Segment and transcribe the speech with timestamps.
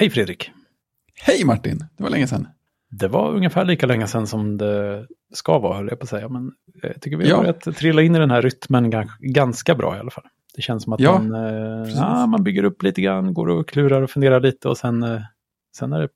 [0.00, 0.50] Hej Fredrik!
[1.20, 1.78] Hej Martin!
[1.96, 2.48] Det var länge sedan.
[2.90, 6.28] Det var ungefär lika länge sedan som det ska vara, höll jag på att säga.
[6.28, 7.38] Men jag tycker vi har ja.
[7.38, 10.24] börjat trilla in i den här rytmen ganska bra i alla fall.
[10.54, 13.68] Det känns som att ja, man, eh, ja, man bygger upp lite grann, går och
[13.68, 15.20] klurar och funderar lite och sen, eh,
[15.76, 16.08] sen är det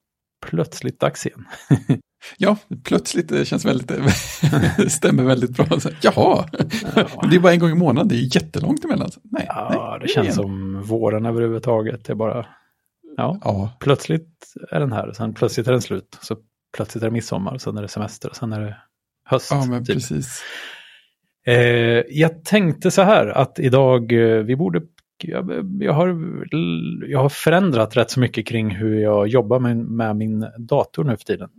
[0.46, 1.44] plötsligt dags igen.
[2.36, 4.10] ja, plötsligt det känns väldigt, det
[4.90, 5.80] stämmer väldigt bra.
[5.80, 6.48] Så, jaha,
[6.96, 7.28] ja.
[7.30, 9.10] det är bara en gång i månaden, det är jättelångt emellan.
[9.22, 10.34] Nej, ja, nej, det känns igen.
[10.34, 12.04] som våren överhuvudtaget.
[12.04, 12.46] Det är bara,
[13.16, 16.18] ja, ja, plötsligt är den här, sen plötsligt är den slut.
[16.20, 16.36] Så
[16.76, 18.76] plötsligt är det midsommar, sen är det semester och sen är det
[19.24, 19.50] höst.
[19.50, 19.94] Ja, men typ.
[19.94, 20.42] precis.
[21.46, 24.82] Eh, jag tänkte så här att idag, eh, vi borde,
[25.22, 26.08] jag, jag, har,
[27.08, 31.16] jag har förändrat rätt så mycket kring hur jag jobbar med, med min dator nu
[31.16, 31.50] för tiden.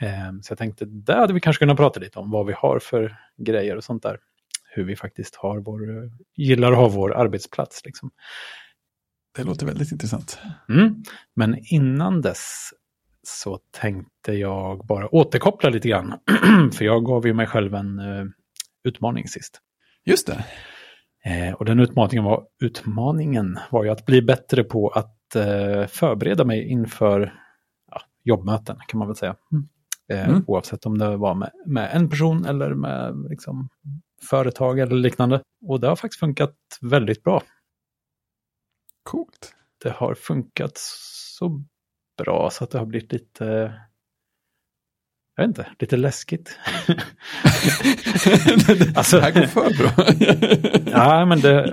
[0.00, 2.78] Eh, så jag tänkte, där hade vi kanske kunnat prata lite om vad vi har
[2.78, 4.18] för grejer och sånt där.
[4.72, 7.84] Hur vi faktiskt har vår, gillar att ha vår arbetsplats.
[7.84, 8.10] Liksom.
[9.36, 10.38] Det låter väldigt intressant.
[10.68, 11.02] Mm.
[11.36, 12.70] Men innan dess
[13.22, 16.14] så tänkte jag bara återkoppla lite grann.
[16.72, 18.26] För jag gav ju mig själv en uh,
[18.84, 19.60] utmaning sist.
[20.04, 20.44] Just det.
[21.24, 26.44] Eh, och den utmaningen var, utmaningen var ju att bli bättre på att eh, förbereda
[26.44, 27.34] mig inför
[27.90, 29.36] ja, jobbmöten kan man väl säga.
[29.52, 29.68] Mm.
[30.12, 30.44] Eh, mm.
[30.46, 33.68] Oavsett om det var med, med en person eller med liksom,
[34.30, 35.40] företag eller liknande.
[35.66, 37.42] Och det har faktiskt funkat väldigt bra.
[39.10, 39.54] Coolt.
[39.82, 40.72] Det har funkat
[41.38, 41.64] så
[42.18, 43.44] bra så att det har blivit lite,
[45.36, 46.58] jag vet inte, lite läskigt.
[48.96, 49.92] alltså, det här går för bra.
[50.92, 51.72] ja, men det,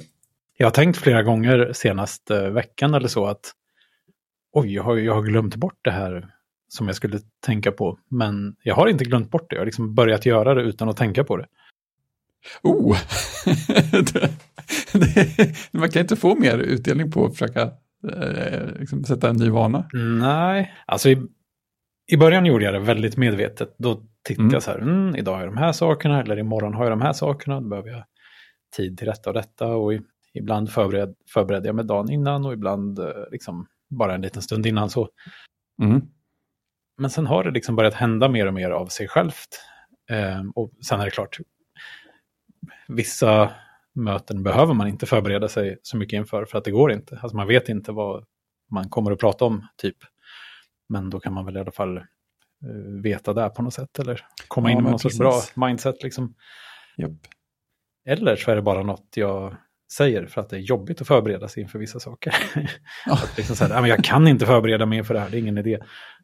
[0.58, 3.53] jag har tänkt flera gånger senaste veckan eller så att
[4.52, 6.31] oj, jag har, jag har glömt bort det här
[6.67, 7.99] som jag skulle tänka på.
[8.08, 10.97] Men jag har inte glömt bort det, jag har liksom börjat göra det utan att
[10.97, 11.47] tänka på det.
[12.63, 12.97] Oh!
[14.13, 14.31] det,
[15.71, 17.61] man kan inte få mer utdelning på att försöka
[18.13, 19.89] eh, liksom sätta en ny vana?
[19.93, 21.21] Nej, alltså i,
[22.11, 23.75] i början gjorde jag det väldigt medvetet.
[23.77, 24.53] Då tittade mm.
[24.53, 27.01] jag så här, mm, idag har jag de här sakerna, eller imorgon har jag de
[27.01, 28.03] här sakerna, då behöver jag
[28.75, 29.67] tid till detta och detta.
[29.67, 30.02] Och i,
[30.33, 34.65] ibland förbered, förberedde jag mig dagen innan och ibland eh, liksom bara en liten stund
[34.65, 34.89] innan.
[34.89, 35.09] så.
[35.81, 36.02] Mm.
[36.97, 39.61] Men sen har det liksom börjat hända mer och mer av sig självt.
[40.09, 41.37] Eh, och sen är det klart,
[42.87, 43.52] vissa
[43.97, 47.19] möten behöver man inte förbereda sig så mycket inför för att det går inte.
[47.21, 48.25] Alltså man vet inte vad
[48.71, 49.97] man kommer att prata om typ.
[50.89, 54.25] Men då kan man väl i alla fall uh, veta det på något sätt eller
[54.47, 56.36] komma ja, in med något sorts bra mindset liksom.
[56.97, 57.11] Yep.
[58.05, 59.55] Eller så är det bara något jag
[59.93, 62.36] säger för att det är jobbigt att förbereda sig inför vissa saker.
[63.05, 63.13] Ja.
[63.13, 65.57] att liksom så här, jag kan inte förbereda mig inför det här, det är ingen
[65.57, 65.80] idé.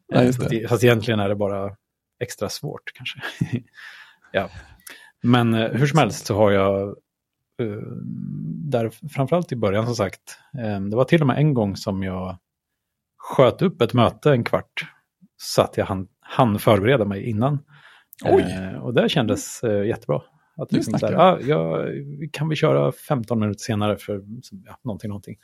[0.06, 1.76] Ja, fast, fast egentligen är det bara
[2.20, 3.20] extra svårt kanske.
[4.32, 4.50] ja.
[5.22, 6.94] Men eh, hur som helst så har jag Eh,
[8.70, 12.02] där framförallt i början som sagt, eh, det var till och med en gång som
[12.02, 12.38] jag
[13.16, 14.86] sköt upp ett möte en kvart
[15.36, 17.58] så att jag hann, hann förbereda mig innan.
[18.24, 20.22] Eh, och det kändes eh, jättebra.
[20.56, 21.86] Att liksom så här, ah, ja,
[22.32, 24.22] kan vi köra 15 minuter senare för
[24.66, 25.36] ja, någonting, någonting.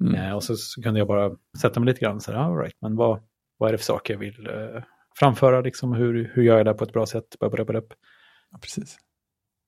[0.00, 0.14] Mm.
[0.14, 2.76] Eh, och så, så, kunde jag bara sätta mig lite grann så här, all right,
[2.80, 3.20] men vad,
[3.58, 4.82] vad är det för saker jag vill eh,
[5.18, 7.36] framföra, liksom, hur, hur gör jag det på ett bra sätt?
[7.40, 8.98] Ja, precis.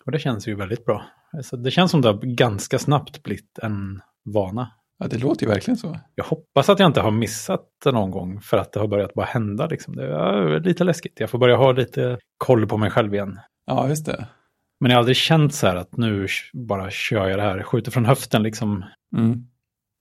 [0.04, 1.04] Och det känns ju väldigt bra.
[1.36, 4.00] Alltså, det känns som det har ganska snabbt blivit en
[4.34, 4.70] vana.
[4.98, 5.98] Ja, det låter ju verkligen så.
[6.14, 9.14] Jag hoppas att jag inte har missat det någon gång för att det har börjat
[9.14, 9.66] bara hända.
[9.66, 9.96] Liksom.
[9.96, 11.20] Det är lite läskigt.
[11.20, 13.38] Jag får börja ha lite koll på mig själv igen.
[13.66, 14.28] Ja, just det.
[14.80, 17.90] Men jag har aldrig känt så här att nu bara kör jag det här, skjuter
[17.90, 18.84] från höften liksom.
[19.16, 19.46] Mm.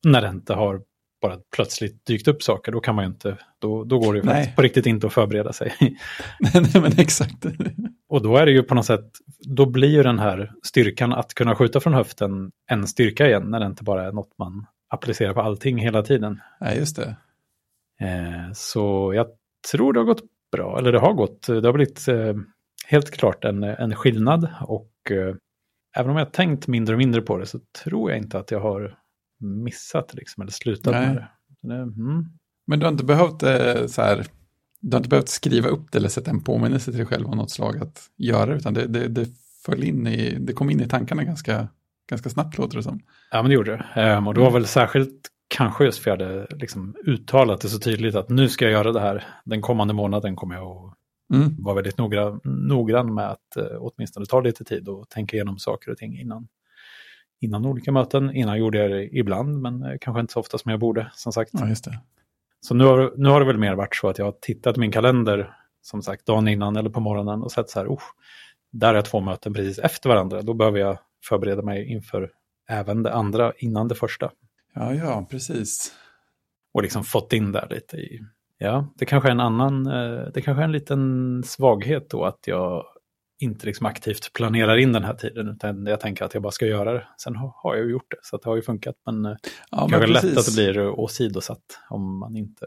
[0.07, 0.81] När det inte har
[1.21, 4.55] bara plötsligt dykt upp saker, då kan man ju inte, då, då går det ju
[4.55, 5.73] på riktigt inte att förbereda sig.
[6.39, 7.45] Nej, men exakt.
[8.09, 11.33] Och då är det ju på något sätt, då blir ju den här styrkan att
[11.33, 15.33] kunna skjuta från höften en styrka igen, när det inte bara är något man applicerar
[15.33, 16.39] på allting hela tiden.
[16.59, 17.15] Ja, just det.
[18.01, 19.27] Eh, så jag
[19.71, 22.33] tror det har gått bra, eller det har gått, det har blivit eh,
[22.85, 25.35] helt klart en, en skillnad och eh,
[25.95, 28.59] även om jag tänkt mindre och mindre på det så tror jag inte att jag
[28.59, 28.97] har
[29.39, 31.07] missat liksom, eller slutat Nej.
[31.07, 31.27] med det.
[31.67, 32.25] det mm.
[32.67, 34.25] Men du har inte behövt eh, så här,
[34.81, 37.35] du har inte behövt skriva upp det eller sätta en påminnelse till dig själv av
[37.35, 39.27] något slag att göra utan det, det, det
[39.65, 41.67] föll in i, det kom in i tankarna ganska,
[42.09, 42.99] ganska snabbt låter det som.
[43.31, 44.17] Ja, men det gjorde det.
[44.17, 47.79] Um, och det var väl särskilt kanske just för jag hade liksom uttalat det så
[47.79, 49.23] tydligt att nu ska jag göra det här.
[49.45, 50.93] Den kommande månaden kommer jag att
[51.35, 51.55] mm.
[51.63, 55.91] vara väldigt noggrann, noggrann med att uh, åtminstone ta lite tid och tänka igenom saker
[55.91, 56.47] och ting innan
[57.39, 58.35] innan olika möten.
[58.35, 61.31] Innan gjorde jag det ibland, men eh, kanske inte så ofta som jag borde, som
[61.33, 61.51] sagt.
[61.53, 61.99] Ja, just det.
[62.61, 64.91] Så nu har, nu har det väl mer varit så att jag har tittat min
[64.91, 68.01] kalender, som sagt, dagen innan eller på morgonen och sett så här, oh,
[68.71, 70.41] där är två möten precis efter varandra.
[70.41, 72.31] Då behöver jag förbereda mig inför
[72.69, 74.31] även det andra innan det första.
[74.73, 75.93] Ja, ja, precis.
[76.73, 78.21] och liksom fått in där lite i,
[78.57, 82.39] ja, det kanske är en annan, eh, det kanske är en liten svaghet då att
[82.45, 82.85] jag
[83.39, 86.65] inte liksom aktivt planerar in den här tiden, utan jag tänker att jag bara ska
[86.65, 87.07] göra det.
[87.17, 88.95] Sen har jag ju gjort det, så det har ju funkat.
[89.05, 89.35] Men eh,
[89.71, 92.65] ja, det kanske är lätt att det blir åsidosatt om man inte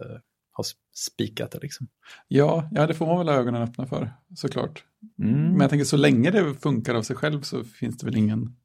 [0.52, 0.64] har
[0.94, 1.58] spikat det.
[1.62, 1.88] Liksom.
[2.28, 4.84] Ja, ja, det får man väl ha ögonen öppna för, såklart.
[5.18, 5.50] Mm.
[5.50, 8.56] Men jag tänker så länge det funkar av sig själv så finns det väl ingen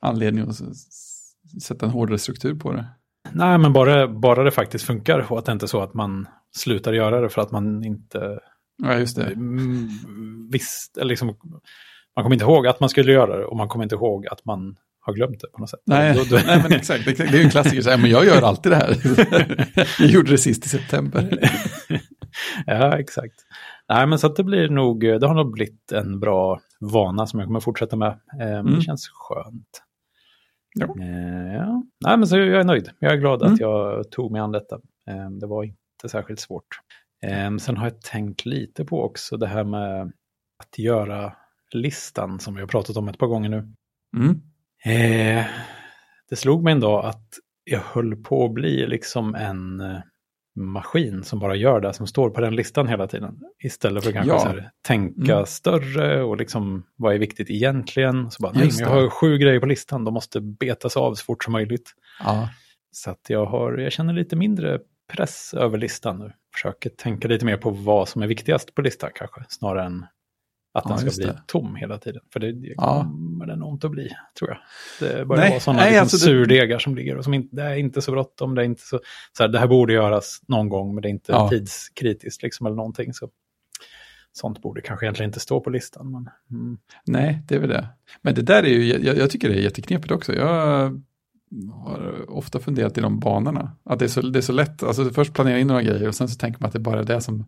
[0.00, 0.56] anledning att
[1.62, 2.86] sätta en hårdare struktur på det.
[3.32, 6.28] Nej, men bara, bara det faktiskt funkar och att det inte är så att man
[6.56, 8.40] slutar göra det för att man inte...
[8.82, 9.26] Ja, just det.
[9.26, 9.88] Mm,
[10.52, 11.36] visst, liksom,
[12.16, 14.44] man kommer inte ihåg att man skulle göra det och man kommer inte ihåg att
[14.44, 15.80] man har glömt det på något sätt.
[15.86, 16.42] Nej, då, då...
[16.46, 17.04] nej men exakt.
[17.04, 18.96] Det, är ju en klassiker, så här, men jag gör alltid det här.
[20.02, 21.38] jag gjorde det sist i september.
[22.66, 23.34] ja, exakt.
[23.88, 27.46] Nej, men så det blir nog, det har nog blivit en bra vana som jag
[27.46, 28.20] kommer fortsätta med.
[28.40, 28.74] Eh, mm.
[28.74, 29.82] Det känns skönt.
[30.74, 30.84] Ja.
[30.84, 31.82] Eh, ja.
[32.06, 32.90] Nej, men så jag är nöjd.
[32.98, 33.54] Jag är glad mm.
[33.54, 34.74] att jag tog mig an detta.
[35.10, 36.66] Eh, det var inte särskilt svårt.
[37.24, 40.12] Eh, sen har jag tänkt lite på också det här med
[40.58, 41.32] att göra
[41.72, 43.72] listan som vi har pratat om ett par gånger nu.
[44.16, 44.40] Mm.
[44.84, 45.46] Eh,
[46.30, 47.28] det slog mig en dag att
[47.64, 49.98] jag höll på att bli liksom en eh,
[50.56, 53.40] maskin som bara gör det som står på den listan hela tiden.
[53.64, 54.44] Istället för kanske ja.
[54.44, 55.46] här, tänka mm.
[55.46, 58.30] större och liksom vad är viktigt egentligen.
[58.30, 61.44] Så bara, nej, jag har sju grejer på listan, de måste betas av så fort
[61.44, 61.90] som möjligt.
[62.24, 62.48] Ja.
[62.90, 64.78] Så att jag, har, jag känner lite mindre
[65.12, 66.32] press över listan nu.
[66.54, 70.06] Försöker tänka lite mer på vad som är viktigast på listan kanske, snarare än
[70.74, 71.42] att den ska bli det.
[71.46, 72.22] tom hela tiden.
[72.32, 73.56] För det, det kommer ja.
[73.56, 74.58] den inte att bli, tror jag.
[75.00, 76.82] Det börjar nej, vara sådana liksom alltså surdegar det...
[76.82, 78.54] som ligger och som inte, det är inte så bråttom.
[78.54, 79.00] Det, är inte så,
[79.36, 81.48] så här, det här borde göras någon gång, men det är inte ja.
[81.48, 83.14] tidskritiskt liksom, eller någonting.
[83.14, 83.30] Så.
[84.32, 86.12] Sånt borde kanske egentligen inte stå på listan.
[86.12, 86.78] Men, mm.
[87.06, 87.88] Nej, det är väl det.
[88.22, 90.34] Men det där är ju, jag, jag tycker det är jätteknepigt också.
[90.34, 91.02] Jag
[91.72, 93.76] har ofta funderat i de banorna.
[93.84, 96.14] Att det är så, det är så lätt, alltså först planera in några grejer och
[96.14, 97.46] sen så tänker man att det bara är det som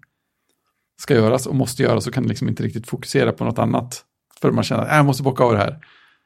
[1.00, 4.05] ska göras och måste göras så kan liksom inte riktigt fokusera på något annat.
[4.41, 5.81] För man känner att äh, jag måste bocka av det här.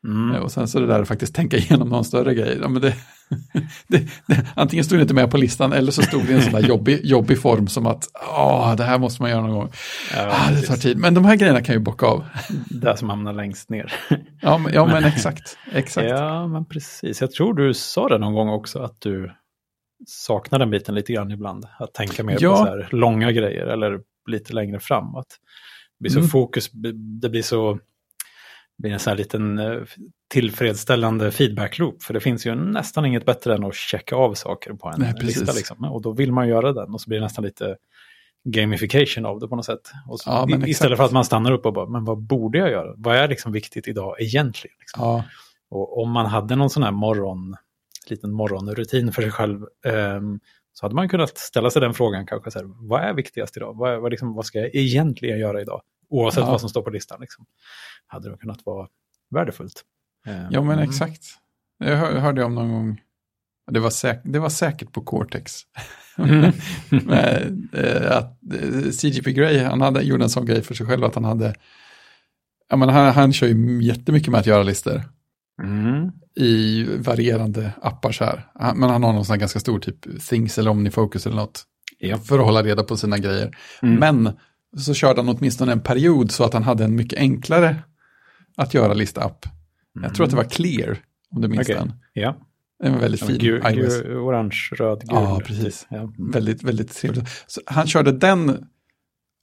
[0.07, 0.43] Mm.
[0.43, 2.59] Och sen så det där att faktiskt tänka igenom någon större grej.
[2.63, 2.95] Ja, men det,
[3.87, 6.43] det, det, antingen stod det inte med på listan eller så stod det i en
[6.43, 8.05] sån där jobbig, jobbig form som att
[8.37, 9.73] Åh, det här måste man göra någon gång.
[10.17, 12.25] Ja, ah, det tar tid, men de här grejerna kan ju bocka av.
[12.71, 13.93] Det som hamnar längst ner.
[14.43, 16.09] Ja, men, ja, men exakt, exakt.
[16.09, 17.21] Ja, men precis.
[17.21, 19.33] Jag tror du sa det någon gång också att du
[20.07, 21.65] saknar den biten lite grann ibland.
[21.79, 22.51] Att tänka mer ja.
[22.51, 25.15] på så här långa grejer eller lite längre fram.
[25.15, 25.29] Att
[25.99, 26.29] det blir så mm.
[26.29, 26.71] fokus,
[27.21, 27.79] det blir så
[28.81, 29.81] blir en sån här liten eh,
[30.29, 32.03] tillfredsställande feedback-loop.
[32.03, 35.15] För det finns ju nästan inget bättre än att checka av saker på en Nej,
[35.21, 35.53] lista.
[35.53, 35.85] Liksom.
[35.85, 37.77] Och då vill man göra den och så blir det nästan lite
[38.45, 39.91] gamification av det på något sätt.
[40.09, 40.97] Så, ja, istället exakt.
[40.97, 42.95] för att man stannar upp och bara, men vad borde jag göra?
[42.97, 44.77] Vad är liksom viktigt idag egentligen?
[44.81, 45.03] Liksom?
[45.05, 45.25] Ja.
[45.71, 47.57] Och om man hade någon sån här morgon,
[48.11, 49.61] liten morgonrutin för sig själv,
[50.17, 50.41] um,
[50.73, 53.77] så hade man kunnat ställa sig den frågan kanske, så här, vad är viktigast idag?
[53.77, 55.83] Vad, är, vad, liksom, vad ska jag egentligen göra idag?
[56.11, 56.51] Oavsett ja.
[56.51, 57.21] vad som står på listan.
[57.21, 57.47] Liksom.
[58.07, 58.89] Hade det kunnat vara
[59.31, 59.85] värdefullt.
[60.51, 60.89] Ja men mm.
[60.89, 61.23] exakt.
[61.79, 63.01] Jag hörde om någon gång,
[63.71, 65.63] det var, säk det var säkert på Cortex.
[66.19, 66.53] Mm.
[67.73, 71.15] Eh, att eh, CGP Grey, han hade, gjorde en sån grej för sig själv att
[71.15, 71.55] han hade,
[72.69, 75.03] ja, men han, han kör ju jättemycket med att göra listor.
[75.63, 76.11] Mm.
[76.35, 78.47] I varierande appar så här.
[78.75, 81.63] Men han har någon sån här ganska stor typ Things eller Omnifocus eller något.
[81.99, 82.19] Ja.
[82.19, 83.57] För att hålla reda på sina grejer.
[83.83, 83.95] Mm.
[83.95, 84.33] Men
[84.77, 87.77] så körde han åtminstone en period så att han hade en mycket enklare
[88.57, 89.47] att göra lista-app.
[89.97, 90.05] Mm.
[90.05, 90.99] Jag tror att det var Clear,
[91.31, 91.75] om du minns okay.
[91.75, 91.93] den.
[92.13, 92.37] Ja.
[92.83, 93.39] Den var väldigt fin.
[93.39, 95.09] Gul, gul, orange, röd, gul.
[95.11, 95.87] Ja, precis.
[95.91, 95.99] Ja.
[95.99, 96.31] Mm.
[96.31, 97.29] Väldigt, väldigt trevligt.
[97.47, 98.67] Så han körde den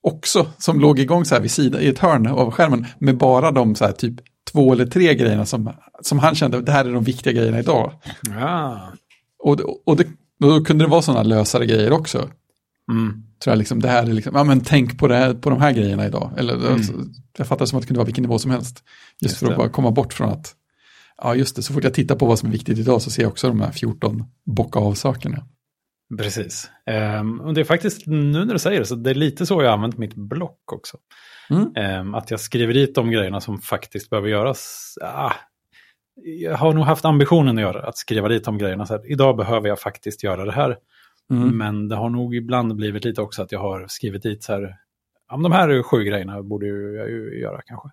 [0.04, 3.52] också, som låg igång så här vid sidan, i ett hörn av skärmen, med bara
[3.52, 4.16] de så här typ
[4.52, 7.94] två eller tre grejerna som, som han kände, det här är de viktiga grejerna idag.
[8.40, 8.92] Ja.
[9.40, 10.08] Och, och, det,
[10.40, 12.30] då kunde det vara sådana lösare grejer också.
[12.92, 13.24] Mm.
[13.44, 15.62] Tror jag liksom, det här är liksom, ja men tänk på, det här, på de
[15.62, 16.32] här grejerna idag.
[16.38, 16.74] Eller, mm.
[16.74, 16.94] alltså,
[17.38, 18.84] jag fattar som att det kunde vara vilken nivå som helst.
[19.22, 20.56] Just, just för att bara komma bort från att,
[21.18, 23.22] ja just det, så fort jag tittar på vad som är viktigt idag så ser
[23.22, 25.44] jag också de här 14 bocka av sakerna.
[26.18, 26.70] Precis.
[27.20, 29.64] Um, och det är faktiskt, nu när du säger det, så det är lite så
[29.64, 30.98] jag använt mitt block också.
[31.50, 32.00] Mm.
[32.00, 34.94] Um, att jag skriver dit de grejerna som faktiskt behöver göras.
[35.02, 35.34] Ah,
[36.24, 38.86] jag har nog haft ambitionen att göra att skriva dit de grejerna.
[38.86, 40.78] Så här, idag behöver jag faktiskt göra det här.
[41.32, 41.58] Mm.
[41.58, 44.76] Men det har nog ibland blivit lite också att jag har skrivit dit så här,
[45.30, 47.90] ja, de här sju grejerna borde jag ju göra kanske.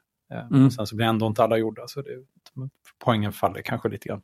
[0.52, 0.70] Mm.
[0.70, 2.10] Sen så blir ändå inte alla gjorda, så det,
[3.04, 4.22] poängen faller kanske lite grann.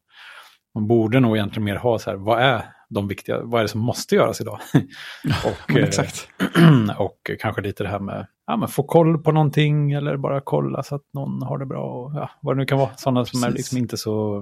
[0.74, 3.68] Man borde nog egentligen mer ha så här, vad är de viktiga, vad är det
[3.68, 4.60] som måste göras idag?
[5.44, 6.28] och, exakt.
[6.98, 10.82] och kanske lite det här med, ja, men få koll på någonting eller bara kolla
[10.82, 12.96] så att någon har det bra och ja, vad det nu kan vara.
[12.96, 14.38] Sådana som är liksom inte så,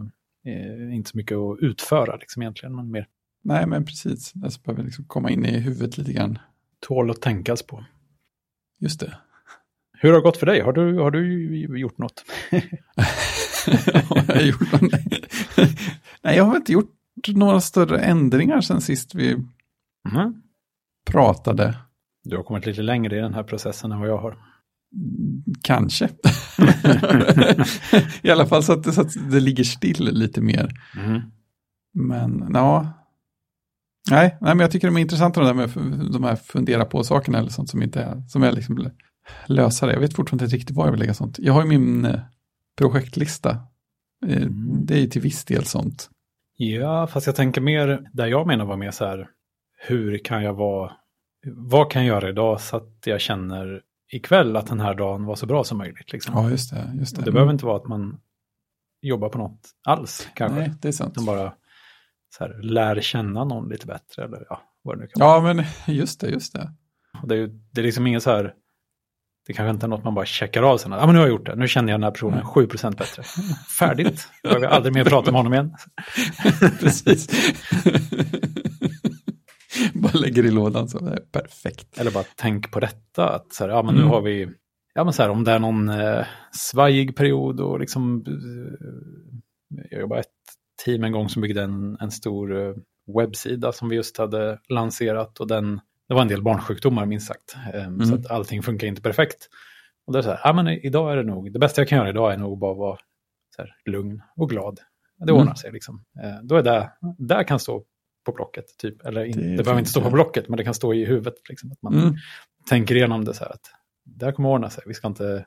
[0.47, 3.07] eh, inte så mycket att utföra liksom egentligen, men mer
[3.49, 4.33] nej men precis.
[4.33, 6.39] Det behöver liksom komma in i huvudet lite grann.
[6.81, 7.85] Tål att tänkas på.
[8.81, 9.19] Just det.
[9.93, 10.61] Hur har det gått för dig?
[10.61, 12.25] Har du, har du gjort något?
[14.09, 14.93] har jag gjort något?
[16.23, 16.95] Nej, jag har inte gjort
[17.27, 20.43] några större ändringar sen sist vi mm.
[21.11, 21.79] pratade.
[22.25, 24.39] Du har kommit lite längre i den här processen än vad jag har.
[25.63, 26.09] Kanske.
[28.23, 30.71] I alla fall så att, det, så att det ligger still lite mer.
[30.97, 31.21] Mm.
[31.93, 32.99] Men ja,
[34.11, 35.71] nej, nej, men jag tycker de är intressanta de, där med,
[36.13, 38.91] de här fundera på sakerna eller sånt som inte är, som är liksom
[39.47, 39.93] lösare.
[39.93, 41.39] Jag vet fortfarande inte riktigt var jag vill lägga sånt.
[41.39, 42.21] Jag har ju min eh,
[42.79, 43.51] projektlista.
[44.27, 44.87] Eh, mm.
[44.87, 46.11] Det är till viss del sånt.
[46.57, 49.29] Ja, fast jag tänker mer, där jag menar var mer så här,
[49.87, 50.93] hur kan jag vara,
[51.47, 55.35] vad kan jag göra idag så att jag känner ikväll att den här dagen var
[55.35, 56.13] så bra som möjligt.
[56.13, 56.35] Liksom.
[56.35, 56.93] Ja, just det.
[56.99, 57.23] Just det.
[57.23, 58.21] det behöver inte vara att man
[59.03, 60.61] jobbar på något alls kanske.
[60.61, 61.17] Nej, det är sant.
[61.17, 61.53] Man bara
[62.31, 65.49] så här, lär känna någon lite bättre eller ja, vad det nu kan vara.
[65.49, 65.65] Ja, men
[65.97, 66.73] just det, just det.
[67.23, 68.55] Och det, är, det är liksom inget så här,
[69.47, 70.93] det kanske inte är något man bara checkar av sen.
[70.93, 71.55] Ja, men nu har jag gjort det.
[71.55, 73.23] Nu känner jag den här personen 7% bättre.
[73.79, 74.29] Färdigt.
[74.43, 75.75] Jag behöver aldrig mer prata med honom igen.
[76.81, 77.29] Precis.
[79.95, 81.99] bara lägger i lådan så det är perfekt.
[81.99, 83.29] Eller bara tänk på detta.
[83.29, 84.11] Att så här, ja, men nu mm.
[84.11, 84.49] har vi,
[84.95, 90.01] ja men så här, om det är någon eh, svajig period och liksom, eh, jag
[90.01, 90.38] jobbar ett
[90.85, 92.75] team en gång som byggde en, en stor eh,
[93.17, 97.57] webbsida som vi just hade lanserat och den det var en del barnsjukdomar minst sagt.
[97.75, 98.07] Ehm, mm.
[98.07, 99.49] Så att allting funkar inte perfekt.
[100.07, 101.99] Och det är så här, ja men idag är det nog, det bästa jag kan
[101.99, 102.99] göra idag är nog bara vara
[103.57, 104.81] så här, lugn och glad.
[105.19, 105.37] Det mm.
[105.37, 106.05] ordnar sig liksom.
[106.23, 107.85] Ehm, då är det, där kan stå
[108.25, 109.07] på blocket, typ.
[109.07, 111.49] Eller in, det, det behöver inte stå på blocket, men det kan stå i huvudet.
[111.49, 111.73] Liksom.
[111.73, 112.15] Att man mm.
[112.69, 113.71] tänker igenom det så här att
[114.05, 115.47] det här kommer ordna sig, vi ska inte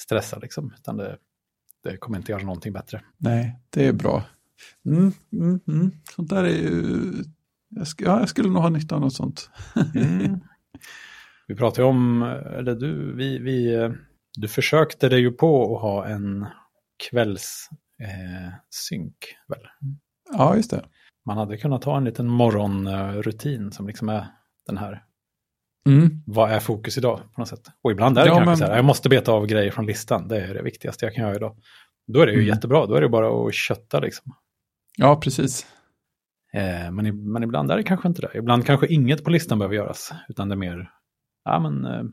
[0.00, 1.18] stressa liksom, utan det,
[1.82, 3.00] det kommer inte göra någonting bättre.
[3.16, 4.24] Nej, det är bra.
[4.86, 5.90] Mm, mm, mm.
[6.16, 7.12] Sånt där är ju
[7.68, 9.50] jag, sk ja, jag skulle nog ha nytta av något sånt.
[9.94, 10.40] mm.
[11.48, 12.22] Vi pratade om,
[12.58, 13.90] eller du, vi, vi,
[14.36, 16.46] du försökte dig ju på att ha en
[17.10, 19.66] kvällssynk, eh, väl?
[20.32, 20.84] Ja, just det.
[21.26, 24.26] Man hade kunnat ha en liten morgonrutin som liksom är
[24.66, 25.04] den här.
[25.86, 26.22] Mm.
[26.26, 27.66] Vad är fokus idag på något sätt?
[27.82, 28.56] Och ibland är det ja, kanske men...
[28.56, 31.24] så här, jag måste beta av grejer från listan, det är det viktigaste jag kan
[31.24, 31.56] göra idag.
[32.06, 32.48] Då är det ju mm.
[32.48, 34.34] jättebra, då är det bara att kötta liksom.
[34.98, 35.66] Ja, precis.
[36.52, 38.38] Eh, men, men ibland är det kanske inte det.
[38.38, 40.90] Ibland kanske inget på listan behöver göras, utan det är mer
[41.44, 42.04] ja, men, eh,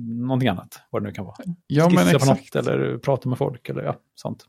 [0.00, 1.36] någonting annat, vad det nu kan vara.
[1.66, 2.52] Ja, Skissa men exakt.
[2.52, 4.46] på något eller prata med folk eller ja, sånt.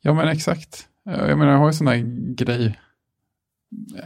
[0.00, 0.88] Ja, men exakt.
[1.04, 2.78] Jag menar, jag har ju sån här grej.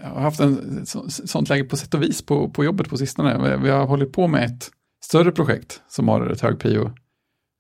[0.03, 2.97] Jag har haft en så, sånt läge på sätt och vis på, på jobbet på
[2.97, 3.57] sistone.
[3.57, 4.71] Vi har hållit på med ett
[5.05, 6.91] större projekt som har ett hög prio.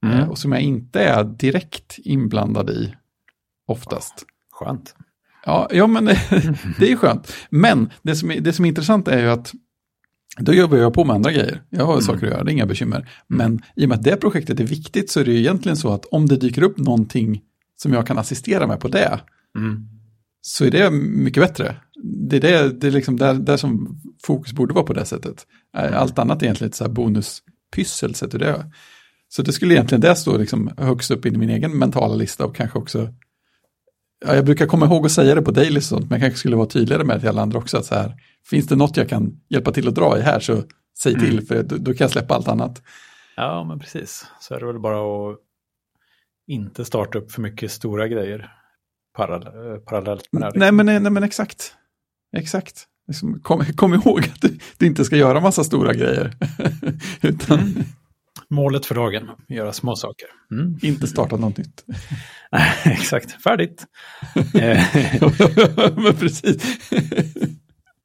[0.06, 0.18] Mm.
[0.18, 2.94] Eh, och som jag inte är direkt inblandad i
[3.66, 4.24] oftast.
[4.52, 4.94] Skönt.
[5.44, 6.12] Ja, ja men det,
[6.92, 7.32] är skönt.
[7.50, 9.52] Men det som, är, det som är intressant är ju att
[10.38, 11.62] då jobbar jag på med andra grejer.
[11.70, 12.02] Jag har mm.
[12.02, 12.96] saker att göra, det är inga bekymmer.
[12.96, 13.08] Mm.
[13.26, 15.92] Men i och med att det projektet är viktigt så är det ju egentligen så
[15.92, 17.42] att om det dyker upp någonting
[17.76, 19.20] som jag kan assistera med på det,
[19.56, 19.88] mm.
[20.40, 21.76] så är det mycket bättre.
[22.28, 25.46] Det är, det, det är liksom där, där som fokus borde vara på det sättet.
[25.76, 25.94] Mm.
[25.94, 28.70] Allt annat är egentligen ett så här bonuspyssel, sett det.
[29.28, 32.56] Så det skulle egentligen det stå liksom högst upp i min egen mentala lista och
[32.56, 33.08] kanske också
[34.26, 36.38] ja, jag brukar komma ihåg att säga det på daily och sånt, men jag kanske
[36.38, 37.76] skulle vara tydligare med det till alla andra också.
[37.76, 38.14] Att så här,
[38.50, 40.62] finns det något jag kan hjälpa till att dra i här så
[40.98, 41.46] säg till, mm.
[41.46, 42.82] för då, då, kan jag släppa allt annat.
[43.36, 44.26] Ja, men precis.
[44.40, 45.38] Så är det väl bara att
[46.46, 48.52] inte starta upp för mycket stora grejer
[49.16, 50.52] parallellt med det här.
[50.54, 51.74] Nej, men, nej, men exakt.
[52.36, 52.86] Exakt.
[53.06, 56.36] Liksom, kom, kom ihåg att du, du, inte ska göra massa stora grejer.
[57.22, 57.58] Utan...
[57.58, 57.84] Mm.
[58.50, 60.28] Målet för dagen, göra små saker.
[60.52, 60.78] Mm.
[60.82, 61.84] Inte starta något nytt.
[62.84, 63.86] Exakt, färdigt.
[65.96, 66.80] Men precis.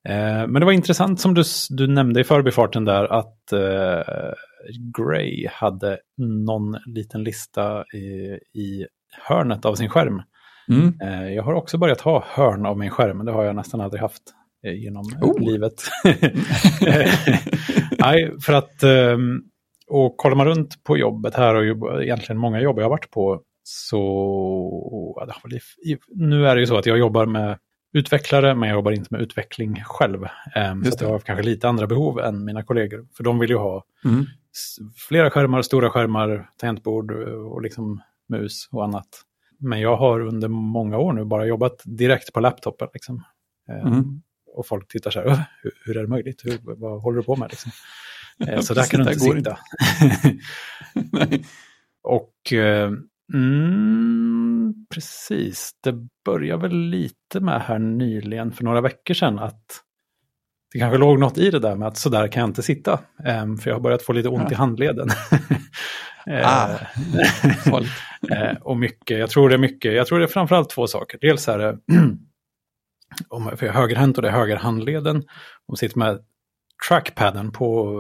[0.10, 4.34] Eh, men det var intressant som du, du nämnde i förbifarten där att uh,
[4.98, 8.86] Gray hade någon liten lista i, i
[9.28, 10.22] hörnet av sin skärm.
[10.70, 10.94] Mm.
[11.04, 14.02] Uh, jag har också börjat ha hörn av min skärm, det har jag nästan aldrig
[14.02, 14.24] haft
[14.64, 15.42] genom oh.
[15.42, 15.74] livet.
[18.00, 19.44] Nej, för att um,
[19.88, 23.42] och kollar man runt på jobbet här och egentligen många jobb jag har varit på
[23.64, 23.98] så
[26.08, 27.58] nu är det ju så att jag jobbar med
[27.94, 30.24] utvecklare men jag jobbar inte med utveckling själv.
[30.72, 33.08] Um, så jag har kanske lite andra behov än mina kollegor.
[33.18, 34.26] För de vill ju ha mm.
[35.08, 37.12] flera skärmar, stora skärmar, tangentbord
[37.52, 39.08] och liksom mus och annat.
[39.60, 42.88] Men jag har under många år nu bara jobbat direkt på laptopen.
[42.94, 43.24] Liksom.
[43.70, 44.22] Um, mm.
[44.56, 46.46] Och folk tittar så här, hur, hur är det möjligt?
[46.46, 47.50] Hur, vad håller du på med?
[47.50, 47.72] Liksom?
[48.48, 49.58] Eh, så där kan du inte sitta.
[52.04, 52.92] och eh,
[53.34, 55.94] Mm, precis, det
[56.26, 59.82] börjar väl lite med här nyligen, för några veckor sedan, att
[60.74, 63.00] det kanske låg något i det där med att så där kan jag inte sitta.
[63.44, 64.52] Um, för jag har börjat få lite ont ja.
[64.52, 65.10] i handleden.
[66.44, 66.70] ah,
[68.32, 71.18] uh, och mycket, jag tror det är mycket, jag tror det är framförallt två saker.
[71.22, 71.70] Dels är det,
[73.30, 75.24] om jag är högerhänt och det är högerhandleden, om
[75.68, 76.20] jag sitter med
[76.88, 77.96] trackpaden på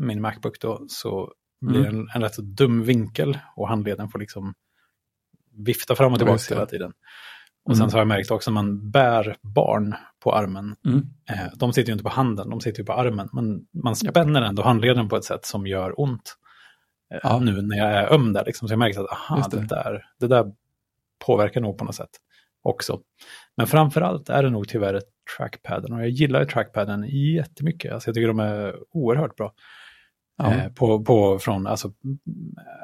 [0.00, 2.00] min Macbook då, så blir det mm.
[2.00, 4.54] en, en rätt så dum vinkel och handleden får liksom
[5.56, 6.92] vifta fram och tillbaka hela tiden.
[7.64, 7.76] Och mm.
[7.76, 11.06] sen så har jag märkt också när man bär barn på armen, mm.
[11.30, 14.42] eh, de sitter ju inte på handen, de sitter ju på armen, men man spänner
[14.42, 16.36] ändå handleden på ett sätt som gör ont.
[17.14, 17.38] Eh, ja.
[17.38, 19.60] Nu när jag är öm där, liksom, så jag märkt att aha, det.
[19.60, 19.66] det.
[19.66, 20.52] där, det där
[21.26, 22.10] påverkar nog på något sätt
[22.62, 23.00] också.
[23.56, 25.00] Men framförallt är det nog tyvärr
[25.36, 27.92] trackpaden och jag gillar trackpaden jättemycket.
[27.92, 29.54] Alltså jag tycker de är oerhört bra.
[30.36, 30.54] Ja.
[30.54, 31.92] Eh, på, på, från alltså,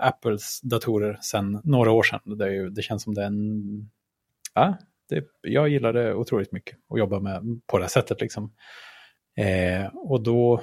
[0.01, 2.39] Apples datorer sedan några år sedan.
[2.39, 3.91] Det, ju, det känns som det är en...
[4.55, 4.77] Ja,
[5.09, 8.21] det, jag gillar det otroligt mycket att jobba med på det här sättet.
[8.21, 8.53] Liksom.
[9.37, 10.63] Eh, och då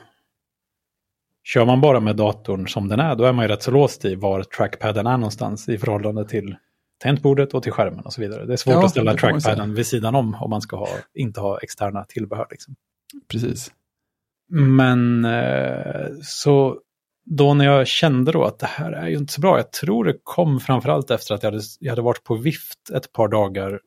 [1.44, 4.06] kör man bara med datorn som den är, då är man ju rätt så låst
[4.06, 6.56] i var trackpaden är någonstans i förhållande till
[6.98, 8.46] tangentbordet och till skärmen och så vidare.
[8.46, 11.40] Det är svårt ja, att ställa trackpaden vid sidan om om man ska ha, inte
[11.40, 12.48] ha externa tillbehör.
[12.52, 12.76] Liksom.
[13.28, 13.72] Precis.
[14.50, 16.80] Men eh, så
[17.26, 20.06] då när jag kände då att det här är ju inte så bra, jag tror
[20.06, 23.80] det kom framförallt efter att jag hade, jag hade varit på vift ett par dagar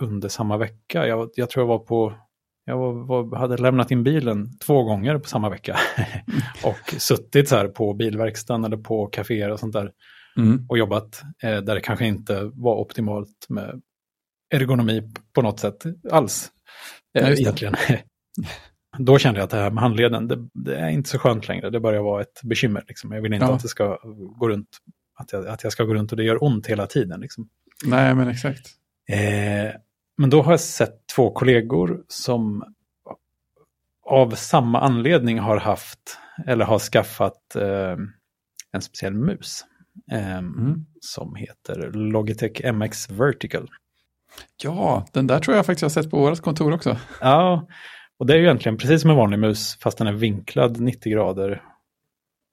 [0.00, 1.06] under samma vecka.
[1.06, 2.14] Jag, jag tror jag var på,
[2.64, 5.76] jag var, var, hade lämnat in bilen två gånger på samma vecka.
[6.64, 9.92] och suttit så här på bilverkstaden eller på kaféer och sånt där.
[10.36, 10.66] Mm.
[10.68, 13.82] Och jobbat eh, där det kanske inte var optimalt med
[14.54, 15.02] ergonomi
[15.34, 16.50] på något sätt alls.
[17.18, 17.74] Eh, egentligen.
[18.98, 21.70] då kände jag att det här med handleden, det, det, är inte så skönt längre.
[21.70, 22.84] Det börjar vara ett bekymmer.
[22.88, 23.12] Liksom.
[23.12, 23.54] Jag vill inte ja.
[23.54, 23.98] att det ska
[24.36, 24.68] gå runt,
[25.14, 27.20] att jag, att jag ska gå runt och det gör ont hela tiden.
[27.20, 27.48] Liksom.
[27.84, 28.70] Nej, men exakt.
[29.08, 29.74] Eh,
[30.16, 32.64] men då har jag sett två kollegor som
[34.04, 37.96] av samma anledning har haft, eller har skaffat eh,
[38.72, 39.64] en speciell mus.
[40.12, 40.86] Eh, mm.
[41.00, 43.70] Som heter Logitech MX Vertical.
[44.62, 46.96] Ja, den där tror jag faktiskt jag har sett på vårt kontor också.
[47.20, 47.66] Ja,
[48.22, 51.12] och det är ju egentligen precis som en vanlig mus, fast den är vinklad 90
[51.12, 51.62] grader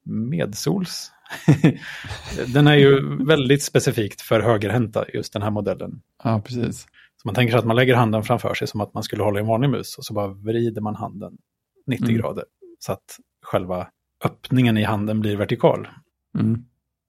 [0.04, 1.12] medsols.
[2.54, 6.02] den är ju väldigt specifikt för högerhänta, just den här modellen.
[6.24, 6.80] Ja, precis.
[7.16, 9.38] Så man tänker sig att man lägger handen framför sig som att man skulle hålla
[9.38, 11.38] i en vanlig mus och så bara vrider man handen
[11.86, 12.20] 90 mm.
[12.20, 12.44] grader
[12.78, 13.88] så att själva
[14.24, 15.88] öppningen i handen blir vertikal.
[16.38, 16.64] Mm.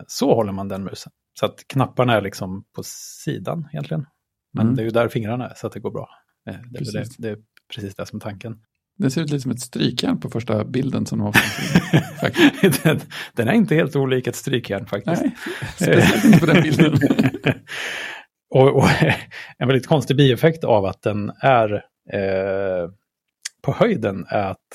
[0.07, 1.11] Så håller man den musen.
[1.39, 4.05] Så att knapparna är liksom på sidan egentligen.
[4.53, 4.75] Men mm.
[4.75, 6.09] det är ju där fingrarna är så att det går bra.
[6.49, 7.37] Eh, det, är det, det, är
[7.75, 8.57] precis det som är tanken.
[8.97, 13.01] Det ser ut lite som ett strykjärn på första bilden som de har den,
[13.33, 15.21] den är inte helt olik ett strykjärn faktiskt.
[15.21, 15.35] Nej,
[15.75, 16.93] speciellt inte på den bilden.
[18.55, 18.89] och, och,
[19.57, 21.73] en väldigt konstig bieffekt av att den är
[22.13, 22.89] eh,
[23.61, 24.67] på höjden är att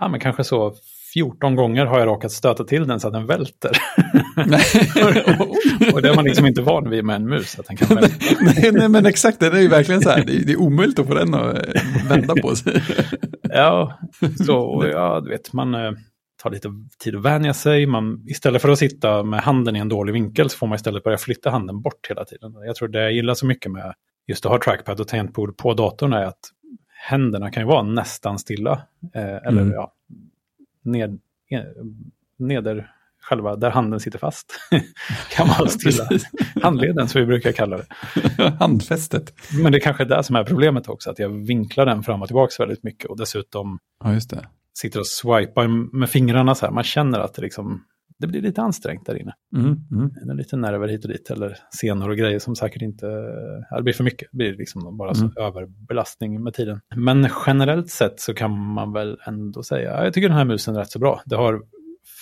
[0.00, 0.74] ja, men kanske så
[1.14, 3.70] 14 gånger har jag råkat stöta till den så att den välter.
[5.94, 8.14] och det är man liksom inte van vid med en mus, att den kan välta.
[8.40, 10.98] nej, nej, men exakt, det är ju verkligen så här, det är, det är omöjligt
[10.98, 12.82] att få den att eh, vända på sig.
[13.42, 13.98] ja,
[14.46, 15.92] så ja, du vet, man eh,
[16.42, 17.86] tar lite tid att vänja sig.
[17.86, 21.04] Man, istället för att sitta med handen i en dålig vinkel så får man istället
[21.04, 22.52] börja flytta handen bort hela tiden.
[22.66, 23.94] Jag tror det jag gillar så mycket med
[24.26, 26.40] just att ha trackpad och tangentbord på datorn är att
[27.08, 28.72] händerna kan ju vara nästan stilla.
[29.14, 29.72] Eh, eller mm.
[29.72, 29.92] ja,
[30.84, 31.20] ned,
[32.38, 34.52] neder, själva där handen sitter fast.
[35.30, 36.08] kan man stilla.
[36.62, 37.86] Handleden som vi brukar kalla det.
[38.58, 39.34] Handfästet.
[39.62, 42.22] Men det är kanske är det som är problemet också, att jag vinklar den fram
[42.22, 44.20] och tillbaka väldigt mycket och dessutom ja,
[44.78, 46.72] sitter och swipar med fingrarna så här.
[46.72, 47.84] Man känner att det liksom
[48.18, 49.34] det blir lite ansträngt där inne.
[49.56, 50.36] Mm, mm.
[50.36, 53.06] Lite nerver hit och dit eller senor och grejer som säkert inte,
[53.76, 55.32] det blir för mycket, det blir liksom bara mm.
[55.36, 56.80] överbelastning med tiden.
[56.96, 60.80] Men generellt sett så kan man väl ändå säga, jag tycker den här musen är
[60.80, 61.22] rätt så bra.
[61.26, 61.62] Det har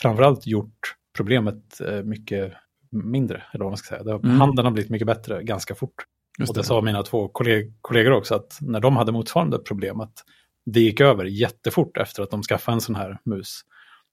[0.02, 2.52] framförallt gjort problemet eh, mycket
[2.92, 4.02] mindre, eller vad man ska säga.
[4.02, 4.40] Det, mm.
[4.40, 5.94] Handen har blivit mycket bättre ganska fort.
[6.38, 9.58] Just och det, det sa mina två kolleg kollegor också, att när de hade motsvarande
[9.58, 10.24] problem, att
[10.66, 13.60] det gick över jättefort efter att de skaffade en sån här mus.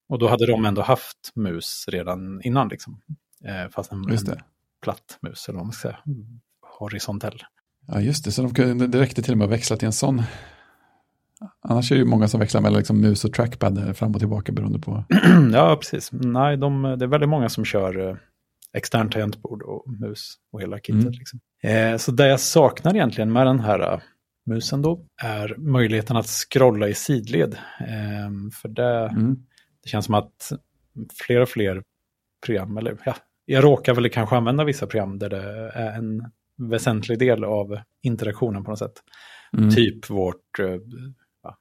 [0.09, 3.01] Och då hade de ändå haft mus redan innan, liksom.
[3.45, 4.37] Eh, fast en, en
[4.83, 5.99] platt mus, eller vad man ska säga,
[6.79, 7.43] horisontell.
[7.87, 9.93] Ja, just det, så de kunde, det räckte till och med att växla till en
[9.93, 10.23] sån.
[11.61, 14.51] Annars är det ju många som växlar mellan liksom mus och trackpad fram och tillbaka
[14.51, 15.03] beroende på.
[15.53, 16.09] ja, precis.
[16.11, 18.15] Nej, de, det är väldigt många som kör eh,
[18.73, 21.01] externt tangentbord och mus och hela kittet.
[21.01, 21.11] Mm.
[21.11, 21.39] Liksom.
[21.63, 23.99] Eh, så det jag saknar egentligen med den här uh,
[24.45, 27.53] musen då är möjligheten att scrolla i sidled.
[27.79, 29.37] Eh, för det, mm.
[29.83, 30.51] Det känns som att
[31.13, 31.83] fler och fler
[32.45, 33.15] program, eller ja,
[33.45, 38.63] jag råkar väl kanske använda vissa program där det är en väsentlig del av interaktionen
[38.63, 39.03] på något sätt.
[39.57, 39.69] Mm.
[39.69, 40.75] Typ vårt, eh,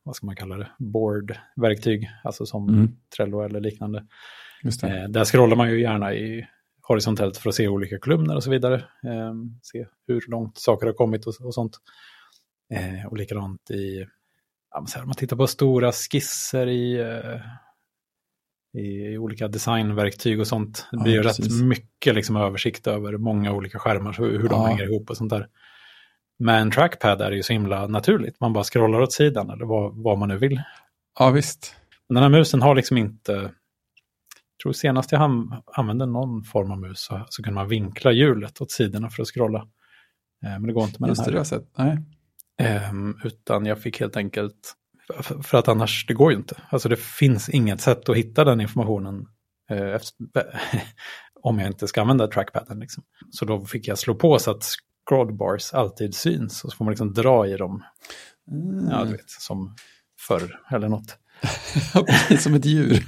[0.03, 2.97] vad ska man kalla det, board-verktyg, alltså som mm.
[3.17, 4.07] Trello eller liknande.
[4.83, 6.47] Eh, där scrollar man ju gärna i
[6.83, 8.75] horisontellt för att se olika kolumner och så vidare.
[9.05, 11.79] Eh, se hur långt saker har kommit och, och sånt.
[12.75, 14.07] Eh, och likadant i,
[14.71, 16.99] ja, här, man tittar på stora skisser i,
[18.75, 20.87] i olika designverktyg och sånt.
[20.91, 24.67] Det blir ja, ju rätt mycket liksom, översikt över många olika skärmar, så hur de
[24.67, 25.49] hänger ihop och sånt där.
[26.39, 28.41] Med en trackpad är det ju så himla naturligt.
[28.41, 30.63] Man bara scrollar åt sidan eller vad, vad man nu vill.
[31.19, 31.77] Ja, visst.
[32.09, 33.33] Men den här musen har liksom inte...
[33.33, 38.61] Jag tror senast jag använde någon form av mus så, så kunde man vinkla hjulet
[38.61, 39.59] åt sidorna för att scrolla.
[40.45, 41.39] Eh, men det går inte med Just den här.
[41.39, 42.05] Just det, du har sett.
[42.59, 42.77] Nej.
[42.77, 42.93] Eh,
[43.25, 44.75] utan jag fick helt enkelt...
[45.43, 46.57] För, att annars, det går ju inte.
[46.71, 49.27] Alltså det finns inget sätt att hitta den informationen
[49.71, 50.27] eh, efter,
[51.43, 52.81] om jag inte ska använda trackpaden.
[52.81, 53.05] Liksom.
[53.31, 54.65] Så då fick jag slå på så att
[55.07, 56.65] scrollbars alltid syns.
[56.65, 57.85] Och så får man liksom dra i dem.
[58.51, 58.89] Mm.
[58.91, 59.75] Ja, du vet, som
[60.29, 61.19] förr eller något.
[62.39, 63.05] som ett djur.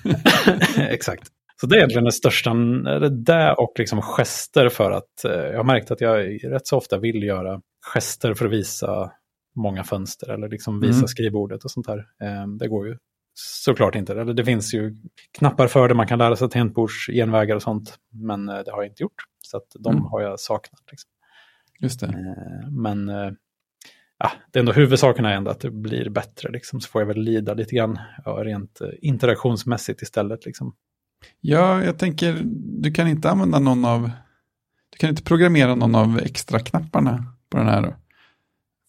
[0.78, 1.28] Exakt.
[1.60, 5.56] Så det är egentligen det största, det där och liksom gester för att eh, jag
[5.56, 7.60] har märkt att jag rätt så ofta vill göra
[7.94, 9.12] gester för att visa
[9.54, 11.08] många fönster eller liksom visa mm.
[11.08, 11.98] skrivbordet och sånt där.
[11.98, 12.96] Eh, det går ju
[13.34, 14.12] såklart inte.
[14.12, 14.96] Eller det finns ju
[15.38, 17.98] knappar för det, man kan lära sig tangentbordsgenvägar och sånt.
[18.12, 19.22] Men eh, det har jag inte gjort.
[19.42, 20.04] Så att de mm.
[20.04, 20.82] har jag saknat.
[20.90, 21.10] Liksom.
[21.80, 22.06] Just det.
[22.06, 23.08] Eh, men
[24.18, 26.50] ja, det är ändå huvudsaken är ändå att det blir bättre.
[26.50, 30.46] Liksom, så får jag väl lida lite grann ja, rent interaktionsmässigt istället.
[30.46, 30.74] Liksom.
[31.40, 32.40] Ja, jag tänker,
[32.82, 34.10] du kan inte använda någon av,
[34.90, 37.82] du kan inte programmera någon av extra knapparna på den här.
[37.82, 37.94] Då.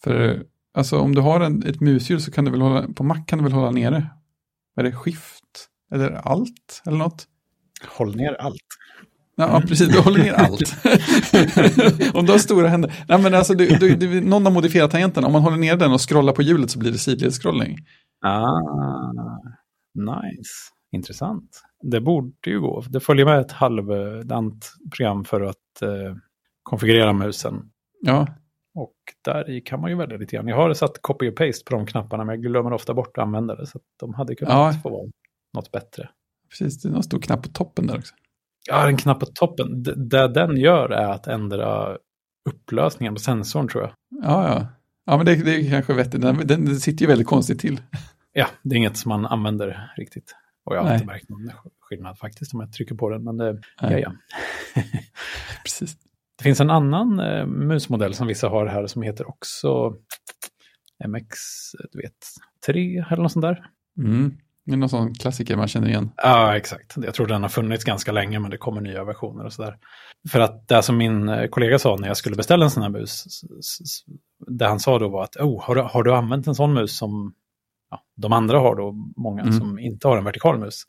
[0.04, 3.23] För alltså om du har en, ett mushjul så kan du väl hålla, på Mac
[3.27, 4.07] kan du väl hålla nere,
[4.75, 7.27] vad är det, skift eller allt eller något?
[7.97, 8.62] Håll ner allt.
[9.36, 9.89] Ja, precis.
[9.89, 10.75] Du håller ner allt.
[12.15, 13.05] om du har stora händer.
[13.07, 15.23] Nej, men alltså, du, du, du, någon har modifierat tangenten.
[15.23, 17.77] Om man håller ner den och scrollar på hjulet så blir det sidledscrollning.
[18.25, 18.62] Ah,
[19.93, 20.51] nice.
[20.91, 21.62] Intressant.
[21.81, 22.84] Det borde ju gå.
[22.89, 26.15] Det följer med ett halvdant program för att eh,
[26.63, 27.62] konfigurera musen.
[28.01, 28.27] Ja.
[28.73, 30.47] Och där kan man ju välja lite grann.
[30.47, 33.23] Jag har satt copy och paste på de knapparna men jag glömmer ofta bort att
[33.23, 33.67] använda det.
[33.67, 34.79] Så de hade kunnat ja.
[34.84, 35.10] få vara
[35.53, 36.10] något bättre.
[36.49, 38.15] Precis, det är någon stor knapp på toppen där också.
[38.67, 39.84] Ja, en knapp på toppen.
[39.84, 41.97] Det, det den gör är att ändra
[42.49, 43.93] upplösningen på sensorn tror jag.
[44.23, 44.67] Ja, ja.
[45.05, 46.21] Ja, men det, det är kanske vettigt.
[46.21, 47.81] Den, den, den sitter ju väldigt konstigt till.
[48.34, 50.36] Ja, det är inget som man använder riktigt.
[50.65, 50.95] Och jag har Nej.
[50.95, 54.12] inte märkt någon skillnad faktiskt om jag trycker på den, men det, ja, ja.
[55.63, 55.97] Precis.
[56.41, 59.93] Det finns en annan eh, musmodell som vissa har här som heter också
[61.08, 61.38] MX,
[61.91, 62.13] du vet,
[62.65, 63.63] 3 eller något sånt där.
[63.97, 64.38] Mm.
[64.65, 66.12] Det är någon sån klassiker man känner igen.
[66.17, 66.93] Ja, exakt.
[66.97, 69.77] Jag tror den har funnits ganska länge, men det kommer nya versioner och sådär.
[70.30, 72.89] För att det som min eh, kollega sa när jag skulle beställa en sån här
[72.89, 73.25] mus,
[74.47, 76.97] det han sa då var att oh, har, du, har du använt en sån mus
[76.97, 77.34] som
[77.91, 79.54] ja, de andra har då, många mm.
[79.54, 80.84] som inte har en vertikal mus?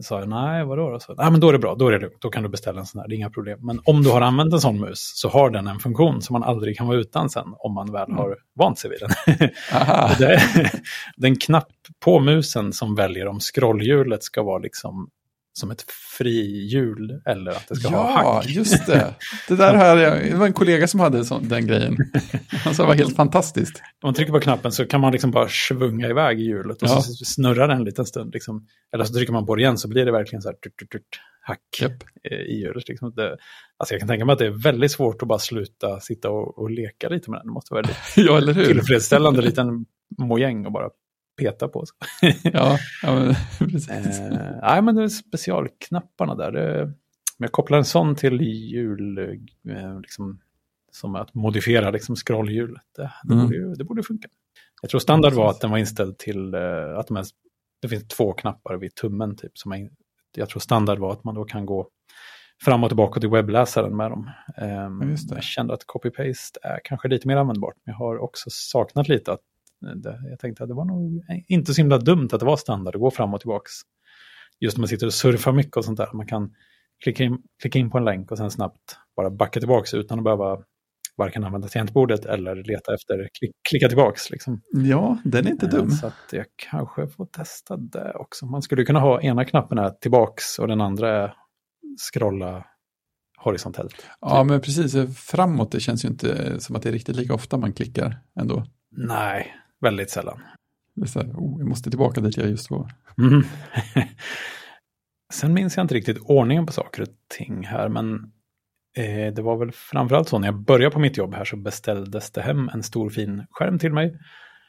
[0.00, 1.00] Sa jag, nej, vadå då?
[1.00, 2.80] Så, nej, men då är det bra, då är det lugnt, då kan du beställa
[2.80, 3.58] en sån här, det är inga problem.
[3.62, 6.42] Men om du har använt en sån mus så har den en funktion som man
[6.42, 9.10] aldrig kan vara utan sen, om man väl har vant sig vid den.
[10.18, 10.70] det är,
[11.16, 11.68] den knapp
[12.04, 15.08] på musen som väljer om scrollhjulet ska vara liksom
[15.52, 15.84] som ett
[16.18, 18.44] frihjul eller att det ska ja, ha hack.
[18.46, 19.14] Ja, just det.
[19.48, 21.96] Det där jag, det var en kollega som hade sån, den grejen.
[22.64, 23.76] Han sa det var helt fantastiskt.
[23.76, 27.02] Om man trycker på knappen så kan man liksom bara svunga iväg hjulet och ja.
[27.02, 28.32] så snurrar den en liten stund.
[28.32, 28.66] Liksom.
[28.94, 30.90] Eller så trycker man på det igen så blir det verkligen så här tut, tut,
[30.90, 31.02] tut,
[31.40, 31.92] hack yep.
[32.48, 32.88] i hjulet.
[32.88, 33.12] Liksom.
[33.16, 33.36] Det,
[33.76, 36.58] alltså jag kan tänka mig att det är väldigt svårt att bara sluta sitta och,
[36.58, 37.46] och leka lite med den.
[37.46, 38.64] Det måste vara väldigt ja, eller hur?
[38.64, 39.86] tillfredsställande liten
[40.18, 40.90] mojäng och bara
[41.36, 41.84] peta på.
[42.42, 43.34] ja, ja men,
[43.70, 44.20] precis.
[44.20, 46.52] Eh, nej, men det är specialknapparna där.
[46.52, 46.84] Det,
[47.38, 50.40] men jag kopplar en sån till hjul, eh, liksom,
[50.92, 52.82] som att modifiera liksom, scrollhjulet.
[52.96, 53.46] Det, det, mm.
[53.46, 54.28] borde, det borde funka.
[54.82, 57.24] Jag tror standard var att den var inställd till eh, att de är,
[57.82, 59.36] det finns två knappar vid tummen.
[59.36, 59.90] Typ, som är,
[60.36, 61.88] jag tror standard var att man då kan gå
[62.64, 64.30] fram och tillbaka till webbläsaren med dem.
[64.62, 67.74] Um, jag kände att copy-paste är kanske lite mer användbart.
[67.84, 69.40] Men jag har också saknat lite att
[70.30, 73.00] jag tänkte att det var nog inte så himla dumt att det var standard att
[73.00, 73.68] gå fram och tillbaka.
[74.60, 76.08] Just när man sitter och surfar mycket och sånt där.
[76.12, 76.54] Man kan
[77.04, 80.24] klicka in, klicka in på en länk och sen snabbt bara backa tillbaka utan att
[80.24, 80.62] behöva
[81.16, 84.18] varken använda tangentbordet eller leta efter klick, klicka tillbaka.
[84.30, 84.60] Liksom.
[84.72, 85.90] Ja, den är inte dum.
[85.90, 88.46] Så att jag kanske får testa det också.
[88.46, 91.34] Man skulle kunna ha ena knappen är tillbaks och den andra är
[92.12, 92.66] scrolla
[93.38, 94.06] horisontellt.
[94.20, 95.18] Ja, men precis.
[95.18, 98.66] Framåt, det känns ju inte som att det är riktigt lika ofta man klickar ändå.
[98.96, 100.40] Nej, Väldigt sällan.
[100.94, 102.90] Det är så här, oh, jag måste tillbaka dit jag just var.
[103.18, 103.42] Mm.
[105.32, 108.14] sen minns jag inte riktigt ordningen på saker och ting här, men
[108.96, 112.30] eh, det var väl framförallt så när jag började på mitt jobb här så beställdes
[112.30, 114.18] det hem en stor fin skärm till mig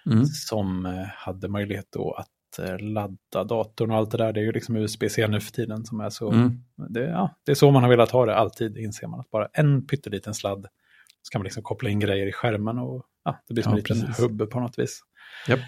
[0.05, 0.25] mm.
[0.25, 4.33] som eh, hade möjlighet då att Eh, ladda datorn och allt det där.
[4.33, 6.31] Det är ju liksom USB-C nu för tiden som är så.
[6.31, 6.63] Mm.
[6.89, 9.19] Det, ja, det är så man har velat ha det alltid, inser man.
[9.19, 10.67] Att bara en pytteliten sladd
[11.21, 13.77] så kan man liksom koppla in grejer i skärmen och ja, det blir som ja,
[13.89, 14.99] en liten hubb på något vis.
[15.49, 15.59] Yep.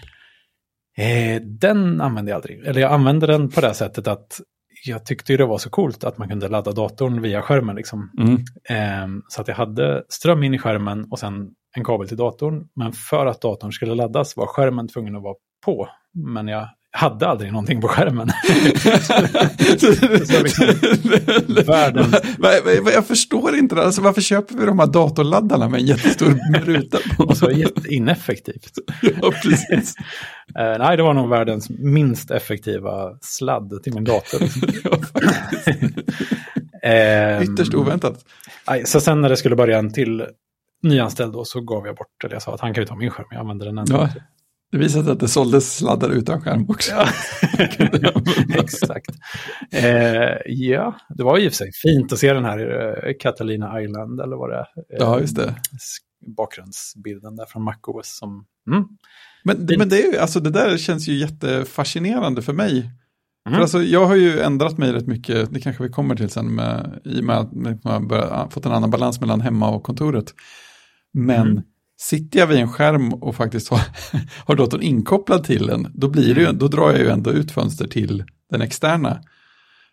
[0.98, 2.66] Eh, den använde jag aldrig.
[2.66, 4.40] Eller jag använde den på det sättet att
[4.84, 7.76] jag tyckte det var så coolt att man kunde ladda datorn via skärmen.
[7.76, 8.10] Liksom.
[8.18, 8.34] Mm.
[8.68, 12.68] Eh, så att jag hade ström in i skärmen och sen en kabel till datorn.
[12.74, 15.88] Men för att datorn skulle laddas var skärmen tvungen att vara på.
[16.14, 18.28] Men jag hade aldrig någonting på skärmen.
[22.92, 23.82] Jag förstår inte det.
[23.82, 27.24] Alltså, varför köper vi de här datorladdarna med en jättestor ruta på?
[27.24, 28.72] Och så jätteineffektivt.
[29.02, 29.94] ja, precis.
[29.98, 30.04] uh,
[30.78, 34.42] nej, det var nog världens minst effektiva sladd till min dator.
[36.86, 38.24] uh, Ytterst oväntat.
[38.68, 40.26] Nej, så sen när det skulle börja en till
[40.82, 43.10] nyanställd då så gav jag bort, eller jag sa att han kan ju ta min
[43.10, 43.96] skärm, jag använder den ändå.
[43.96, 44.08] Ja.
[44.72, 46.92] Det visade sig att det såldes sladdar utan skärm också.
[46.92, 47.08] Ja,
[48.62, 49.10] exakt.
[49.72, 52.58] Eh, ja, det var och för sig fint att se den här
[53.06, 54.60] eh, Catalina Island eller vad det är.
[54.60, 55.54] Eh, ja, just det.
[56.36, 58.46] Bakgrundsbilden där från MacOS som...
[58.70, 58.84] Mm.
[59.44, 62.78] Men, men det, är, alltså, det där känns ju jättefascinerande för mig.
[62.78, 63.56] Mm.
[63.56, 66.54] För alltså, jag har ju ändrat mig rätt mycket, det kanske vi kommer till sen,
[66.54, 67.52] med, i och med att
[67.84, 70.34] man har fått en annan balans mellan hemma och kontoret.
[71.12, 71.62] Men mm
[71.98, 73.80] Sitter jag vid en skärm och faktiskt har,
[74.46, 76.58] har datorn inkopplad till den, då, blir det ju, mm.
[76.58, 79.20] då drar jag ju ändå ut fönster till den externa.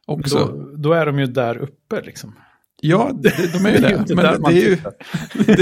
[0.07, 0.37] Också.
[0.37, 2.35] Då, då är de ju där uppe liksom.
[2.81, 4.03] Ja, de, de är ju det.
[4.07, 4.77] det men det, är ju,
[5.45, 5.55] det,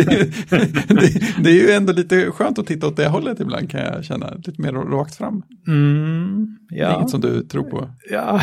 [0.87, 4.05] det, det, är ju ändå lite skönt att titta åt det hållet ibland kan jag
[4.05, 4.33] känna.
[4.35, 5.43] Lite mer rakt fram.
[5.67, 6.87] Mm, ja.
[6.87, 7.89] Det är inget som du tror på?
[8.09, 8.41] Ja,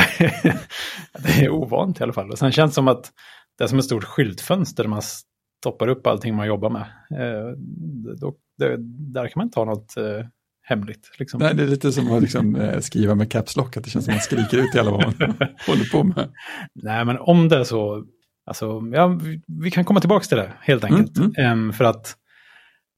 [1.24, 2.30] det är ovant i alla fall.
[2.30, 3.12] Och sen känns det som att
[3.58, 5.02] det är som ett stort skyltfönster man
[5.60, 6.82] stoppar upp allting man jobbar med.
[7.10, 7.56] Eh,
[8.20, 8.76] då, det,
[9.12, 10.26] där kan man inte ha något eh,
[10.62, 11.10] hemligt.
[11.18, 11.40] Liksom.
[11.40, 14.04] Nej, det är lite som att liksom, eh, skriva med caps lock, att det känns
[14.04, 15.14] som att man skriker ut i alla vad man
[15.66, 16.32] håller på med.
[16.74, 18.04] Nej, men om det är så,
[18.46, 21.18] alltså, ja, vi, vi kan komma tillbaka till det helt mm, enkelt.
[21.18, 21.72] Mm, mm.
[21.72, 22.16] för att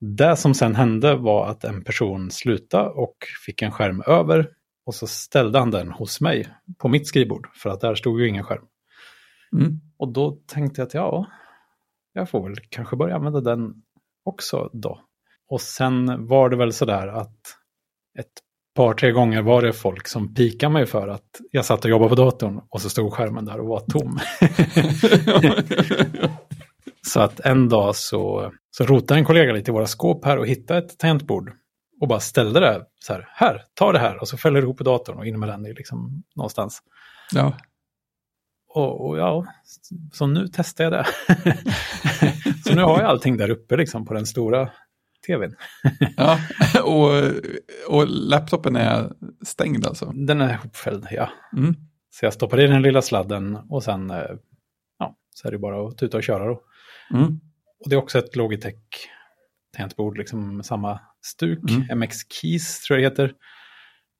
[0.00, 4.48] det som sen hände var att en person slutade och fick en skärm över.
[4.86, 8.28] Och så ställde han den hos mig på mitt skrivbord, för att där stod ju
[8.28, 8.64] ingen skärm.
[9.56, 9.80] Mm.
[9.96, 11.26] Och då tänkte jag att ja,
[12.12, 13.74] jag får väl kanske börja använda den
[14.24, 15.00] också då.
[15.48, 17.36] Och sen var det väl sådär att
[18.18, 18.32] ett
[18.74, 22.08] par, tre gånger var det folk som pikade mig för att jag satt och jobbade
[22.08, 24.18] på datorn och så stod skärmen där och var tom.
[27.06, 30.46] så att en dag så, så rotade en kollega lite i våra skåp här och
[30.46, 31.52] hittade ett tangentbord
[32.00, 34.78] och bara ställde det så här, här, ta det här och så fäller du ihop
[34.78, 36.82] på datorn och in med den i liksom någonstans.
[37.32, 37.52] Ja.
[38.74, 39.46] Och, och, ja,
[40.12, 41.06] så nu testar jag det.
[42.64, 44.70] så nu har jag allting där uppe liksom på den stora
[45.26, 45.54] tvn.
[46.16, 46.38] ja,
[46.84, 47.10] och,
[47.88, 49.12] och laptopen är
[49.44, 50.06] stängd alltså?
[50.06, 51.30] Den är ihopfälld, ja.
[51.56, 51.74] Mm.
[52.10, 54.30] Så jag stoppar i den lilla sladden och sen eh,
[54.98, 56.60] ja, så är det bara att tuta och köra då.
[57.14, 57.40] Mm.
[57.84, 58.74] Och det är också ett Logitech
[59.76, 61.70] tangentbord, liksom samma stuk.
[61.70, 61.98] Mm.
[61.98, 63.34] MX Keys tror jag det heter.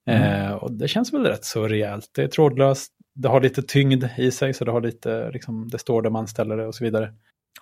[0.07, 0.47] Mm.
[0.47, 2.11] Eh, och det känns väl rätt så rejält.
[2.15, 5.79] Det är trådlöst, det har lite tyngd i sig så det har lite, liksom, det
[5.79, 7.15] står där man ställer det och så vidare.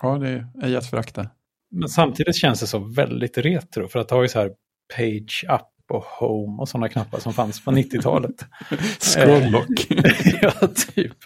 [0.02, 1.28] Ja, det är att förakta.
[1.70, 4.52] Men samtidigt känns det så väldigt retro för att har ju så här
[4.96, 8.46] page up och home och sådana knappar som fanns på 90-talet.
[9.00, 9.86] Scrolllock.
[10.42, 10.52] ja,
[10.94, 11.16] typ.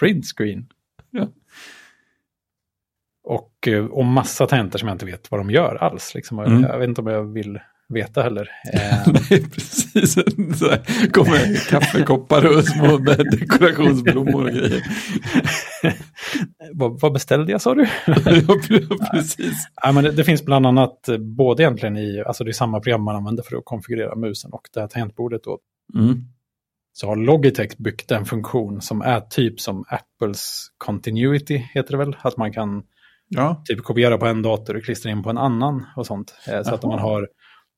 [0.00, 0.66] Print screen.
[1.10, 1.28] Ja.
[3.24, 6.14] Och, eh, och massa tangenter som jag inte vet vad de gör alls.
[6.14, 6.38] Liksom.
[6.38, 6.62] Mm.
[6.62, 8.50] Jag vet inte om jag vill veta heller.
[9.12, 10.12] Nej, precis.
[10.58, 10.70] Så
[11.12, 12.96] kommer kaffekoppar och små
[13.30, 14.82] dekorationsblommor och grejer.
[16.74, 17.86] vad, vad, beställde jag sa du?
[18.06, 18.56] ja,
[19.12, 19.68] precis.
[19.82, 22.80] Ja, men det, det, finns bland annat eh, både egentligen i, alltså det är samma
[22.80, 25.58] program man använder för att konfigurera musen och det här tangentbordet då.
[25.94, 26.24] Mm.
[26.92, 32.16] Så har Logitech byggt en funktion som är typ som Apples Continuity, heter det väl?
[32.22, 32.82] Att man kan
[33.28, 33.62] ja.
[33.64, 36.34] typ kopiera på en dator och klistra in på en annan och sånt.
[36.48, 36.74] Eh, så Aha.
[36.74, 37.28] att man har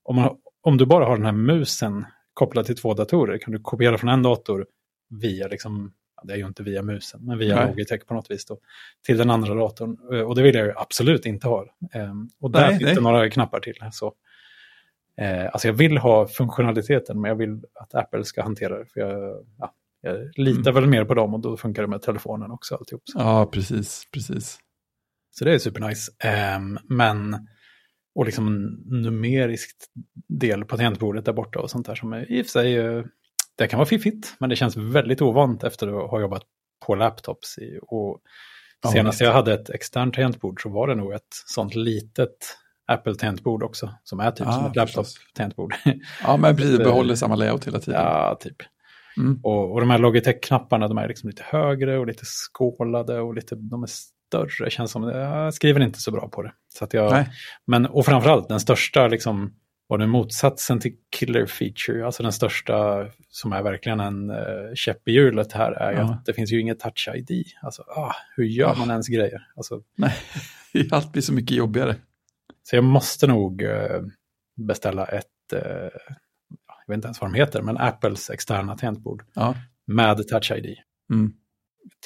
[0.08, 3.58] om, man, om du bara har den här musen kopplad till två datorer kan du
[3.58, 4.66] kopiera från en dator
[5.10, 5.92] via, liksom,
[6.22, 7.66] det är ju inte via musen, men via Nej.
[7.66, 8.58] Logitech på något vis då,
[9.06, 9.96] till den andra datorn.
[10.12, 11.64] Eh, och det vill jag ju absolut inte ha.
[11.94, 13.74] Um, och där Nej, finns det några knappar till.
[13.92, 14.06] Så.
[15.20, 18.86] Uh, alltså jag vill ha funktionaliteten, men jag vill att Apple ska hantera det.
[18.86, 20.74] För jag, ja, jag litar mm.
[20.74, 22.74] väl mer på dem och då funkar det med telefonen också.
[22.74, 23.02] Alltihop.
[23.14, 24.58] Ja, precis, precis.
[25.30, 26.12] Så det är supernice.
[26.56, 27.48] Um, men
[28.18, 29.76] och liksom en numerisk
[30.28, 32.74] del på tangentbordet där borta och sånt där som är i och för sig,
[33.58, 36.42] det kan vara fiffigt, men det känns väldigt ovant efter att ha jobbat
[36.86, 37.58] på laptops.
[37.58, 38.20] I, och
[38.92, 43.94] senast jag hade ett externt tangentbord så var det nog ett sånt litet Apple-tangentbord också,
[44.04, 45.74] som är typ ah, som ett laptop-tangentbord.
[46.22, 48.00] ja, men precis, behåller samma layout hela tiden.
[48.00, 48.56] Ja, typ.
[49.16, 49.40] Mm.
[49.42, 53.54] Och, och de här Logitech-knapparna, de är liksom lite högre och lite skålade och lite,
[53.54, 53.88] de är
[54.28, 54.70] större.
[54.70, 56.52] Känns som, jag skriver inte så bra på det.
[56.74, 57.26] Så att jag,
[57.66, 59.54] men, och framförallt den största, liksom,
[59.88, 65.08] var det motsatsen till killer feature, alltså den största som är verkligen en uh, käpp
[65.08, 66.02] i hjulet här är ja.
[66.02, 67.44] att det finns ju inget touch-ID.
[67.62, 69.46] Alltså, ah, hur gör man ens grejer?
[69.56, 70.14] Alltså, Nej,
[70.90, 71.96] allt blir så mycket jobbigare.
[72.62, 74.06] Så jag måste nog uh,
[74.56, 79.54] beställa ett, uh, jag vet inte ens vad de heter, men Apples externa tangentbord ja.
[79.86, 80.76] med touch-ID.
[81.10, 81.32] Mm.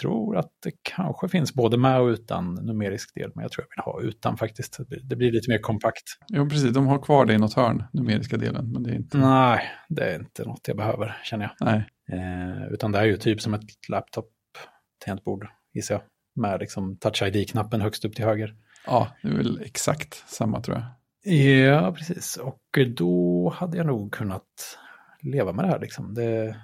[0.01, 3.77] Tror att det kanske finns både med och utan numerisk del, men jag tror jag
[3.77, 4.79] vill ha utan faktiskt.
[5.03, 6.03] Det blir lite mer kompakt.
[6.29, 6.71] Jo, precis.
[6.73, 8.73] De har kvar det i något hörn, numeriska delen.
[8.73, 9.18] Men det är inte...
[9.18, 11.66] Nej, det är inte något jag behöver, känner jag.
[11.66, 11.85] Nej.
[12.12, 16.03] Eh, utan det är ju typ som ett laptop-tangentbord, gissar jag.
[16.35, 18.55] Med liksom touch ID-knappen högst upp till höger.
[18.87, 20.85] Ja, det är väl exakt samma tror jag.
[21.25, 22.37] Ja, precis.
[22.37, 24.79] Och då hade jag nog kunnat
[25.21, 25.81] leva med det här.
[25.81, 26.14] Liksom.
[26.14, 26.57] Det,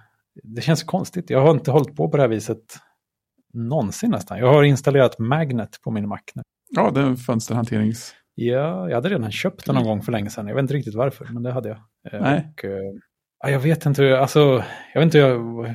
[0.42, 1.30] det känns konstigt.
[1.30, 2.78] Jag har inte hållit på på det här viset
[3.54, 4.38] någonsin nästan.
[4.38, 6.42] Jag har installerat Magnet på min Mac nu.
[6.70, 8.14] Ja, det är en fönsterhanterings...
[8.40, 10.48] Ja, jag hade redan köpt den någon gång för länge sedan.
[10.48, 11.78] Jag vet inte riktigt varför, men det hade jag.
[12.12, 12.52] Eh, Nej.
[12.52, 15.18] Och, uh, jag vet inte, alltså, jag vet inte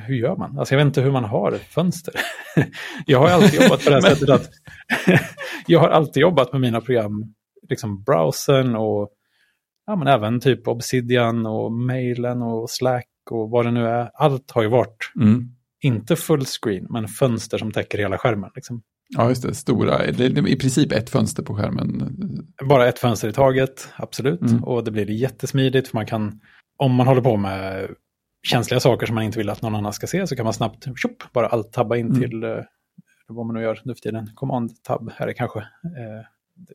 [0.06, 0.58] hur gör man?
[0.58, 2.14] Alltså, jag vet inte hur man har fönster.
[3.06, 4.50] jag har alltid jobbat på det här sättet att
[5.66, 7.34] jag har alltid jobbat med mina program,
[7.68, 9.10] liksom browsern och
[9.86, 14.10] ja, men även typ Obsidian och mailen och Slack och vad det nu är.
[14.14, 18.50] Allt har ju varit mm inte fullscreen, men fönster som täcker hela skärmen.
[18.54, 18.82] Liksom.
[19.08, 19.54] Ja, just det.
[19.54, 22.16] Stora, det är i princip ett fönster på skärmen.
[22.68, 24.40] Bara ett fönster i taget, absolut.
[24.40, 24.64] Mm.
[24.64, 26.40] Och det blir jättesmidigt, för man kan,
[26.76, 27.88] om man håller på med
[28.46, 30.84] känsliga saker som man inte vill att någon annan ska se, så kan man snabbt
[30.84, 32.20] tjup, bara alt-tabba in mm.
[32.20, 32.56] till eh,
[33.28, 34.30] vad man nu gör nu för tiden.
[34.34, 35.58] Command-tab är det kanske.
[35.58, 36.26] Eh,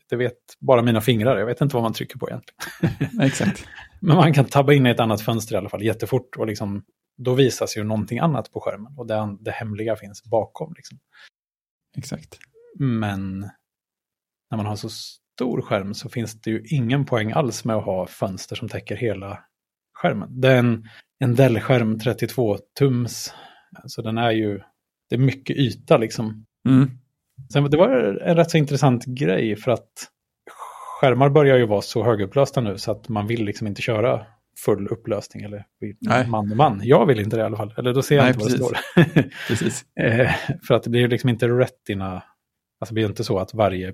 [0.09, 3.21] det vet bara mina fingrar, jag vet inte vad man trycker på egentligen.
[3.27, 3.65] Exakt.
[3.99, 6.83] Men man kan tabba in i ett annat fönster i alla fall jättefort och liksom
[7.19, 10.73] då visas ju någonting annat på skärmen och det, det hemliga finns bakom.
[10.77, 10.99] Liksom.
[11.97, 12.39] Exakt.
[12.79, 13.39] Men
[14.51, 17.85] när man har så stor skärm så finns det ju ingen poäng alls med att
[17.85, 19.39] ha fönster som täcker hela
[19.93, 20.41] skärmen.
[20.41, 20.87] Det är en,
[21.19, 23.33] en Dell-skärm 32-tums,
[23.85, 24.61] så den är ju,
[25.09, 26.45] det är mycket yta liksom.
[26.69, 26.89] Mm.
[27.53, 27.89] Sen, det var
[28.25, 29.91] en rätt så intressant grej för att
[31.01, 34.25] skärmar börjar ju vara så högupplösta nu så att man vill liksom inte köra
[34.65, 35.65] full upplösning eller
[36.01, 36.27] Nej.
[36.27, 36.81] man och man.
[36.83, 38.59] Jag vill inte det i alla fall, eller då ser jag Nej, inte precis.
[38.59, 39.23] vad det står.
[39.47, 39.85] precis.
[39.95, 40.31] Eh,
[40.67, 42.13] för att det blir liksom inte retina,
[42.79, 43.93] alltså det blir inte så att varje,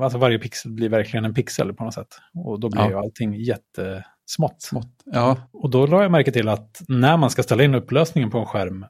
[0.00, 2.16] alltså varje pixel blir verkligen en pixel på något sätt.
[2.34, 2.90] Och då blir ja.
[2.90, 4.62] ju allting jättesmått.
[4.62, 5.02] Smått.
[5.04, 5.36] Ja.
[5.52, 8.46] Och då la jag märke till att när man ska ställa in upplösningen på en
[8.46, 8.86] skärm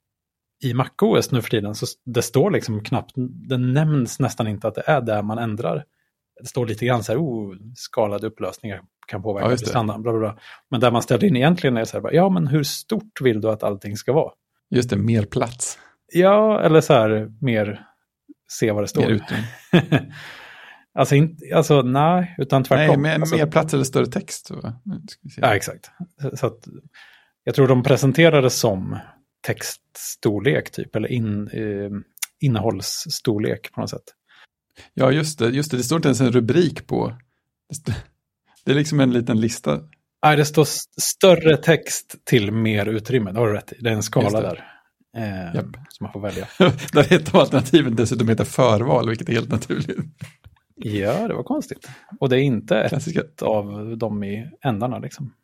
[0.64, 3.12] i MacOS nu för tiden så det står liksom knappt,
[3.48, 5.84] det nämns nästan inte att det är där man ändrar
[6.40, 10.20] det står lite grann så här, oh, skalade upplösningar kan påverka ja, prestandan, bla, bla,
[10.20, 10.38] bla.
[10.70, 13.50] Men där man ställer in egentligen är så här, ja men hur stort vill du
[13.50, 14.32] att allting ska vara?
[14.70, 15.78] Just det, mer plats.
[16.12, 17.86] Ja, eller så här, mer
[18.50, 19.08] se vad det står.
[19.08, 19.22] Mer
[20.94, 22.86] alltså, inte, alltså nej, utan tvärtom.
[22.86, 24.50] Nej, mer, alltså, mer plats eller större text.
[25.36, 25.90] Ja, exakt.
[26.34, 26.68] Så att,
[27.44, 28.98] jag tror de presenterade som
[29.46, 31.90] textstorlek typ, eller in, eh,
[32.40, 34.14] innehållsstorlek på något sätt.
[34.94, 35.48] Ja, just det.
[35.48, 35.76] Just det.
[35.76, 37.12] Det står inte ens en rubrik på.
[38.68, 39.80] Det är liksom en liten lista.
[40.24, 40.66] Nej, det står
[41.00, 43.32] större text till mer utrymme.
[43.32, 43.76] Det har du rätt i.
[43.80, 44.64] Det är en skala där.
[45.16, 45.66] Eh, Japp.
[45.88, 46.46] Som man får välja.
[46.92, 49.98] där ett av alternativen dessutom heter förval, vilket är helt naturligt.
[50.74, 51.88] Ja, det var konstigt.
[52.20, 53.20] Och det är inte Klassiska.
[53.20, 54.98] ett av dem i ändarna.
[54.98, 55.34] Liksom.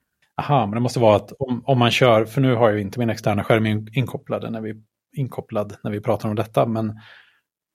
[0.42, 2.98] Aha, men det måste vara att om, om man kör, för nu har jag inte
[2.98, 4.74] min externa skärm inkopplad när vi,
[5.16, 7.00] inkopplad när vi pratar om detta, men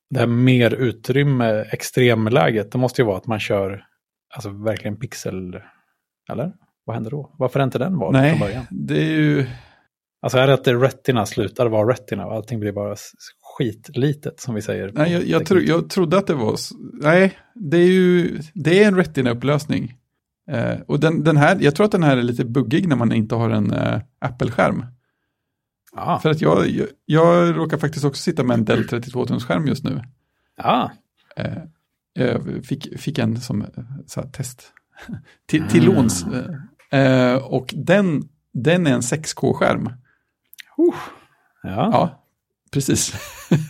[0.09, 3.88] det här mer utrymme, extremläget, det måste ju vara att man kör
[4.35, 5.59] alltså verkligen pixel,
[6.31, 6.53] eller?
[6.85, 7.35] Vad händer då?
[7.37, 8.65] Varför är inte den vald från början?
[8.69, 9.47] det är ju...
[10.21, 12.95] Alltså är det att det retina slutar vara retina och allting blir bara
[13.57, 14.91] skitlitet som vi säger?
[14.93, 16.55] Nej, jag, jag, tro, jag trodde att det var...
[17.01, 18.39] Nej, det är ju...
[18.53, 19.93] Det är en retina-upplösning.
[20.51, 23.11] Eh, och den, den här, jag tror att den här är lite buggig när man
[23.11, 24.85] inte har en eh, Apple-skärm.
[25.93, 26.19] Ah.
[26.19, 30.01] För att jag, jag, jag råkar faktiskt också sitta med en Dell 32-tumsskärm just nu.
[30.57, 30.89] Ah.
[31.35, 31.63] Eh,
[32.63, 33.67] fick, fick en som eh,
[34.05, 34.73] så här, test
[35.47, 35.95] till, till mm.
[35.95, 36.25] låns.
[36.91, 39.85] Eh, och den, den är en 6K-skärm.
[40.79, 40.95] Uh.
[41.63, 41.89] Ja.
[41.91, 42.25] ja,
[42.71, 43.13] precis.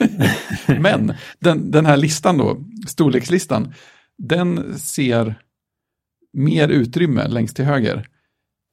[0.67, 3.73] Men den, den här listan då, storlekslistan,
[4.17, 5.41] den ser
[6.33, 8.07] mer utrymme längst till höger.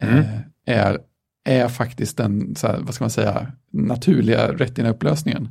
[0.02, 0.18] Mm.
[0.18, 0.98] Eh, är
[1.46, 5.48] är faktiskt den, så här, vad ska man säga, naturliga Retina-upplösningen.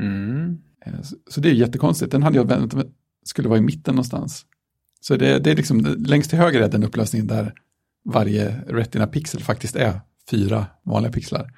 [0.00, 0.58] Mm.
[0.86, 2.12] Eh, så, så, det är jättekonstigt.
[2.12, 2.86] Den hade jag väntat
[3.24, 4.46] skulle vara i mitten någonstans.
[5.00, 7.54] Så det, det är liksom, längst till höger är den upplösningen där
[8.04, 10.00] varje Retina-pixel faktiskt är
[10.30, 11.50] fyra vanliga pixlar.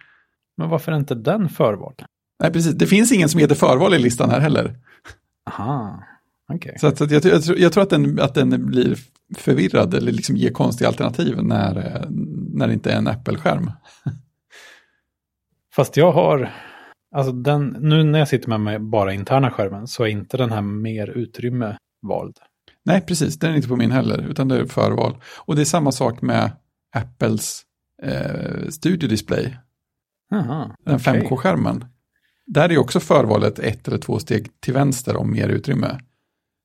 [0.56, 1.94] Men varför är inte den förval?
[2.40, 2.74] Nej, precis.
[2.74, 4.78] Det finns ingen som heter förval i listan här heller.
[5.50, 6.04] Aha,
[6.48, 6.56] okej.
[6.56, 6.78] Okay.
[6.78, 8.98] Så, att, så att jag, jag, tror, jag, tror att den, att den blir
[9.36, 12.04] förvirrad eller liksom ger konstiga alternativ när,
[12.54, 13.70] när det inte är en Apple-skärm.
[15.74, 16.54] Fast jag har,
[17.14, 20.52] alltså den, nu när jag sitter med mig bara interna skärmen så är inte den
[20.52, 22.38] här mer utrymme vald.
[22.84, 25.16] Nej, precis, den är inte på min heller, utan det är förval.
[25.38, 26.50] Och det är samma sak med
[26.96, 27.62] Apples
[28.02, 29.56] eh, Studio Display.
[30.32, 31.20] Aha, den okay.
[31.20, 31.84] 5K-skärmen.
[32.46, 36.00] Där är också förvalet ett eller två steg till vänster om mer utrymme.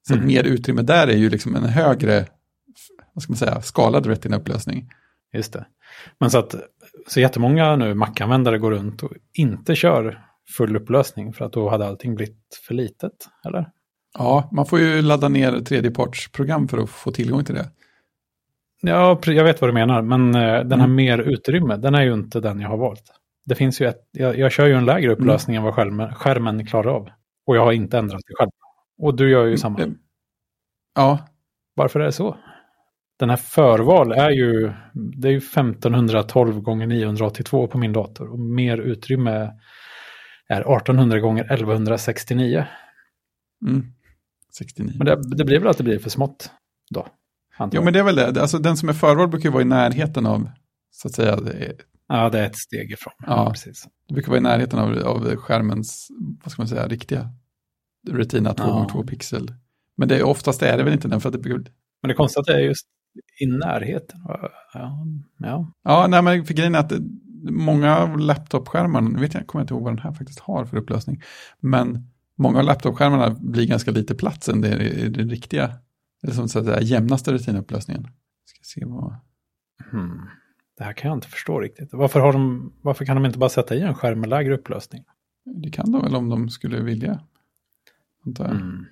[0.08, 0.28] Så mm.
[0.28, 2.26] mer utrymme där är ju liksom en högre,
[3.14, 4.90] vad ska man säga, skalad retina-upplösning.
[5.34, 5.66] Just det.
[6.20, 6.56] Men så att
[7.08, 11.88] så jättemånga nu Mac-användare går runt och inte kör full upplösning för att då hade
[11.88, 13.72] allting blivit för litet, eller?
[14.18, 17.70] Ja, man får ju ladda ner tredjepartsprogram för att få tillgång till det.
[18.82, 20.96] Ja, jag vet vad du menar, men eh, den här mm.
[20.96, 23.04] mer utrymme, den är ju inte den jag har valt.
[23.46, 25.22] Det finns ju ett, jag, jag kör ju en lägre mm.
[25.22, 25.62] upplösning mm.
[25.62, 27.10] än vad skärmen, skärmen klarar av.
[27.46, 28.52] Och jag har inte ändrat det själv.
[29.02, 29.80] Och du gör ju mm, samma.
[30.96, 31.20] Ja.
[31.76, 32.38] Varför är det så?
[33.20, 38.32] Den här förval är ju, det är ju 1512 gånger 982 på min dator.
[38.32, 39.52] Och mer utrymme
[40.50, 42.66] är 1800 gånger 1169.
[43.68, 43.86] Mm.
[44.58, 44.94] 69.
[44.98, 46.52] Men det, det blir väl att det blir för smått
[46.90, 47.08] då?
[47.72, 48.42] Jo, men det är väl det.
[48.42, 50.50] Alltså, den som är förvald brukar vara i närheten av,
[50.92, 51.36] så att säga.
[51.36, 51.74] Det
[52.12, 53.14] Ja, det är ett steg ifrån.
[53.28, 53.88] Ja, precis.
[54.08, 56.08] Det brukar vara i närheten av, av skärmens,
[56.44, 57.30] vad ska man säga, riktiga
[58.10, 59.04] Retina 2x2 ja.
[59.04, 59.54] pixel.
[59.98, 61.72] Men det är, oftast är det väl inte den för att det brukar...
[62.02, 62.88] Men det konstiga är just
[63.40, 64.20] i närheten.
[64.28, 64.52] Ja,
[65.38, 65.74] ja.
[65.84, 66.94] ja nej, men för grejen är att
[67.42, 70.78] många laptopskärmar, nu vet jag, kommer jag inte ihåg vad den här faktiskt har för
[70.78, 71.22] upplösning,
[71.60, 75.74] men många av laptopskärmarna blir ganska lite plats än det är den riktiga,
[76.24, 78.04] eller som så att säga, jämnaste rutinupplösningen.
[78.46, 79.16] Ska se vad...
[79.92, 80.22] Hmm.
[80.78, 81.90] Det här kan jag inte förstå riktigt.
[81.92, 85.04] Varför, har de, varför kan de inte bara sätta i en skärm med lägre upplösning?
[85.46, 87.20] Det kan de väl om de skulle vilja.
[88.40, 88.86] Mm.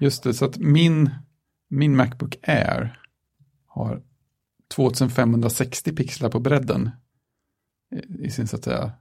[0.00, 1.10] Just det, så att min,
[1.68, 3.00] min Macbook Air
[3.66, 4.02] har
[4.74, 6.90] 2560 pixlar på bredden
[8.18, 8.92] i sin så att säga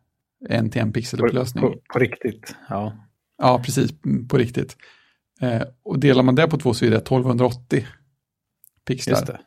[0.49, 1.61] en till en pixelupplösning.
[1.61, 2.93] På, på, på, riktigt, ja.
[3.37, 3.91] Ja, precis,
[4.29, 4.77] på riktigt.
[5.41, 7.85] Eh, och delar man det på två så är det 1280
[8.85, 9.25] pixlar.
[9.25, 9.39] Det.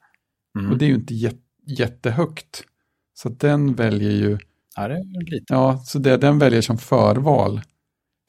[0.59, 0.73] Mm.
[0.73, 2.65] Och det är ju inte jätte, jättehögt.
[3.15, 4.39] Så den väljer ju...
[4.77, 5.55] Ja, det är lite.
[5.55, 7.61] Ja, så det den väljer som förval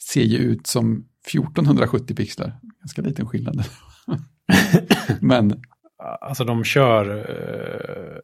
[0.03, 2.59] ser ju ut som 1470 pixlar.
[2.79, 3.63] Ganska liten skillnad.
[5.21, 5.61] Men...
[6.21, 7.17] Alltså de kör...
[7.17, 8.19] Eh,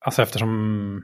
[0.00, 1.02] alltså eftersom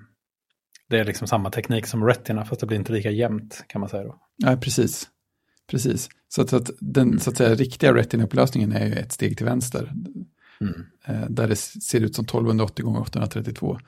[0.88, 3.90] det är liksom samma teknik som Retina, fast det blir inte lika jämnt kan man
[3.90, 4.16] säga då.
[4.38, 5.08] Nej, precis.
[5.70, 6.08] Precis.
[6.28, 9.46] Så att, så att den så att säga, riktiga Retina-upplösningen är ju ett steg till
[9.46, 9.92] vänster.
[10.60, 10.86] Mm.
[11.04, 13.78] Eh, där det ser ut som 1280 gånger 832.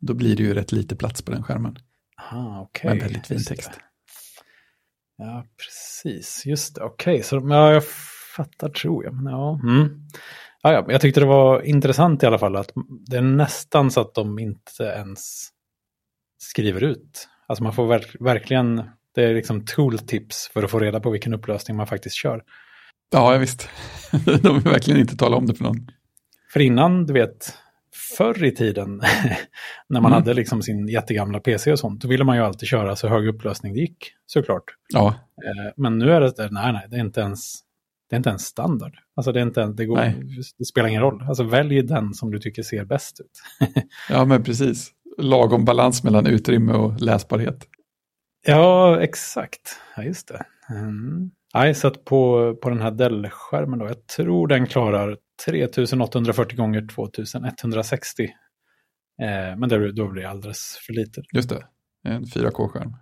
[0.00, 1.78] Då blir det ju rätt lite plats på den skärmen.
[2.18, 2.90] Aha, okay.
[2.90, 3.70] Men väldigt fin text.
[5.16, 6.46] Ja, precis.
[6.46, 6.82] Just det.
[6.82, 7.22] Okej, okay.
[7.22, 7.84] så ja, jag
[8.36, 9.14] fattar tror jag.
[9.14, 9.60] Men ja.
[9.62, 10.00] Mm.
[10.62, 12.72] Ja, ja, jag tyckte det var intressant i alla fall att
[13.08, 15.48] det är nästan så att de inte ens
[16.38, 17.28] skriver ut.
[17.46, 18.82] Alltså man får verk verkligen,
[19.14, 22.42] det är liksom tooltips för att få reda på vilken upplösning man faktiskt kör.
[23.12, 23.68] Ja, visst.
[24.42, 25.88] de vill verkligen inte tala om det för någon.
[26.52, 27.54] För innan, du vet,
[28.16, 28.96] förr i tiden,
[29.88, 30.12] när man mm.
[30.12, 33.28] hade liksom sin jättegamla PC och sånt, då ville man ju alltid köra så hög
[33.28, 34.64] upplösning det gick, såklart.
[34.88, 35.08] Ja.
[35.08, 37.60] Eh, men nu är det, nej, nej, det är inte ens,
[38.10, 38.98] det är inte ens standard.
[39.16, 40.12] Alltså det, är inte, det, går,
[40.58, 41.24] det spelar ingen roll.
[41.28, 43.68] Alltså välj den som du tycker ser bäst ut.
[44.10, 44.92] ja, men precis.
[45.18, 47.66] Lagom balans mellan utrymme och läsbarhet.
[48.46, 49.80] Ja, exakt.
[49.96, 50.44] Ja, just det.
[50.70, 51.30] Mm.
[51.54, 56.88] Nej, så att på, på den här Dell-skärmen då, jag tror den klarar 3840 gånger
[56.94, 58.24] 2160.
[59.22, 61.22] Eh, men det, då blir det alldeles för lite.
[61.32, 61.66] Just det,
[62.04, 62.92] en 4K-skärm.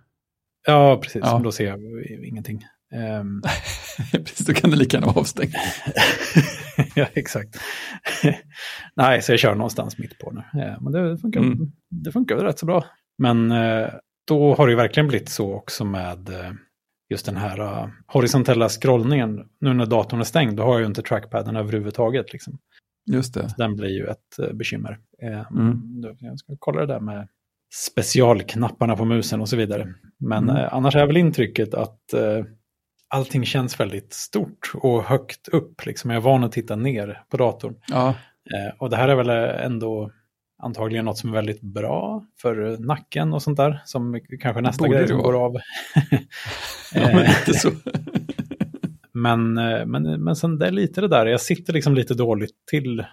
[0.67, 1.21] Ja, precis.
[1.25, 1.41] Ja.
[1.43, 1.79] Då ser jag
[2.27, 2.61] ingenting.
[2.93, 3.41] Um...
[4.11, 5.55] precis, då kan det lika gärna vara avstängt.
[6.95, 7.59] ja, exakt.
[8.95, 10.43] Nej, så jag kör någonstans mitt på nu.
[10.53, 11.71] Ja, men det funkar, mm.
[11.89, 12.85] det funkar rätt så bra.
[13.17, 13.89] Men eh,
[14.27, 16.51] då har det verkligen blivit så också med eh,
[17.09, 19.49] just den här uh, horisontella scrollningen.
[19.59, 22.33] Nu när datorn är stängd, då har jag ju inte trackpaden överhuvudtaget.
[22.33, 22.57] Liksom.
[23.11, 23.49] Just det.
[23.49, 24.99] Så den blir ju ett uh, bekymmer.
[25.23, 26.01] Uh, mm.
[26.01, 27.27] då, jag ska kolla det där med
[27.73, 29.93] specialknapparna på musen och så vidare.
[30.19, 30.69] Men mm.
[30.71, 31.99] annars är väl intrycket att
[33.15, 35.85] allting känns väldigt stort och högt upp.
[35.85, 36.09] Liksom.
[36.09, 37.75] Jag är van att titta ner på datorn.
[37.87, 38.15] Ja.
[38.79, 39.29] och det här är väl
[39.65, 40.11] ändå
[40.63, 43.81] antagligen något som är väldigt bra för nacken och sånt där.
[43.85, 45.55] Som kanske nästa grej som går av.
[49.11, 49.53] men,
[49.91, 53.05] men, men sen det är lite det där, jag sitter liksom lite dåligt till.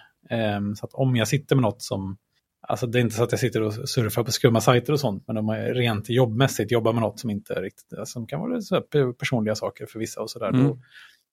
[0.57, 2.17] Um, så att om jag sitter med något som,
[2.67, 5.23] alltså det är inte så att jag sitter och surfar på skumma sajter och sånt,
[5.27, 8.61] men om jag rent jobbmässigt jobbar med något som inte är riktigt, som kan vara
[8.61, 8.81] så
[9.19, 10.67] personliga saker för vissa och sådär, mm.
[10.67, 10.79] då,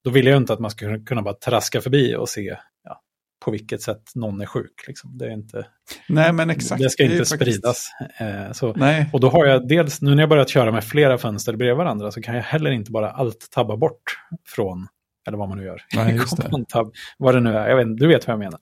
[0.03, 3.01] då vill jag inte att man ska kunna bara traska förbi och se ja,
[3.45, 4.83] på vilket sätt någon är sjuk.
[4.87, 5.17] Liksom.
[5.17, 5.65] Det, är inte,
[6.09, 6.81] Nej, men exakt.
[6.81, 7.89] det ska inte det spridas.
[8.19, 9.09] Eh, så, Nej.
[9.13, 12.11] Och då har jag dels, nu när jag börjat köra med flera fönster bredvid varandra
[12.11, 14.03] så kan jag heller inte bara allt tabba bort
[14.47, 14.87] från
[15.27, 15.81] eller vad man nu gör.
[15.95, 16.65] Nej, just det.
[16.69, 18.59] Tab, vad det nu är, jag vet, du vet vad jag menar.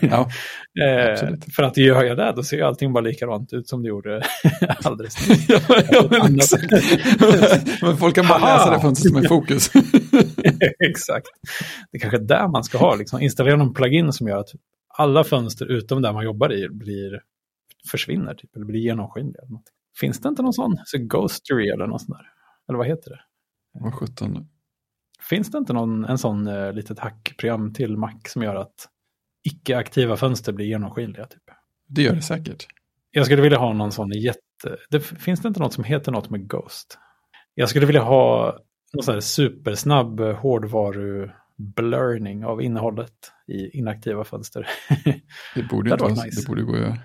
[0.00, 0.30] Ja,
[0.84, 3.88] eh, för att gör jag det, då ser ju allting bara likadant ut som det
[3.88, 4.22] gjorde
[4.84, 5.48] alldeles nyss.
[5.48, 6.38] ja, ja, men,
[7.82, 9.70] men folk kan bara läsa det fönstret som är fokus.
[10.88, 11.26] exakt.
[11.92, 14.50] Det är kanske är där man ska ha, liksom, installera någon plugin som gör att
[14.88, 17.20] alla fönster utom där man jobbar i blir,
[17.90, 19.42] försvinner, typ, eller blir genomskinliga.
[20.00, 20.76] Finns det inte någon sån?
[20.84, 22.26] Så Ghostery eller något sånt där?
[22.68, 23.20] Eller vad heter det?
[23.72, 24.48] Vad sjutton.
[25.20, 28.88] Finns det inte någon, en sån uh, litet hackprogram till Mac som gör att
[29.44, 31.26] icke-aktiva fönster blir genomskinliga?
[31.26, 31.42] Typ?
[31.88, 32.66] Det gör det säkert.
[33.10, 34.76] Jag skulle vilja ha någon sån jätte...
[34.90, 36.98] Det, finns det inte något som heter något med Ghost?
[37.54, 38.58] Jag skulle vilja ha
[38.92, 44.66] någon sån här supersnabb hårdvaru-blurning av innehållet i inaktiva fönster.
[45.54, 46.40] det borde inte nice.
[46.40, 46.98] det borde gå att göra.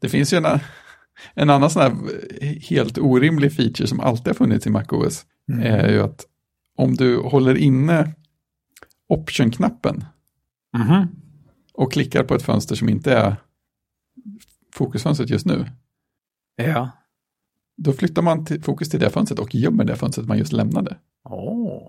[0.00, 0.60] Det finns ju en,
[1.34, 1.92] en annan sån här
[2.68, 5.26] helt orimlig feature som alltid har funnits i MacOS.
[5.52, 5.62] Mm.
[5.62, 6.24] är ju att
[6.76, 8.14] om du håller inne
[9.08, 10.04] option-knappen
[10.76, 11.08] mm -hmm.
[11.74, 13.36] och klickar på ett fönster som inte är
[14.74, 15.66] fokusfönstret just nu.
[16.56, 16.90] Ja.
[17.76, 20.96] Då flyttar man till, fokus till det fönstret och gömmer det fönstret man just lämnade.
[21.24, 21.88] Oh.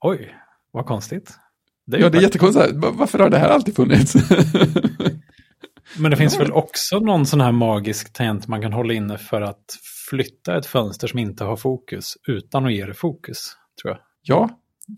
[0.00, 0.34] Oj,
[0.70, 1.38] vad konstigt.
[1.86, 2.72] Det ja, det är jättekonstigt.
[2.74, 4.14] Varför har det här alltid funnits?
[5.98, 9.40] Men det finns väl också någon sån här magisk tangent man kan hålla inne för
[9.40, 9.78] att
[10.10, 14.00] flytta ett fönster som inte har fokus utan att ge det fokus, tror jag.
[14.28, 14.48] Ja,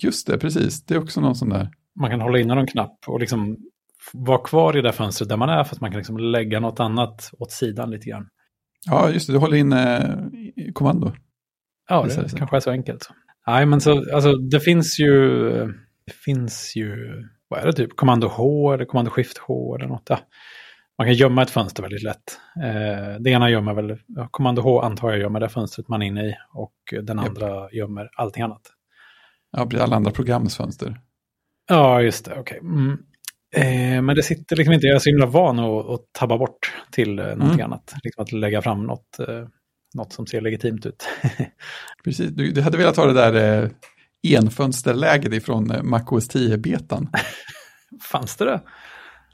[0.03, 0.85] just det, precis.
[0.85, 1.71] Det är också någon sån där.
[2.01, 3.57] Man kan hålla inne någon knapp och liksom
[4.13, 6.81] vara kvar i det fönstret där man är för att man kan liksom lägga något
[6.81, 8.29] annat åt sidan lite grann.
[8.87, 9.33] Ja, just det.
[9.33, 11.13] Du håller in eh, kommando.
[11.89, 13.11] Ja, det, det kanske är så enkelt.
[13.47, 15.51] Nej, men så, alltså, det finns ju,
[16.07, 16.97] det finns ju,
[17.49, 20.07] vad är det typ, kommando H eller kommando Shift H eller något.
[20.09, 20.19] Ja.
[20.99, 22.39] Man kan gömma ett fönster väldigt lätt.
[22.65, 23.99] Eh, det ena gömmer väl,
[24.31, 27.73] kommando H antar jag gömmer det fönstret man är inne i och den andra yep.
[27.73, 28.63] gömmer allting annat.
[29.53, 31.01] Ja, blir alla andra programsfönster.
[31.69, 32.41] Ja, just det, okej.
[32.41, 32.59] Okay.
[32.59, 32.99] Mm.
[33.57, 36.73] Eh, men det sitter liksom inte, jag är så himla van att, att tabba bort
[36.91, 37.65] till eh, någonting mm.
[37.65, 37.95] annat.
[38.03, 39.47] Liksom att lägga fram något, eh,
[39.95, 41.09] något som ser legitimt ut.
[42.05, 43.71] Precis, du, du, hade velat ha det där eh,
[44.37, 47.09] enfönsterläget ifrån eh, MacOS 10-betan.
[48.03, 48.61] fanns det det?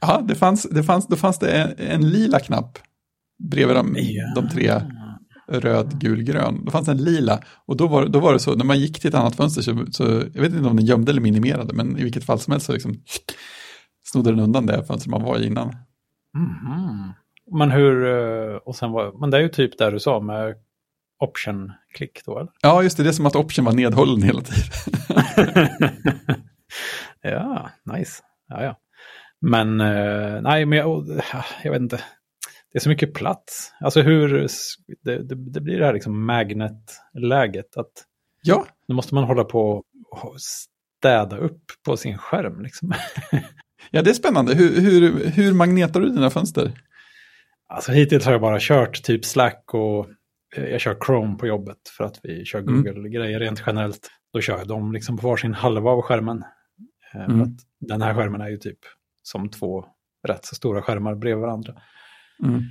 [0.01, 2.79] Ja, det fanns, det fanns, då fanns det en, en lila knapp
[3.43, 4.33] bredvid de, ja.
[4.35, 4.81] de tre
[5.47, 6.65] röd, gul, grön.
[6.65, 7.39] Då fanns det en lila.
[7.65, 9.85] Och då var, då var det så, när man gick till ett annat fönster så,
[9.91, 12.65] så jag vet inte om den gömde eller minimerade, men i vilket fall som helst
[12.65, 12.95] så liksom
[14.03, 15.75] snodde den undan det fönster man var i innan.
[16.37, 17.13] Mm.
[17.51, 20.55] Men hur, eh, och sen var, men det är ju typ där du sa med
[21.19, 22.51] option-klick då eller?
[22.61, 24.69] Ja, just det, det är som att option var nedhållen hela tiden.
[27.21, 28.23] ja, nice.
[28.47, 28.79] Ja, ja.
[29.41, 31.21] Men eh, nej, men jag,
[31.63, 31.99] jag vet inte.
[32.71, 33.73] Det är så mycket plats.
[33.79, 34.47] Alltså hur,
[35.03, 37.77] det, det, det blir det här liksom magnet-läget.
[37.77, 37.91] Att
[38.41, 38.65] ja.
[38.87, 42.61] Nu måste man hålla på och städa upp på sin skärm.
[42.61, 42.93] Liksom.
[43.91, 44.55] ja, det är spännande.
[44.55, 46.71] Hur, hur, hur magnetar du dina fönster?
[47.67, 50.07] Alltså hittills har jag bara kört typ Slack och
[50.55, 52.75] eh, jag kör Chrome på jobbet för att vi kör mm.
[52.75, 54.09] Google-grejer rent generellt.
[54.33, 56.43] Då kör jag dem liksom på varsin halva av skärmen.
[57.13, 57.57] Eh, mm.
[57.79, 58.79] den här skärmen är ju typ
[59.23, 59.85] som två
[60.27, 61.73] rätt så stora skärmar bredvid varandra.
[62.43, 62.63] Mm.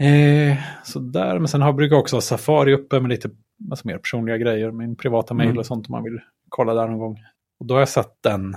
[0.00, 3.30] Eh, så där, men sen har, brukar jag också ha Safari uppe med lite
[3.70, 5.58] alltså mer personliga grejer, min privata mail mm.
[5.58, 7.18] och sånt om man vill kolla där någon gång.
[7.60, 8.56] Och då har jag satt den,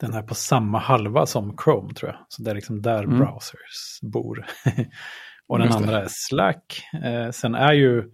[0.00, 2.18] den här på samma halva som Chrome tror jag.
[2.28, 3.18] Så det är liksom där mm.
[3.18, 4.46] browsers bor.
[5.48, 6.82] och den andra är Slack.
[7.04, 8.10] Eh, sen är ju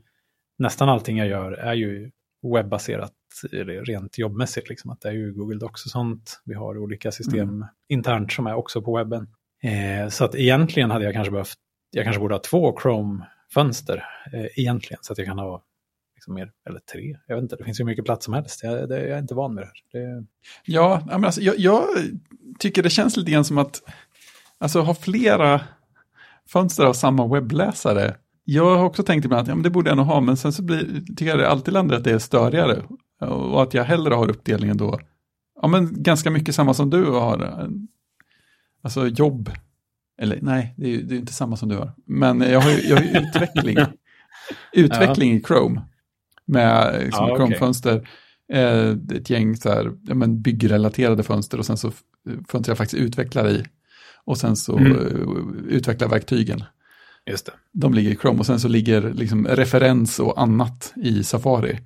[0.59, 2.11] nästan allting jag gör är ju
[2.55, 3.12] webbaserat
[3.86, 4.68] rent jobbmässigt.
[4.68, 6.40] Liksom, att det är ju Google Docs och sånt.
[6.45, 7.66] Vi har olika system mm.
[7.88, 9.28] internt som är också på webben.
[9.62, 11.59] Eh, så att egentligen hade jag kanske behövt,
[11.95, 14.99] jag kanske borde ha två Chrome-fönster eh, egentligen.
[15.03, 15.64] Så att jag kan ha
[16.14, 18.62] liksom mer, eller tre, jag vet inte, det finns ju mycket plats som helst.
[18.62, 19.74] Jag, det, jag är inte van med det här.
[19.92, 20.26] Det...
[20.64, 21.84] Ja, men alltså, jag, jag,
[22.59, 23.82] tycker det känns lite grann som att
[24.59, 25.61] alltså, ha flera
[26.49, 28.16] fönster av samma webbläsare.
[28.45, 30.53] Jag har också tänkt ibland att ja, men det borde jag nog ha, men sen
[30.53, 32.82] så blir, tycker jag det alltid landar att det är störigare.
[33.20, 35.01] Och att jag hellre har uppdelningen då,
[35.62, 37.42] ja men ganska mycket samma som du har.
[37.42, 37.68] Eh,
[38.82, 39.51] alltså jobb
[40.18, 41.92] eller nej, det är, det är inte samma som du har.
[42.06, 43.76] Men jag har ju, jag har ju utveckling,
[44.72, 45.36] utveckling ja.
[45.36, 45.80] i Chrome.
[46.46, 48.08] Med liksom, ja, Chrome-fönster.
[48.52, 51.92] Eh, ett gäng så här, ja, men byggrelaterade fönster och sen så
[52.48, 53.64] fönster jag faktiskt utvecklar i.
[54.24, 54.92] Och sen så mm.
[54.92, 56.64] uh, utvecklar verktygen.
[57.26, 57.52] Just det.
[57.72, 61.78] De ligger i Chrome och sen så ligger liksom referens och annat i Safari.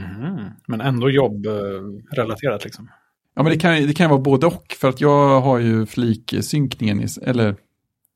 [0.00, 0.50] Mm.
[0.66, 2.88] Men ändå jobbrelaterat liksom?
[3.34, 4.76] Ja, men det kan, det kan vara både och.
[4.80, 7.56] För att jag har ju fliksynkningen, eller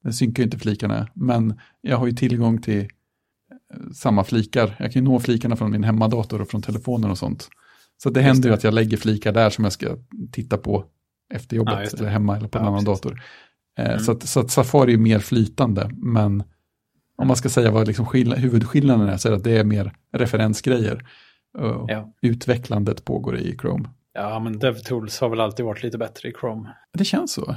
[0.04, 4.76] jag synkar ju inte flikarna, men jag har ju tillgång till eh, samma flikar.
[4.78, 7.48] Jag kan ju nå flikarna från min hemmadator och från telefonen och sånt.
[8.02, 9.96] Så det händer ju att jag lägger flikar där som jag ska
[10.32, 10.84] titta på
[11.34, 13.02] efter jobbet ja, eller hemma eller på ja, en annan precis.
[13.02, 13.22] dator.
[13.78, 13.98] Eh, mm.
[13.98, 16.42] Så, att, så att Safari är mer flytande, men
[17.16, 18.06] om man ska säga vad liksom
[18.36, 21.08] huvudskillnaden är så är det att det är mer referensgrejer.
[21.88, 22.12] Ja.
[22.22, 23.88] Utvecklandet pågår i Chrome.
[24.18, 26.74] Ja, men DevTools har väl alltid varit lite bättre i Chrome.
[26.92, 27.54] Det känns så.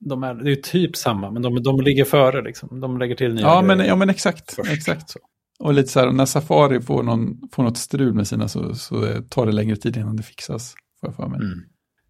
[0.00, 2.80] De är, det är typ samma, men de, de ligger före liksom.
[2.80, 4.54] De lägger till nya ja, men, ja, men exakt.
[4.54, 5.10] Först, exakt.
[5.10, 5.18] Så.
[5.58, 9.22] Och lite så här, när Safari får, någon, får något strul med sina så, så
[9.28, 10.74] tar det längre tid innan det fixas.
[11.00, 11.40] Får jag, för mig.
[11.40, 11.64] Mm.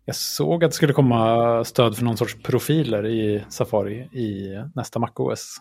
[0.04, 4.98] jag såg att det skulle komma stöd för någon sorts profiler i Safari i nästa
[4.98, 5.56] MacOS.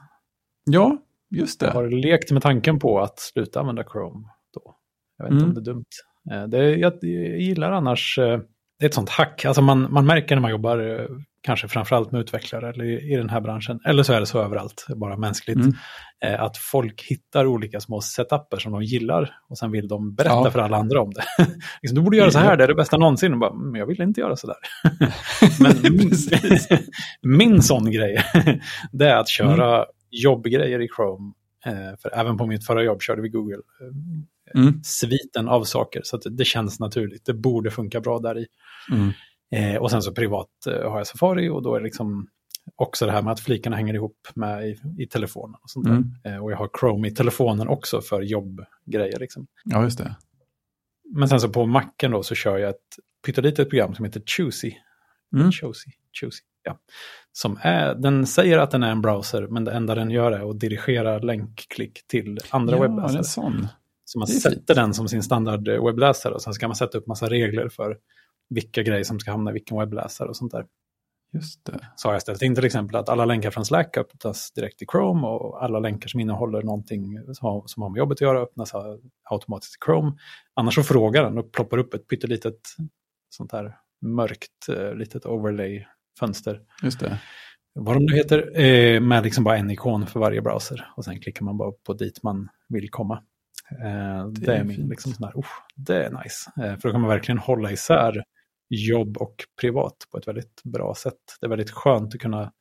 [0.65, 0.97] Ja,
[1.29, 1.65] just det.
[1.65, 4.75] Jag har lekt med tanken på att sluta använda Chrome då.
[5.17, 5.57] Jag vet inte mm.
[5.57, 5.85] om det är dumt.
[6.31, 8.39] Eh, det, jag, jag gillar annars, eh,
[8.79, 9.45] det är ett sånt hack.
[9.45, 11.05] Alltså man, man märker när man jobbar, eh,
[11.41, 14.41] kanske framförallt med utvecklare eller i, i den här branschen, eller så är det så
[14.41, 15.73] överallt, bara mänskligt, mm.
[16.39, 20.51] att folk hittar olika små setuper som de gillar och sen vill de berätta ja.
[20.51, 21.23] för alla andra om det.
[21.81, 23.33] liksom, du borde göra så här, det är det bästa någonsin.
[23.33, 24.57] Och bara, men jag vill inte göra så där.
[25.63, 26.11] men min,
[27.39, 28.23] min sån grej,
[28.91, 29.87] det är att köra mm.
[30.11, 31.33] jobbgrejer i Chrome.
[32.01, 33.61] För även på mitt förra jobb körde vi Google
[34.55, 34.83] mm.
[34.83, 36.01] sviten av saker.
[36.03, 37.25] Så det känns naturligt.
[37.25, 38.47] Det borde funka bra där i.
[38.91, 39.11] Mm.
[39.51, 42.27] Eh, och sen så privat eh, har jag Safari och då är det liksom
[42.75, 45.55] också det här med att flikarna hänger ihop med i, i telefonen.
[45.63, 46.13] Och, sånt mm.
[46.23, 49.19] eh, och jag har Chrome i telefonen också för jobbgrejer.
[49.19, 49.47] Liksom.
[49.63, 50.15] Ja, just det.
[51.15, 54.73] Men sen så på Macen då så kör jag ett pyttelitet program som heter Choosy.
[55.35, 55.51] Mm.
[55.51, 55.91] Choosy,
[56.21, 56.79] Choosy, ja.
[57.31, 60.49] Som är, den säger att den är en browser, men det enda den gör är
[60.49, 63.19] att dirigera länkklick till andra ja, webbläsare.
[63.19, 63.67] Är sån.
[64.13, 67.29] Så man sätter den som sin standard webbläsare och sen ska man sätta upp massa
[67.29, 67.97] regler för
[68.49, 70.65] vilka grejer som ska hamna i vilken webbläsare och sånt där.
[71.33, 71.79] Just det.
[71.95, 74.85] Så har jag ställt in till exempel att alla länkar från Slack öppnas direkt i
[74.91, 78.39] Chrome och alla länkar som innehåller någonting som har, som har med jobbet att göra
[78.39, 78.71] öppnas
[79.29, 80.11] automatiskt i Chrome.
[80.53, 82.59] Annars så frågar den och ploppar upp ett pyttelitet
[83.29, 86.61] sånt här mörkt eh, litet overlay-fönster.
[86.83, 87.19] Just det.
[87.75, 90.87] Vad de nu heter, eh, med liksom bara en ikon för varje browser.
[90.97, 93.23] Och sen klickar man bara på dit man vill komma.
[93.81, 95.45] Eh, det, det, är min, liksom sån här, oh,
[95.75, 96.51] det är nice.
[96.57, 98.23] Eh, för då kan man verkligen hålla isär
[98.69, 101.19] jobb och privat på ett väldigt bra sätt.
[101.41, 102.51] Det är väldigt skönt att kunna,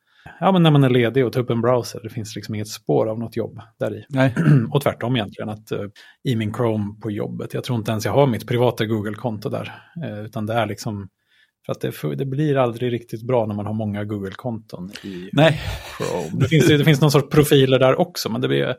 [0.41, 2.69] ja men när man är ledig och ta upp en browser, det finns liksom inget
[2.69, 4.05] spår av något jobb där i.
[4.09, 4.35] Nej.
[4.71, 5.89] och tvärtom egentligen, att uh,
[6.25, 9.73] i min Chrome på jobbet, jag tror inte ens jag har mitt privata Google-konto där,
[10.05, 11.09] uh, utan det är liksom,
[11.67, 15.61] för att det, det, blir aldrig riktigt bra när man har många Google-konton i Nej.
[15.99, 16.41] Chrome.
[16.43, 18.77] Det finns, det finns någon sorts profiler där också, men det blir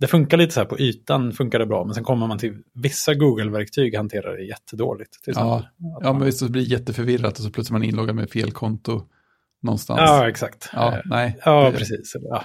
[0.00, 2.62] det funkar lite så här på ytan, funkar det bra, men sen kommer man till
[2.74, 5.16] vissa Google-verktyg hanterar det jättedåligt.
[5.26, 5.64] ja,
[6.00, 9.02] ja men visst, det blir jätteförvirrat och så plötsligt man inloggad med fel konto
[9.62, 10.00] någonstans.
[10.00, 10.70] Ja, exakt.
[10.72, 11.78] Ja, eh, nej, ja det...
[11.78, 12.16] precis.
[12.20, 12.44] Ja.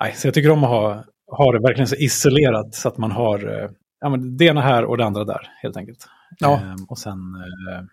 [0.00, 3.10] Nej, så jag tycker om att ha, ha det verkligen så isolerat så att man
[3.10, 3.70] har eh,
[4.00, 6.08] ja, men det ena här och det andra där, helt enkelt.
[6.38, 6.60] Ja.
[6.60, 7.18] Ehm, och sen,
[7.72, 7.84] eh,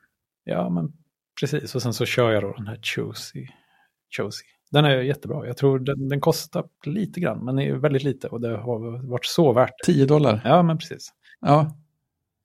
[0.43, 0.93] ja men
[1.39, 3.47] precis, och sen så kör jag då den här Chosy.
[4.17, 4.45] Chosy.
[4.71, 5.47] Den är jättebra.
[5.47, 9.25] Jag tror den, den kostar lite grann, men är väldigt lite och det har varit
[9.25, 9.73] så värt.
[9.85, 10.41] 10 dollar?
[10.43, 11.09] Ja, men precis.
[11.41, 11.77] Ja.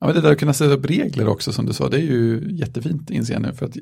[0.01, 2.01] ja men det där att kunna sätta upp regler också som du sa, det är
[2.01, 3.53] ju jättefint inser jag nu.
[3.53, 3.77] För att...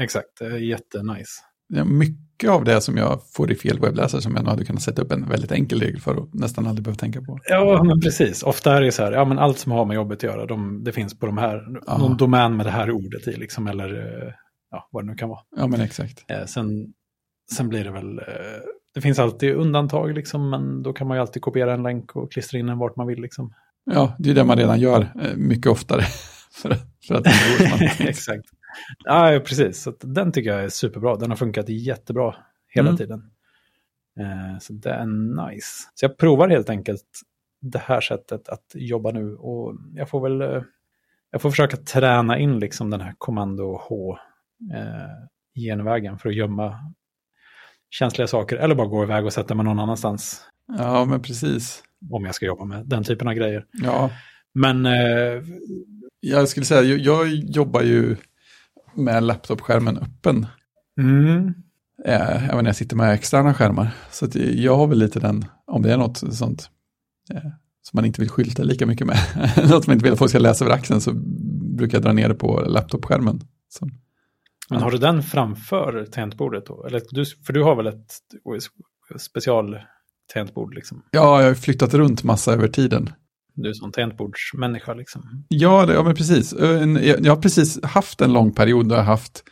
[0.00, 1.42] Exakt, det är jättenice.
[1.72, 4.82] Ja, mycket av det som jag får i fel webbläsare som jag nog hade kunnat
[4.82, 7.38] sätta upp en väldigt enkel regel för och nästan aldrig behöva tänka på.
[7.44, 8.42] Ja, men precis.
[8.42, 10.84] Ofta är det så här, ja men allt som har med jobbet att göra, de,
[10.84, 11.98] det finns på de här, ja.
[11.98, 14.32] någon domän med det här ordet i liksom, eller eh,
[14.70, 15.40] ja, vad det nu kan vara.
[15.56, 16.24] Ja, men exakt.
[16.30, 16.92] Eh, sen
[17.56, 18.24] Sen blir det väl, eh,
[18.94, 22.32] det finns alltid undantag liksom, men då kan man ju alltid kopiera en länk och
[22.32, 23.54] klistra in den vart man vill liksom.
[23.84, 26.02] Ja, det är det man redan gör eh, mycket oftare.
[26.52, 26.76] för,
[27.06, 27.30] för att det
[28.08, 28.44] Exakt.
[29.04, 29.82] Ja, precis.
[29.82, 31.16] Så den tycker jag är superbra.
[31.16, 32.34] Den har funkat jättebra
[32.68, 32.98] hela mm.
[32.98, 33.30] tiden.
[34.20, 35.06] Eh, så det är
[35.46, 35.88] nice.
[35.94, 37.06] Så jag provar helt enkelt
[37.60, 40.64] det här sättet att jobba nu och jag får väl
[41.30, 44.18] jag får försöka träna in liksom den här kommando H
[45.54, 46.78] genvägen för att gömma
[47.90, 50.40] känsliga saker eller bara gå iväg och sätta mig någon annanstans.
[50.78, 51.82] Ja, men precis.
[52.10, 53.64] Om jag ska jobba med den typen av grejer.
[53.72, 54.10] Ja.
[54.54, 54.86] Men...
[54.86, 55.42] Eh,
[56.20, 58.16] jag skulle säga, jag, jag jobbar ju
[58.94, 60.46] med laptopskärmen öppen.
[60.98, 61.54] Mm.
[62.04, 63.90] eh, även när jag sitter med externa skärmar.
[64.10, 66.70] Så jag har väl lite den, om det är något sånt
[67.30, 67.50] eh,
[67.82, 69.18] som man inte vill skylta lika mycket med,
[69.70, 71.12] något man inte vill att folk ska läsa över axeln, så
[71.76, 73.40] brukar jag dra ner det på laptopskärmen.
[73.68, 73.88] Så.
[74.70, 76.86] Men har du den framför tangentbordet då?
[76.86, 78.12] Eller du, för du har väl ett
[79.18, 79.78] special
[80.32, 81.02] tangentbord liksom?
[81.10, 83.10] Ja, jag har flyttat runt massa över tiden.
[83.54, 85.44] Du är som tangentbordsmänniska liksom.
[85.48, 86.54] Ja, det, ja, men precis.
[87.22, 89.44] Jag har precis haft en lång period där jag haft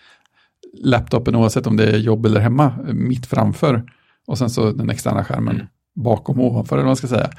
[0.84, 3.82] laptopen, oavsett om det är jobb eller hemma, mitt framför.
[4.26, 5.66] Och sen så den externa skärmen mm.
[6.04, 7.30] bakom ovanför, eller vad man ska säga.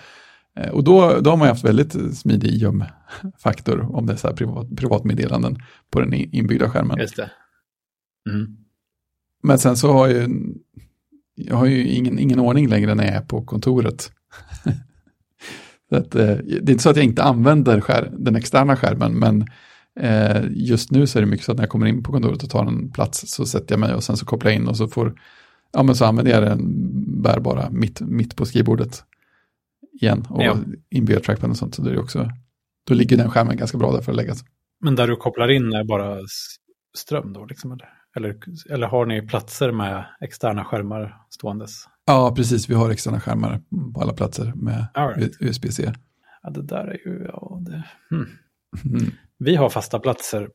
[0.60, 4.36] Eh, och då, då har man haft väldigt smidig gömfaktor om det är så här
[4.36, 5.58] privat, privatmeddelanden
[5.92, 6.98] på den inbyggda skärmen.
[6.98, 7.32] Just det.
[8.30, 8.58] Mm.
[9.44, 10.54] Men sen så har jag ju,
[11.36, 14.12] jag har ju ingen, ingen ordning längre när jag är på kontoret.
[15.92, 19.46] att, eh, det är inte så att jag inte använder skär, den externa skärmen, men
[20.00, 22.44] eh, just nu så är det mycket så att när jag kommer in på kontoret
[22.44, 24.78] och tar en plats så sätter jag mig och sen så kopplar jag in och
[24.78, 25.22] så får,
[25.74, 26.62] ja men så använder jag den
[27.22, 29.04] bärbara mitt, mitt på skrivbordet
[30.02, 30.58] igen och ja.
[30.90, 31.76] inbyggd trackpad och sånt.
[31.76, 32.30] Så det är också,
[32.88, 34.44] då ligger den skärmen ganska bra där för att läggas.
[34.82, 36.18] Men där du kopplar in är bara
[36.98, 37.72] ström då liksom?
[37.72, 38.38] Eller, eller,
[38.70, 41.86] eller har ni platser med externa skärmar ståendes?
[42.06, 42.70] Ja, precis.
[42.70, 43.62] Vi har externa skärmar
[43.94, 45.38] på alla platser med right.
[45.40, 45.94] USB-C.
[46.44, 48.28] Ja, det där är ju, ja, det, hmm.
[48.86, 49.12] mm.
[49.38, 50.50] Vi har fasta platser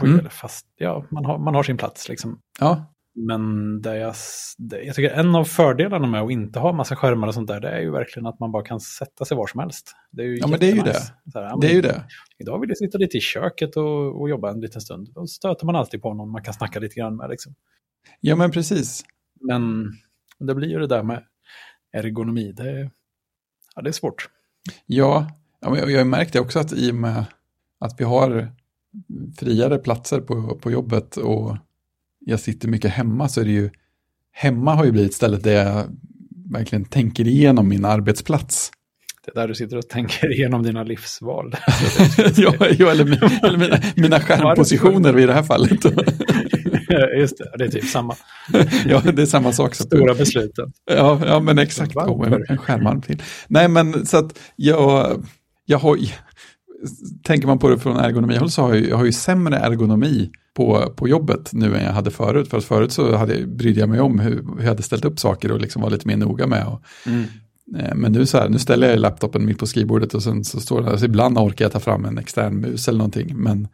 [0.00, 0.30] på mm.
[0.30, 2.40] fast, ja, man har, man har sin plats liksom.
[2.60, 2.91] Ja.
[3.14, 4.14] Men det jag,
[4.58, 7.60] det, jag tycker en av fördelarna med att inte ha massa skärmar och sånt där,
[7.60, 9.96] det är ju verkligen att man bara kan sätta sig var som helst.
[10.10, 10.98] Det är ju ja, men det är ju det.
[11.34, 12.04] Här, ja, det är ju det.
[12.38, 15.08] Idag vill jag sitta lite i köket och, och jobba en liten stund.
[15.14, 17.30] Då stöter man alltid på någon man kan snacka lite grann med.
[17.30, 17.54] Liksom.
[18.20, 19.04] Ja, men precis.
[19.40, 19.92] Men
[20.38, 21.22] det blir ju det där med
[21.92, 22.52] ergonomi.
[22.52, 22.90] Det,
[23.74, 24.28] ja, det är svårt.
[24.86, 27.24] Ja, jag, jag märkte också att i och med
[27.78, 28.48] att vi har
[29.38, 31.56] friare platser på, på jobbet och
[32.26, 33.70] jag sitter mycket hemma så är det ju,
[34.32, 35.84] hemma har ju blivit stället där jag
[36.52, 38.70] verkligen tänker igenom min arbetsplats.
[39.24, 41.52] Det är där du sitter och tänker igenom dina livsval.
[42.36, 45.84] ja, ja, eller, min, eller mina, mina skärmpositioner i det här fallet.
[47.18, 48.16] Just det, det är typ samma.
[48.86, 49.74] ja, det är samma sak.
[49.74, 50.72] Stora besluten.
[50.90, 51.96] Ja, ja men exakt.
[51.96, 53.22] En, en skärmarm till.
[53.48, 55.24] Nej, men så att jag,
[55.64, 55.98] jag har,
[57.22, 60.92] tänker man på det från ergonomihåll så har jag, jag har ju sämre ergonomi på,
[60.96, 62.48] på jobbet nu än jag hade förut.
[62.48, 65.04] För att förut så hade, jag, brydde jag mig om hur, hur jag hade ställt
[65.04, 66.66] upp saker och liksom var lite mer noga med.
[66.66, 67.24] Och, mm.
[67.76, 70.60] eh, men nu, så här, nu ställer jag laptopen mitt på skrivbordet och sen så
[70.60, 73.36] står det, alltså ibland orkar jag ta fram en extern mus eller någonting.
[73.36, 73.68] Men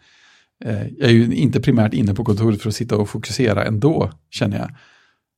[0.65, 4.13] eh, jag är ju inte primärt inne på kontoret för att sitta och fokusera ändå,
[4.31, 4.71] känner jag.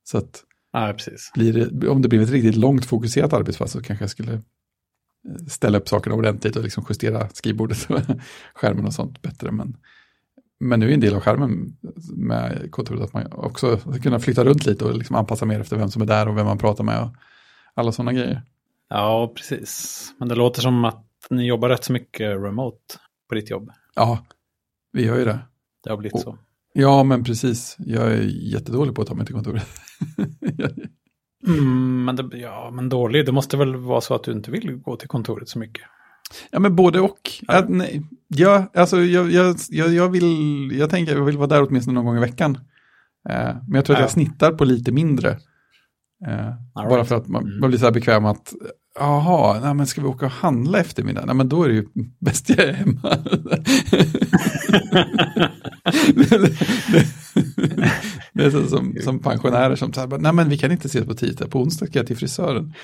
[0.05, 0.43] Så att
[0.73, 1.31] ja, precis.
[1.35, 4.41] Det, om det blir ett riktigt långt fokuserat arbetspass så kanske jag skulle
[5.49, 8.01] ställa upp sakerna ordentligt och liksom justera skrivbordet och
[8.55, 9.53] skärmen och sånt bättre.
[9.53, 9.77] Men,
[10.61, 11.77] men nu är en del av skärmen
[12.17, 15.77] med kontoret att man också ska kunna flytta runt lite och liksom anpassa mer efter
[15.77, 17.11] vem som är där och vem man pratar med och
[17.75, 18.43] alla sådana grejer.
[18.89, 20.05] Ja, precis.
[20.19, 22.95] Men det låter som att ni jobbar rätt så mycket remote
[23.29, 23.71] på ditt jobb.
[23.95, 24.27] Ja,
[24.93, 25.39] vi gör ju det.
[25.85, 26.39] Det har blivit och, så.
[26.73, 27.77] Ja, men precis.
[27.79, 29.67] Jag är jättedålig på att ta mig till kontoret.
[31.47, 34.77] Mm, men, det, ja, men dålig, det måste väl vara så att du inte vill
[34.77, 35.85] gå till kontoret så mycket.
[36.51, 37.31] Ja, men både och.
[37.41, 37.65] Ja.
[37.69, 41.95] Nej, ja, alltså, jag, jag, jag, jag, vill, jag tänker jag vill vara där åtminstone
[41.95, 42.59] någon gång i veckan.
[43.29, 45.31] Eh, men jag tror att jag snittar på lite mindre.
[46.27, 47.09] Eh, bara right.
[47.09, 47.61] för att man, mm.
[47.61, 48.53] man, blir så här bekväm att,
[49.01, 51.27] jaha, nej, men ska vi åka och handla eftermiddag?
[51.27, 51.87] Nej, men då är det ju
[52.19, 53.01] bäst jag är hemma.
[58.33, 61.15] det är så som, som pensionärer som säger, nej men vi kan inte ses på
[61.15, 62.75] tisdag, på onsdag ska jag till frisören.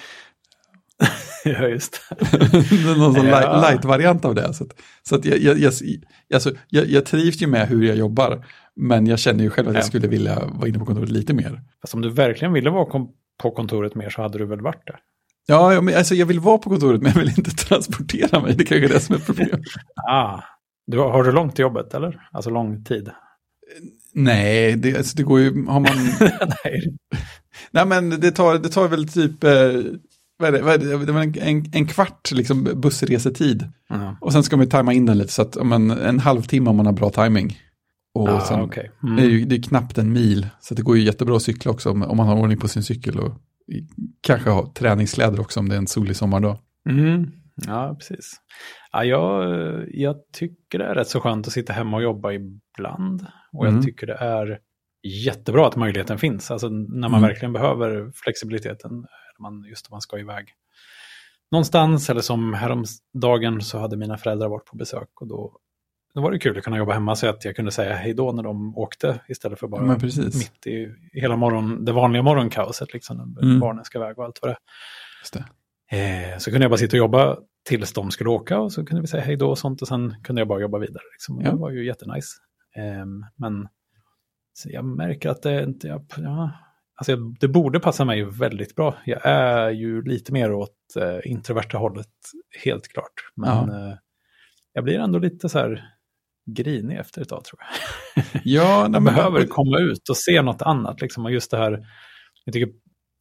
[1.44, 2.96] ja, just det.
[2.96, 3.60] Någon sån ja.
[3.60, 4.54] light-variant av det.
[4.54, 4.70] Så, att,
[5.02, 5.72] så att jag, jag, jag,
[6.34, 8.46] alltså, jag, jag trivs ju med hur jag jobbar,
[8.76, 11.62] men jag känner ju själv att jag skulle vilja vara inne på kontoret lite mer.
[11.80, 13.06] Fast om du verkligen ville vara
[13.42, 15.00] på kontoret mer så hade du väl varit där?
[15.47, 18.55] Ja, men, alltså, jag vill vara på kontoret men jag vill inte transportera mig.
[18.55, 19.61] Det kanske är det som är problemet.
[20.11, 20.40] ah,
[20.86, 22.28] du, har du långt till jobbet eller?
[22.32, 23.11] Alltså lång tid?
[24.14, 25.97] Nej, det, alltså, det går ju, har man...
[26.64, 26.97] Nej.
[27.70, 29.51] Nej, men det tar, det tar väl typ, eh,
[30.38, 33.68] vad är det, vad är det, var en, en, kvart liksom, bussresetid.
[33.90, 34.14] Mm.
[34.20, 36.76] Och sen ska man tajma in den lite, så att om en, en halvtimme om
[36.76, 37.59] man har bra timing.
[38.14, 38.86] Och ah, sen, okay.
[39.03, 39.16] mm.
[39.16, 41.72] det, är ju, det är knappt en mil, så det går ju jättebra att cykla
[41.72, 43.20] också om, om man har ordning på sin cykel.
[43.20, 43.34] Och
[44.20, 46.58] kanske ha träningskläder också om det är en solig sommardag.
[46.90, 47.32] Mm.
[47.66, 48.40] Ja, precis.
[48.92, 53.26] Ja, jag, jag tycker det är rätt så skönt att sitta hemma och jobba ibland.
[53.52, 53.76] Och mm.
[53.76, 54.58] jag tycker det är
[55.24, 56.50] jättebra att möjligheten finns.
[56.50, 57.22] Alltså när man mm.
[57.22, 59.06] verkligen behöver flexibiliteten.
[59.38, 60.46] Man, just om man ska iväg
[61.52, 62.10] någonstans.
[62.10, 65.08] Eller som häromdagen så hade mina föräldrar varit på besök.
[65.20, 65.58] Och då
[66.16, 68.32] då var det kul att kunna jobba hemma så att jag kunde säga hej då
[68.32, 73.42] när de åkte istället för bara mitt i hela morgon, det vanliga morgonkaoset, liksom, när
[73.42, 73.60] mm.
[73.60, 74.56] barnen ska iväg och allt vad det
[75.38, 76.32] är.
[76.32, 77.38] Eh, så kunde jag bara sitta och jobba
[77.68, 80.14] tills de skulle åka och så kunde vi säga hej då och sånt och sen
[80.22, 81.02] kunde jag bara jobba vidare.
[81.12, 81.40] Liksom.
[81.40, 81.50] Ja.
[81.50, 82.36] Det var ju jättenice.
[82.76, 83.06] Eh,
[83.36, 83.68] men
[84.64, 86.50] jag märker att det inte, ja,
[86.94, 88.96] alltså det borde passa mig väldigt bra.
[89.04, 92.12] Jag är ju lite mer åt eh, introverta hållet,
[92.64, 93.32] helt klart.
[93.34, 93.90] Men ja.
[93.90, 93.96] eh,
[94.72, 95.95] jag blir ändå lite så här
[96.47, 98.24] grinig efter ett tag tror jag.
[98.44, 99.49] Ja, jag behöver men...
[99.49, 101.01] komma ut och se något annat.
[101.01, 101.24] Liksom.
[101.24, 101.86] Och just det här,
[102.44, 102.68] jag tycker,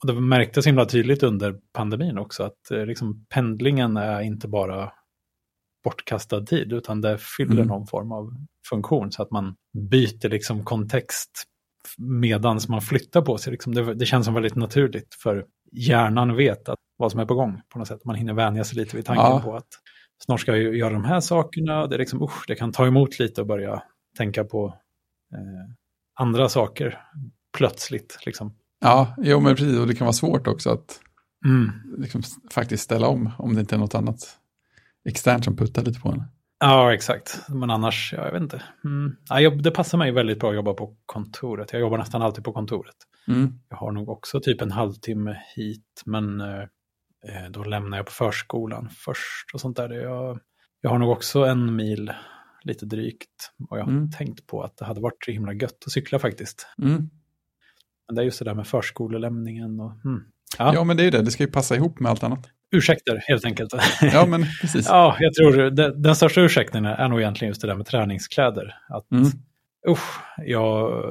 [0.03, 4.91] och det märktes himla tydligt under pandemin också, att eh, liksom, pendlingen är inte bara
[5.83, 7.67] bortkastad tid, utan det fyller mm.
[7.67, 8.29] någon form av
[8.69, 9.55] funktion så att man
[9.91, 11.31] byter liksom kontext
[11.97, 13.51] medans man flyttar på sig.
[13.51, 17.35] Liksom det, det, känns som väldigt naturligt för hjärnan vet att vad som är på
[17.35, 18.05] gång på något sätt.
[18.05, 19.41] Man hinner vänja sig lite vid tanken ja.
[19.43, 19.67] på att
[20.23, 21.87] snart ska jag göra de här sakerna.
[21.87, 23.83] Det, är liksom, usch, det kan ta emot lite och börja
[24.17, 24.65] tänka på
[25.33, 25.73] eh,
[26.19, 27.01] andra saker
[27.57, 28.19] plötsligt.
[28.25, 28.55] Liksom.
[28.79, 29.79] Ja, jo, men precis.
[29.79, 30.99] Och det kan vara svårt också att
[31.45, 31.71] mm.
[31.97, 34.39] liksom, faktiskt ställa om om det inte är något annat
[35.09, 36.23] externt som puttar lite på en.
[36.59, 37.41] Ja, exakt.
[37.49, 38.63] Men annars, ja, jag vet inte.
[38.83, 39.15] Mm.
[39.29, 41.73] Ja, det passar mig väldigt bra att jobba på kontoret.
[41.73, 42.95] Jag jobbar nästan alltid på kontoret.
[43.27, 43.53] Mm.
[43.69, 46.63] Jag har nog också typ en halvtimme hit, men eh,
[47.49, 49.89] då lämnar jag på förskolan först och sånt där.
[49.89, 50.39] Jag,
[50.81, 52.13] jag har nog också en mil
[52.63, 53.51] lite drygt.
[53.69, 54.11] Och jag har mm.
[54.11, 56.67] tänkt på att det hade varit så himla gött att cykla faktiskt.
[56.81, 57.09] Mm.
[58.07, 60.05] Men det är just det där med förskolelämningen och...
[60.05, 60.23] Mm.
[60.57, 60.73] Ja.
[60.73, 61.21] ja, men det är det.
[61.21, 63.73] Det ska ju passa ihop med allt annat ursäkter helt enkelt.
[64.01, 64.87] Ja, men precis.
[64.89, 68.75] ja, jag tror det, den största ursäkten är nog egentligen just det där med träningskläder.
[68.89, 69.27] Att, mm.
[69.89, 71.03] usch, jag,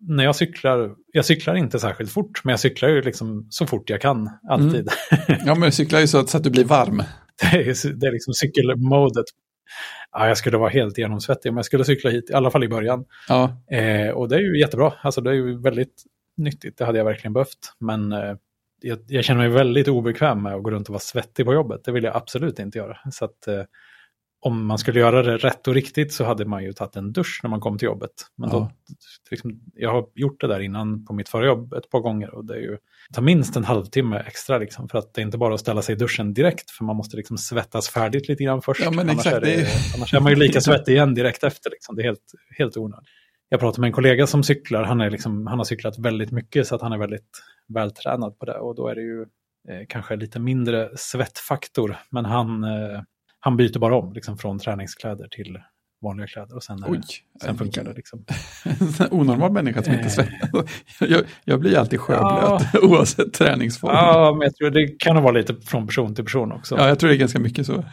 [0.00, 3.90] när jag cyklar, jag cyklar inte särskilt fort, men jag cyklar ju liksom så fort
[3.90, 4.88] jag kan, alltid.
[5.28, 5.40] Mm.
[5.46, 6.96] Ja, men du cyklar ju så att, så att du blir varm.
[7.40, 9.24] det, är, det är liksom cykelmodet.
[10.12, 12.68] Ja, jag skulle vara helt genomsvettig, men jag skulle cykla hit, i alla fall i
[12.68, 13.04] början.
[13.28, 13.62] Ja.
[13.70, 16.04] Eh, och det är ju jättebra, alltså det är ju väldigt
[16.36, 17.72] nyttigt, det hade jag verkligen behövt.
[17.78, 18.34] Men eh,
[18.80, 21.84] jag, jag, känner mig väldigt obekväm med att gå runt och vara svettig på jobbet.
[21.84, 22.98] Det vill jag absolut inte göra.
[23.10, 23.62] Så att, eh,
[24.42, 27.40] om man skulle göra det rätt och riktigt så hade man ju tagit en dusch
[27.42, 28.10] när man kom till jobbet.
[28.36, 28.56] Men ja.
[28.56, 28.70] då,
[29.30, 32.44] liksom, jag har gjort det där innan på mitt förra jobb ett par gånger och
[32.44, 32.70] det, är ju,
[33.08, 35.82] det tar minst en halvtimme extra liksom, för att det är inte bara att ställa
[35.82, 38.80] sig i duschen direkt för man måste liksom svettas färdigt lite grann först.
[38.80, 39.66] Ja, annars, exakt, är det,
[39.96, 41.70] annars är man ju lika svettig igen direkt efter.
[41.70, 41.96] Liksom.
[41.96, 43.08] Det är helt, helt onödigt.
[43.48, 46.66] Jag pratade med en kollega som cyklar, han, är liksom, han har cyklat väldigt mycket
[46.66, 49.22] så att han är väldigt vältränad på det och då är det ju
[49.68, 51.96] eh, kanske lite mindre svettfaktor.
[52.10, 53.00] Men han, eh,
[53.40, 55.58] han byter bara om liksom, från träningskläder till
[56.02, 57.00] vanliga kläder och sen, Oj,
[57.42, 57.92] sen funkar det.
[57.92, 58.24] Liksom.
[59.10, 60.10] onormal människa som inte eh.
[60.10, 60.70] svettas.
[61.00, 62.80] jag, jag blir alltid sjöblöt ja.
[62.82, 63.94] oavsett träningsform.
[63.94, 66.76] Ja, men jag tror det kan vara lite från person till person också.
[66.76, 67.84] Ja, jag tror det är ganska mycket så.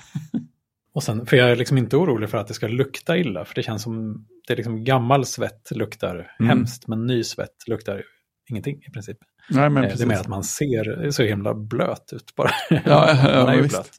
[0.94, 3.56] och sen, för jag är liksom inte orolig för att det ska lukta illa, för
[3.56, 6.50] det känns som det är liksom gammal svett luktar mm.
[6.50, 8.04] hemskt, men ny svett luktar
[8.50, 9.18] ingenting i princip.
[9.50, 12.52] Nej, men det är mer att man ser så himla blöt ut bara.
[12.70, 13.92] Ja, ja, ja man är ju blöt.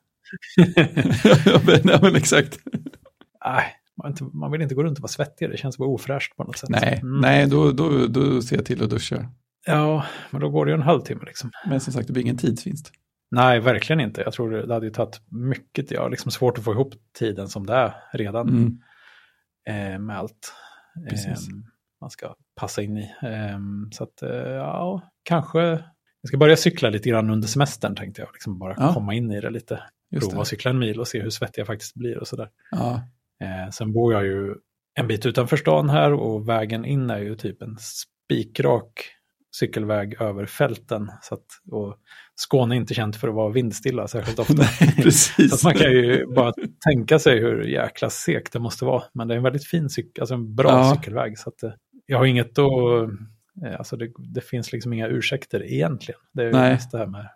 [1.84, 2.58] ja, men exakt.
[3.44, 3.64] Nej,
[3.96, 6.44] man, inte, man, vill inte gå runt och vara svettig, det känns bara ofräscht på
[6.44, 6.68] något sätt.
[6.68, 7.20] Nej, mm.
[7.20, 9.30] nej då, då, då ser jag till att duscha.
[9.66, 11.50] Ja, men då går det ju en halvtimme liksom.
[11.66, 12.92] Men som sagt, det blir ingen tidsvinst.
[13.30, 14.20] Nej, verkligen inte.
[14.20, 15.90] Jag tror det hade ju tagit mycket.
[15.90, 18.78] Jag har liksom svårt att få ihop tiden som det är redan mm.
[19.68, 20.52] eh, med allt.
[21.10, 21.36] Eh,
[22.00, 23.10] man ska passa in i.
[23.22, 23.58] Eh,
[23.92, 25.60] så att, eh, ja, kanske,
[26.20, 28.30] jag ska börja cykla lite grann under semestern tänkte jag.
[28.32, 28.94] Liksom bara ja.
[28.94, 29.82] komma in i det lite.
[30.10, 32.48] Just Prova att cykla en mil och se hur svettig jag faktiskt blir och sådär.
[32.70, 33.02] Ja.
[33.42, 34.54] Eh, sen bor jag ju
[34.94, 39.14] en bit utanför stan här och vägen in är ju typ en spikrak
[39.56, 41.10] cykelväg över fälten.
[41.22, 41.96] Så att, och
[42.34, 44.54] Skåne är inte känt för att vara vindstilla särskilt ofta.
[44.80, 46.52] Nej, så man kan ju bara
[46.84, 49.02] tänka sig hur jäkla segt det måste vara.
[49.14, 50.94] Men det är en väldigt fin cykel, alltså en bra ja.
[50.94, 51.38] cykelväg.
[51.38, 51.70] Så att, eh,
[52.06, 52.68] jag har inget att
[53.64, 56.20] Eh, alltså det, det, finns liksom inga ursäkter egentligen.
[56.32, 56.72] Det är Nej.
[56.72, 57.28] mest det här med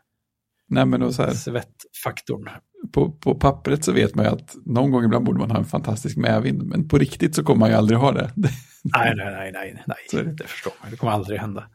[0.69, 2.49] Nej, men då så här, svettfaktorn.
[2.93, 5.65] På, på pappret så vet man ju att någon gång ibland borde man ha en
[5.65, 8.31] fantastisk medvind, men på riktigt så kommer man ju aldrig ha det.
[8.37, 10.35] nej, nej, nej, nej, nej.
[10.35, 10.91] det förstår man.
[10.91, 11.69] Det kommer aldrig hända.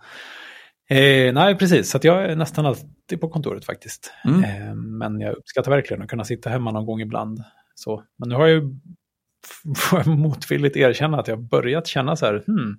[0.89, 1.89] Eh, nej, precis.
[1.89, 4.13] Så jag är nästan alltid på kontoret faktiskt.
[4.25, 4.43] Mm.
[4.43, 7.43] Eh, men jag uppskattar verkligen att kunna sitta hemma någon gång ibland.
[7.75, 8.03] Så.
[8.17, 8.75] Men nu har jag ju,
[9.75, 12.77] får jag motvilligt erkänna att jag börjat känna så här, hmm,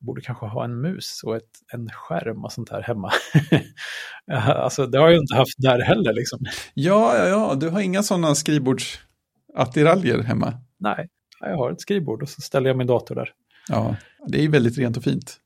[0.00, 3.12] borde kanske ha en mus och ett, en skärm och sånt här hemma.
[4.46, 6.38] alltså det har jag inte haft där heller liksom.
[6.74, 10.54] Ja, ja, ja, du har inga sådana skrivbordsattiraljer hemma?
[10.78, 11.08] Nej,
[11.40, 13.32] jag har ett skrivbord och så ställer jag min dator där.
[13.68, 13.96] Ja,
[14.26, 15.36] det är ju väldigt rent och fint.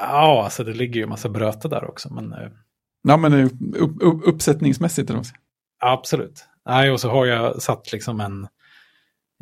[0.00, 2.14] Ja, alltså det ligger ju en massa bröte där också.
[2.14, 2.48] Men, eh,
[3.02, 3.44] ja, men
[3.76, 5.10] upp, upp, uppsättningsmässigt.
[5.10, 5.22] Eller
[5.80, 6.46] absolut.
[6.66, 8.48] Nej, och så har jag satt liksom en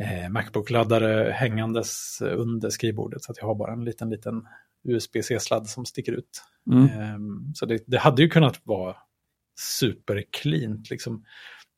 [0.01, 3.23] eh, Macbook-laddare hängandes under skrivbordet.
[3.23, 4.43] Så att jag har bara en liten, liten
[4.89, 6.43] USB-C-sladd som sticker ut.
[6.73, 6.85] Mm.
[6.85, 7.19] Eh,
[7.55, 8.97] så det, det, hade ju kunnat vara
[9.61, 11.25] supercleant liksom.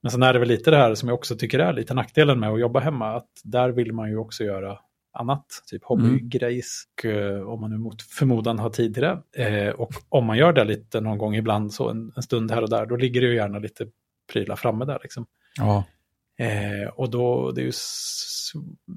[0.03, 2.41] Men sen är det väl lite det här som jag också tycker är lite nackdelen
[2.41, 4.79] med att jobba hemma, att där vill man ju också göra
[5.13, 7.49] annat, typ hobbygrejs, mm.
[7.49, 9.23] om man nu mot förmodan har tid till det.
[9.37, 12.63] Eh, och om man gör det lite någon gång ibland, så en, en, stund här
[12.63, 13.87] och där, då ligger det ju gärna lite
[14.33, 14.99] prylar framme där.
[15.03, 15.27] Liksom.
[15.57, 15.85] Ja.
[16.39, 17.73] Eh, och då, det är ju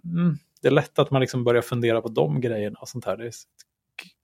[0.06, 3.18] mm, det är lätt att man liksom börjar fundera på de grejerna och sånt här.
[3.18, 3.32] Det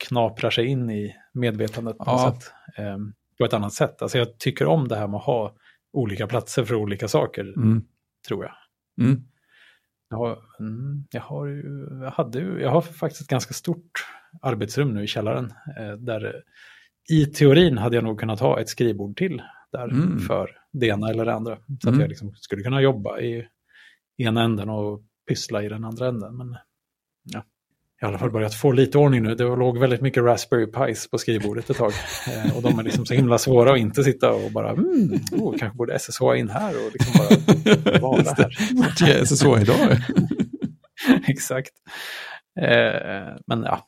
[0.08, 2.34] knaprar sig in i medvetandet på, ja.
[2.34, 2.98] sätt, eh,
[3.38, 4.02] på ett annat sätt.
[4.02, 5.56] Alltså jag tycker om det här med att ha
[5.94, 7.84] olika platser för olika saker, mm.
[8.28, 8.54] tror jag.
[9.06, 9.24] Mm.
[10.10, 11.48] Jag, har, mm, jag, har
[12.04, 14.06] jag, hade jag har faktiskt ett ganska stort
[14.42, 15.54] arbetsrum nu i källaren.
[15.80, 16.44] Eh, där
[17.10, 19.42] i teorin hade jag nog kunnat ha ett skrivbord till
[19.72, 20.20] där mm.
[20.20, 21.58] för det ena eller det andra.
[21.82, 21.98] Så mm.
[21.98, 23.48] att jag liksom skulle kunna jobba i
[24.18, 26.38] ena änden och pyssla i den andra änden.
[26.38, 26.58] Men
[27.24, 27.44] ja,
[28.02, 29.36] i alla fall börjat få lite ordning nu.
[29.36, 31.92] Det låg väldigt mycket Raspberry Pis på skrivbordet ett tag.
[32.28, 35.58] Eh, och de är liksom så himla svåra att inte sitta och bara, mm, oh,
[35.58, 38.58] kanske borde SSH in här och liksom bara vara här.
[38.74, 39.98] Vart är SSH idag?
[41.28, 41.72] Exakt.
[42.60, 43.88] Eh, men ja,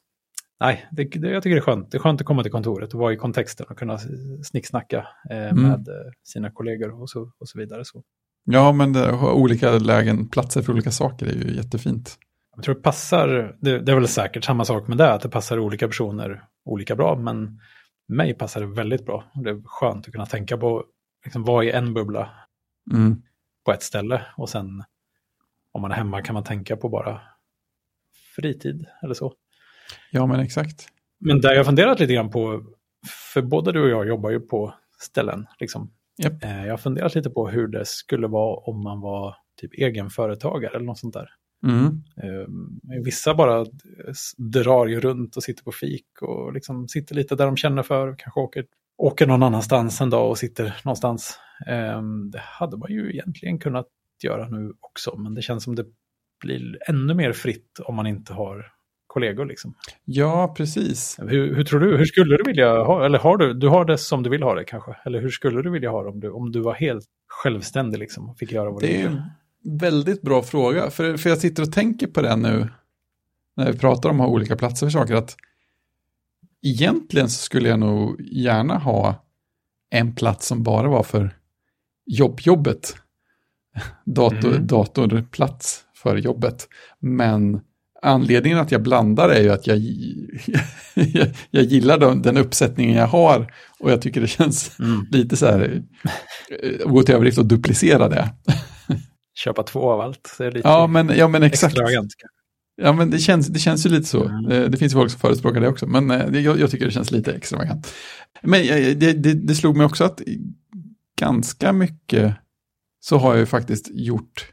[0.59, 1.91] nej, det, det, jag tycker det är skönt.
[1.91, 3.97] Det är skönt att komma till kontoret och vara i kontexten och kunna
[4.43, 5.63] snicksnacka eh, mm.
[5.63, 7.85] med eh, sina kollegor och så, och så vidare.
[7.85, 8.03] Så.
[8.43, 12.17] Ja, men det, olika lägen, platser för olika saker är ju jättefint.
[12.55, 15.29] Jag tror det passar, det, det, är väl säkert samma sak med det, att det
[15.29, 17.59] passar olika personer olika bra, men
[18.07, 19.23] mig passar det väldigt bra.
[19.33, 20.85] Det är skönt att kunna tänka på,
[21.25, 22.29] liksom, vad är en bubbla
[22.91, 23.21] mm.
[23.65, 24.83] på ett ställe och sen
[25.71, 27.21] om man är hemma kan man tänka på bara
[28.35, 29.33] fritid eller så.
[30.11, 30.87] Ja, men exakt.
[31.19, 32.63] Men där jag funderat lite grann på,
[33.33, 35.91] för både du och jag jobbar ju på ställen, liksom.
[36.23, 36.43] Yep.
[36.43, 40.75] Eh, jag har funderat lite på hur det skulle vara om man var typ egenföretagare
[40.75, 41.29] eller något sånt där.
[41.63, 41.85] Mm.
[42.23, 43.65] Eh, vissa bara
[44.37, 48.15] drar ju runt och sitter på fik och liksom sitter lite där de känner för,
[48.17, 48.65] kanske åker,
[48.97, 51.39] åker någon annanstans en dag och sitter någonstans.
[51.67, 53.87] Eh, det hade man ju egentligen kunnat
[54.23, 55.85] göra nu också, men det känns som det
[56.41, 58.71] blir ännu mer fritt om man inte har
[59.09, 59.45] kollegor.
[59.45, 59.73] Liksom.
[60.05, 61.19] Ja, precis.
[61.19, 63.97] Hur, hur, tror du, hur skulle du vilja ha, eller har du, du har det
[63.97, 66.29] som du vill ha det kanske, eller hur skulle du vilja ha det om du,
[66.29, 69.21] om du var helt självständig liksom, och fick göra vad det du vill?
[69.63, 72.69] väldigt bra fråga, för, för jag sitter och tänker på det nu
[73.55, 75.35] när vi pratar om att ha olika platser för saker, att
[76.61, 79.25] egentligen så skulle jag nog gärna ha
[79.89, 81.37] en plats som bara var för
[82.05, 82.95] jobbjobbet.
[84.05, 84.67] Dator, mm.
[84.67, 86.67] Datorplats för jobbet.
[86.99, 87.61] Men
[88.01, 89.77] anledningen att jag blandar är ju att jag,
[90.95, 95.07] jag, jag gillar den, den, uppsättningen jag har och jag tycker det känns mm.
[95.11, 95.81] lite så här,
[96.63, 98.29] eh, gå till överdrift och duplicera det
[99.39, 100.35] köpa två av allt.
[100.37, 101.77] Det är lite ja, men, ja, men exakt.
[102.81, 104.25] Ja, men det känns, det känns ju lite så.
[104.25, 104.43] Mm.
[104.43, 107.11] Det, det finns folk som förespråkar det också, men eh, jag, jag, tycker det känns
[107.11, 107.93] lite extravagant.
[108.41, 110.21] Men eh, det, det, det slog mig också att
[111.19, 112.35] ganska mycket
[112.99, 114.51] så har jag ju faktiskt gjort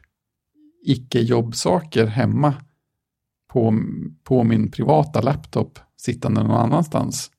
[0.85, 2.53] icke-jobbsaker hemma
[3.53, 3.79] på,
[4.23, 7.31] på min privata laptop sittande någon annanstans.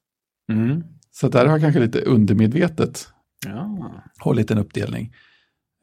[0.52, 0.82] Mm.
[1.10, 3.08] Så där har jag kanske lite undermedvetet
[3.46, 3.76] ja.
[4.18, 5.12] hållit en uppdelning.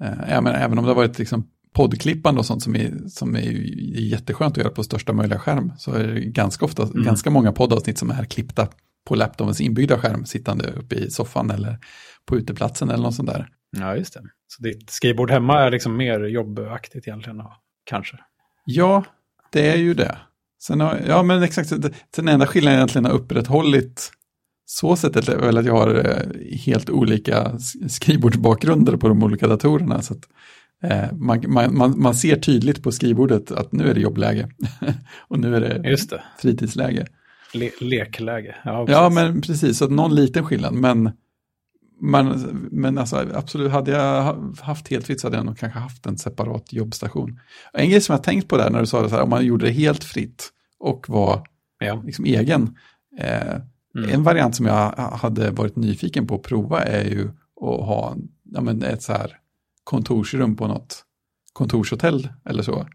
[0.04, 3.52] Eh, även, även om det har varit liksom poddklippande och sånt som är, som är
[4.00, 7.04] jätteskönt att göra på största möjliga skärm så är det ganska ofta, mm.
[7.04, 8.68] ganska många poddavsnitt som är klippta
[9.08, 11.80] på laptopens inbyggda skärm sittande uppe i soffan eller
[12.26, 13.50] på uteplatsen eller något sånt där.
[13.78, 14.22] Ja, just det.
[14.48, 17.42] Så ditt skrivbord hemma är liksom mer jobbaktigt egentligen,
[17.84, 18.18] kanske?
[18.66, 19.04] Ja,
[19.52, 20.18] det är ju det.
[20.64, 21.74] Sen har, ja, men exakt.
[22.16, 24.12] Den enda skillnaden egentligen har upprätthållit
[24.66, 30.02] så sättet är väl att jag har eh, helt olika skrivbordsbakgrunder på de olika datorerna.
[30.02, 30.20] Så att,
[30.84, 34.50] eh, man, man, man, ser tydligt på skrivbordet att nu är det jobbläge
[35.28, 36.24] och nu är det, Just det.
[36.40, 37.08] fritidsläge.
[37.54, 38.56] Le lekläge.
[38.64, 39.78] Ja, ja, men precis.
[39.78, 40.74] Så någon liten skillnad.
[40.74, 41.12] Men,
[42.00, 42.28] man,
[42.72, 46.18] men alltså, absolut, hade jag haft helt fritt så hade jag nog kanske haft en
[46.18, 47.40] separat jobbstation.
[47.74, 49.46] En grej som jag tänkt på där när du sa det så här, om man
[49.46, 51.48] gjorde det helt fritt och var
[51.80, 52.02] ja.
[52.06, 52.78] liksom egen.
[53.20, 53.58] Eh,
[53.96, 54.10] Mm.
[54.10, 57.28] En variant som jag hade varit nyfiken på att prova är ju
[57.62, 59.38] att ha ja, men ett så här
[59.84, 61.06] kontorsrum på något
[61.54, 62.88] kontorshotell eller så.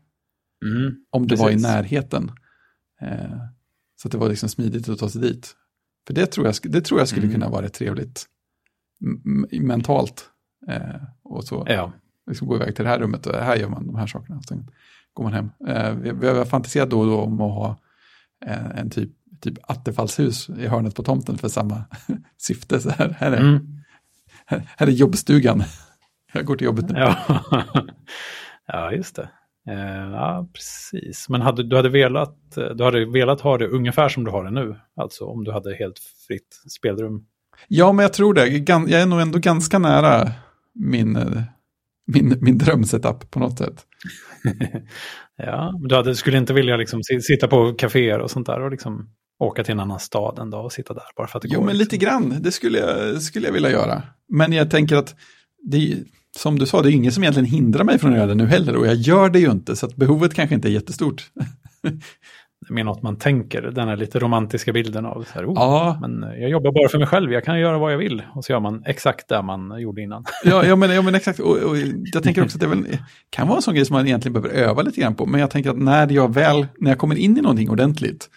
[0.64, 1.42] Mm, Om det precis.
[1.42, 2.30] var i närheten.
[3.02, 3.38] Eh,
[3.96, 5.56] så att det var liksom smidigt att ta sig dit.
[6.06, 7.34] För det tror jag, det tror jag skulle mm.
[7.34, 8.26] kunna vara rätt trevligt
[9.60, 10.30] mentalt.
[10.68, 11.92] Eh, och så ja.
[12.26, 14.42] liksom gå iväg till det här rummet och här gör man de här sakerna.
[14.42, 14.70] Sen
[15.12, 15.50] går man hem.
[15.68, 17.76] Eh, vi, vi har fantiserat då och då om att ha
[18.46, 21.84] eh, en typ typ attefallshus i hörnet på tomten för samma
[22.38, 22.80] syfte.
[22.80, 23.66] Så här, här, är, mm.
[24.46, 25.62] här, här, är jobbstugan.
[26.32, 26.98] Jag går till jobbet nu.
[26.98, 27.16] Ja,
[28.66, 29.30] ja just det.
[29.68, 31.28] Eh, ja, precis.
[31.28, 32.36] Men hade, du, hade velat,
[32.74, 34.76] du hade velat ha det ungefär som du har det nu?
[34.96, 37.26] Alltså om du hade helt fritt spelrum?
[37.68, 38.46] Ja, men jag tror det.
[38.48, 40.32] Jag är nog ändå ganska nära
[40.74, 41.18] min,
[42.06, 43.86] min, min drömsetup på något sätt.
[45.36, 49.08] ja, du hade, skulle inte vilja liksom sitta på kaféer och sånt där och liksom
[49.38, 51.54] åka till en annan stad en dag och sitta där bara för att det jo,
[51.54, 51.62] går.
[51.62, 51.96] Jo, men liksom.
[51.96, 52.42] lite grann.
[52.42, 54.02] Det skulle jag, skulle jag vilja göra.
[54.28, 55.14] Men jag tänker att
[55.62, 55.96] det,
[56.38, 58.46] som du sa, det är ingen som egentligen hindrar mig från att göra det nu
[58.46, 61.30] heller och jag gör det ju inte så att behovet kanske inte är jättestort.
[62.68, 65.98] mer något man tänker, den här lite romantiska bilden av så här, oh, ja.
[66.00, 68.22] men jag jobbar bara för mig själv, jag kan göra vad jag vill.
[68.34, 70.24] Och så gör man exakt det man gjorde innan.
[70.44, 71.40] ja, ja, men, ja, men exakt.
[71.40, 71.76] Och, och
[72.12, 72.86] jag tänker också att det väl,
[73.30, 75.26] kan vara en sån grej som man egentligen behöver öva lite grann på.
[75.26, 78.28] Men jag tänker att när jag väl, när jag kommer in i någonting ordentligt,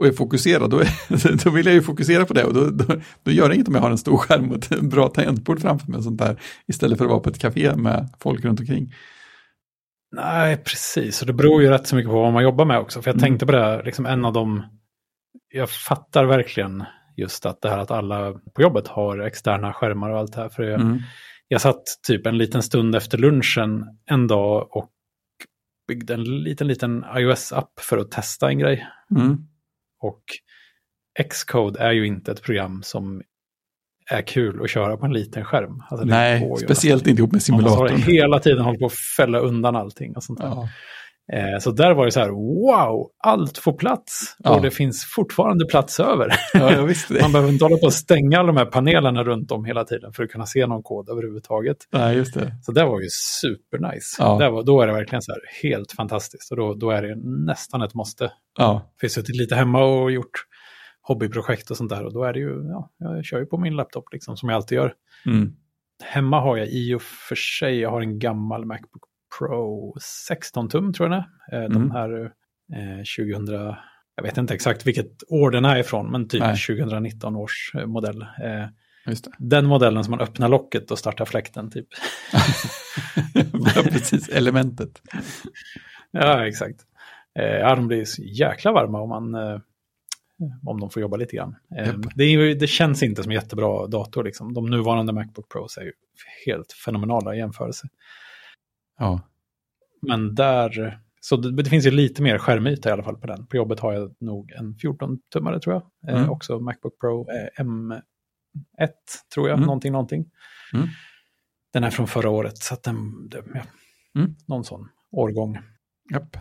[0.00, 2.84] och är fokuserad, då, är, då vill jag ju fokusera på det och då, då,
[3.22, 5.88] då, gör det inget om jag har en stor skärm och ett bra tangentbord framför
[5.88, 8.92] mig och sånt där, istället för att vara på ett café med folk runt omkring.
[10.10, 13.02] Nej, precis, och det beror ju rätt så mycket på vad man jobbar med också,
[13.02, 13.22] för jag mm.
[13.22, 14.64] tänkte på det, här, liksom en av de,
[15.48, 16.84] jag fattar verkligen
[17.16, 20.48] just att det här att alla på jobbet har externa skärmar och allt det här,
[20.48, 20.98] för jag, mm.
[21.48, 24.90] jag satt typ en liten stund efter lunchen en dag och
[25.88, 28.86] byggde en liten, liten iOS-app för att testa en grej.
[29.16, 29.36] Mm.
[30.00, 30.22] Och
[31.30, 33.22] Xcode är ju inte ett program som
[34.10, 35.82] är kul att köra på en liten skärm.
[35.88, 37.78] Alltså Nej, speciellt inte ihop med simulatorn.
[37.78, 40.46] Man har hela tiden hållit på att fälla undan allting och sånt där.
[40.46, 40.68] Ja.
[41.32, 44.56] Eh, så där var det så här, wow, allt får plats ja.
[44.56, 46.32] och det finns fortfarande plats över.
[46.52, 46.60] Ja,
[47.20, 50.12] Man behöver inte hålla på att stänga alla de här panelerna runt om hela tiden
[50.12, 51.76] för att kunna se någon kod överhuvudtaget.
[51.90, 52.56] Ja, just det.
[52.62, 53.08] Så det var ju
[53.40, 54.16] supernice.
[54.18, 54.62] Ja.
[54.66, 57.94] då är det verkligen så här helt fantastiskt och då, då är det nästan ett
[57.94, 58.32] måste.
[58.58, 58.92] Ja.
[59.00, 60.44] För jag suttit lite hemma och gjort
[61.08, 63.76] hobbyprojekt och sånt där och då är det ju, ja, jag kör ju på min
[63.76, 64.94] laptop liksom som jag alltid gör.
[65.26, 65.56] Mm.
[66.04, 69.02] Hemma har jag i och för sig, jag har en gammal Macbook
[69.38, 71.60] Pro 16 tum tror jag det är.
[71.60, 71.72] Eh, mm.
[71.72, 72.32] De här
[72.74, 73.74] eh, 2000,
[74.16, 76.56] jag vet inte exakt vilket år den är ifrån, men typ Nej.
[76.56, 78.22] 2019 års eh, modell.
[78.22, 78.66] Eh,
[79.38, 81.86] den modellen som man öppnar locket och startar fläkten typ.
[83.74, 85.02] ja, precis, elementet.
[86.10, 86.80] ja, exakt.
[87.38, 89.60] Eh, ja, de blir så jäkla varma om man eh,
[90.66, 91.56] om de får jobba lite grann.
[91.78, 91.96] Yep.
[92.14, 94.24] Det, är, det, känns inte som jättebra dator.
[94.24, 94.54] Liksom.
[94.54, 95.92] De nuvarande Macbook Pros är ju
[96.46, 97.88] helt fenomenala i jämförelse.
[98.98, 99.20] Ja.
[100.02, 103.46] Men där, så det, det, finns ju lite mer skärmyta i alla fall på den.
[103.46, 106.10] På jobbet har jag nog en 14-tummare tror jag.
[106.10, 106.24] Eh, mm.
[106.24, 108.00] Eh, också Macbook Pro eh, M1
[109.34, 109.66] tror jag, mm.
[109.66, 110.30] någonting, någonting.
[110.74, 110.88] Mm.
[111.72, 113.62] Den är från förra året, så att den, det, ja,
[114.14, 114.34] mm.
[114.46, 115.58] någon sån årgång.
[116.12, 116.36] Yep.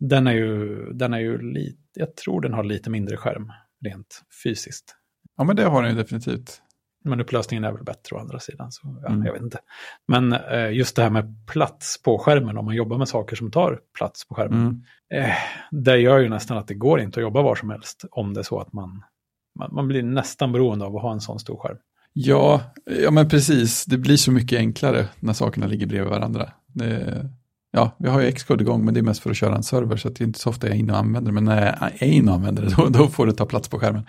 [0.00, 3.52] Den är ju, den är ju lite, jag tror den har lite mindre skärm
[3.84, 4.96] rent fysiskt.
[5.36, 6.62] Ja, men det har den ju definitivt.
[7.04, 8.72] Men upplösningen är väl bättre å andra sidan.
[8.72, 9.26] Så, ja, mm.
[9.26, 9.58] Jag vet inte.
[10.08, 13.50] Men eh, just det här med plats på skärmen, om man jobbar med saker som
[13.50, 14.60] tar plats på skärmen.
[14.60, 14.82] Mm.
[15.24, 15.34] Eh,
[15.70, 18.40] det gör ju nästan att det går inte att jobba var som helst om det
[18.40, 19.02] är så att man,
[19.58, 21.76] man, man blir nästan beroende av att ha en sån stor skärm.
[22.12, 23.84] Ja, ja men precis.
[23.84, 26.52] Det blir så mycket enklare när sakerna ligger bredvid varandra.
[26.66, 27.30] Det,
[27.70, 29.96] ja, vi har ju Xcode igång, men det är mest för att köra en server,
[29.96, 31.34] så det är inte så ofta jag är inne och använder det.
[31.34, 33.78] Men när jag är inne och använder det, då, då får det ta plats på
[33.78, 34.06] skärmen.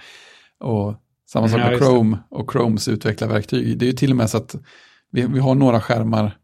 [0.60, 0.96] Och
[1.30, 3.78] samma sak med Chrome och Chromes utvecklarverktyg.
[3.78, 4.56] Det är ju till och med så att
[5.12, 6.38] vi, vi har några skärmar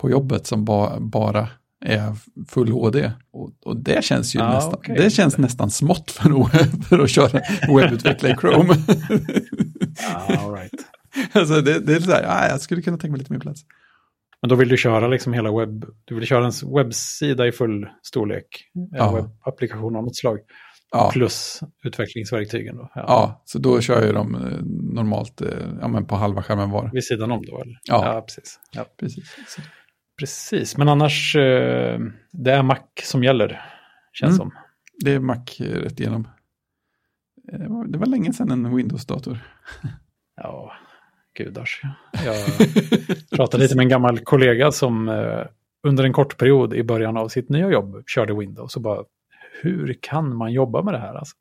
[0.00, 1.48] på jobbet som ba, bara
[1.84, 2.14] är
[2.48, 3.12] full HD.
[3.32, 4.96] Och, och det känns ju ah, nästan, okay.
[4.96, 8.74] det känns nästan smått för för att köra webbutveckla i Chrome.
[10.14, 10.72] ah, all right.
[11.32, 13.64] alltså det, det är så här, ah, jag skulle kunna tänka mig lite mer plats.
[14.46, 17.88] Men då vill du köra liksom hela webb, du vill köra en webbsida i full
[18.02, 19.14] storlek, en ja.
[19.14, 20.38] webbapplikation av något slag.
[20.92, 21.10] Ja.
[21.12, 22.76] Plus utvecklingsverktygen.
[22.76, 22.90] Då.
[22.94, 23.04] Ja.
[23.08, 23.42] ja.
[23.44, 24.58] så då kör jag dem eh,
[24.94, 25.48] normalt eh,
[25.80, 26.90] ja, men på halva skärmen var.
[26.92, 27.60] Vid sidan om då?
[27.60, 27.78] Eller?
[27.84, 28.14] Ja.
[28.14, 28.60] ja, precis.
[28.72, 28.84] Ja.
[29.00, 29.36] precis.
[30.18, 32.00] Precis, men annars eh,
[32.32, 33.60] det är Mac som gäller,
[34.12, 34.38] känns mm.
[34.38, 34.52] som.
[35.04, 36.28] Det är Mac rätt igenom.
[37.88, 39.38] Det var länge sedan en Windows-dator.
[40.36, 40.72] ja,
[41.36, 41.80] gudars.
[42.24, 42.36] Jag
[43.36, 45.08] pratade lite med en gammal kollega som
[45.86, 49.04] under en kort period i början av sitt nya jobb körde Windows och bara
[49.62, 51.14] hur kan man jobba med det här?
[51.14, 51.36] Alltså?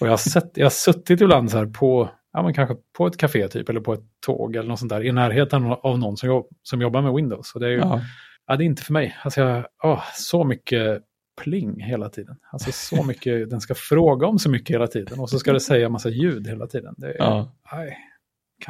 [0.00, 3.06] Och jag har, sett, jag har suttit ibland så här på, ja, men kanske på
[3.06, 6.16] ett café typ, eller på ett tåg eller något sånt där, i närheten av någon
[6.16, 7.54] som, jobb, som jobbar med Windows.
[7.54, 8.00] Och det är ju, ja.
[8.46, 8.56] ja.
[8.56, 9.16] det är inte för mig.
[9.22, 11.02] Alltså jag, åh, så mycket
[11.42, 12.36] pling hela tiden.
[12.52, 15.60] Alltså så mycket, den ska fråga om så mycket hela tiden och så ska det
[15.60, 16.94] säga massa ljud hela tiden.
[16.96, 17.52] Det, är, ja.
[17.70, 17.96] kan,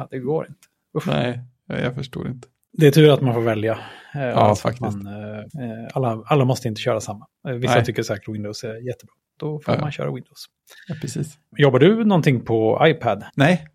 [0.09, 0.67] det går inte.
[0.93, 1.07] Uff.
[1.07, 2.47] Nej, jag förstår inte.
[2.77, 3.79] Det är tur att man får välja.
[4.15, 4.81] Eh, ja, alltså faktiskt.
[4.81, 7.27] Man, eh, alla, alla måste inte köra samma.
[7.47, 7.85] Eh, vissa Nej.
[7.85, 9.13] tycker säkert Windows är jättebra.
[9.39, 9.81] Då får ja.
[9.81, 10.45] man köra Windows.
[10.87, 11.37] Ja, precis.
[11.57, 13.23] Jobbar du någonting på iPad?
[13.35, 13.67] Nej,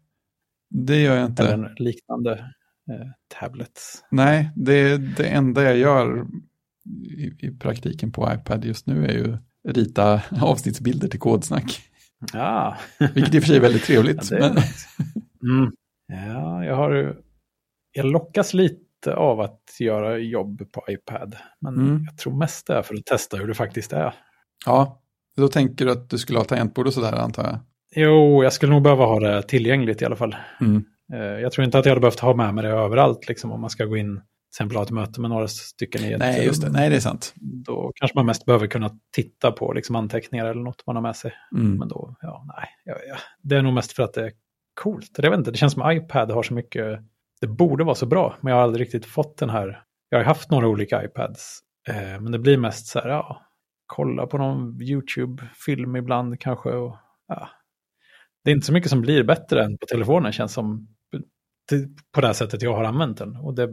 [0.71, 1.49] det gör jag inte.
[1.49, 2.33] Eller liknande
[2.91, 3.07] eh,
[3.41, 4.05] tablets?
[4.11, 6.27] Nej, det, det enda jag gör
[7.19, 9.37] i, i, praktiken på iPad just nu är ju
[9.69, 11.81] rita avsnittsbilder till kodsnack.
[12.33, 12.77] Ja.
[13.15, 14.31] Vilket i och för sig är väldigt trevligt.
[14.31, 14.63] Ja, men...
[15.59, 15.73] mm.
[16.11, 17.17] Ja jag har
[17.93, 21.37] jag lockas lite av att göra jobb på iPad.
[21.61, 22.05] Men mm.
[22.09, 24.15] jag tror mest det är för att testa hur det faktiskt är.
[24.67, 25.03] Ja,
[25.37, 27.59] då tänker du att du skulle ha tangentbord och sådär antar jag?
[27.97, 30.37] Jo, jag skulle nog behöva ha det tillgängligt i alla fall.
[30.61, 30.85] Mm.
[31.13, 33.61] Eh, jag tror inte att jag hade behövt ha med mig det överallt, liksom, om
[33.61, 36.45] man ska gå in till exempel ha ett möte med några stycken i ett Nej,
[36.47, 36.71] just det.
[36.71, 37.35] Nej, det är sant.
[37.37, 41.17] Då kanske man mest behöver kunna titta på liksom, anteckningar eller något man har med
[41.17, 41.33] sig.
[41.57, 41.79] Mm.
[41.79, 42.69] Men då, ja, nej.
[42.85, 43.17] Ja, ja.
[43.43, 44.33] Det är nog mest för att det
[44.81, 45.11] coolt.
[45.17, 47.01] Jag vet inte, det känns som iPad har så mycket,
[47.41, 49.83] det borde vara så bra, men jag har aldrig riktigt fått den här.
[50.09, 53.43] Jag har haft några olika iPads, eh, men det blir mest så här, ja,
[53.87, 56.69] kolla på någon YouTube-film ibland kanske.
[56.69, 56.97] Och,
[57.29, 57.49] ja.
[58.45, 60.89] Det är inte så mycket som blir bättre än på telefonen känns som
[62.13, 63.37] på det här sättet jag har använt den.
[63.37, 63.69] Och det,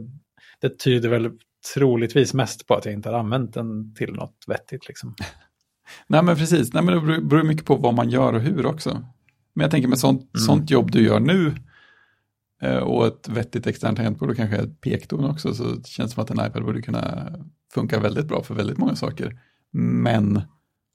[0.60, 1.30] det tyder väl
[1.74, 4.88] troligtvis mest på att jag inte har använt den till något vettigt.
[4.88, 5.14] Liksom.
[6.06, 9.02] Nej men precis, Nej, men det beror mycket på vad man gör och hur också.
[9.54, 10.46] Men jag tänker med sånt, mm.
[10.46, 11.54] sånt jobb du gör nu
[12.62, 16.22] eh, och ett vettigt externt tangentbord och kanske ett pekton också så det känns som
[16.22, 17.32] att en iPad borde kunna
[17.74, 19.40] funka väldigt bra för väldigt många saker.
[19.72, 20.42] Men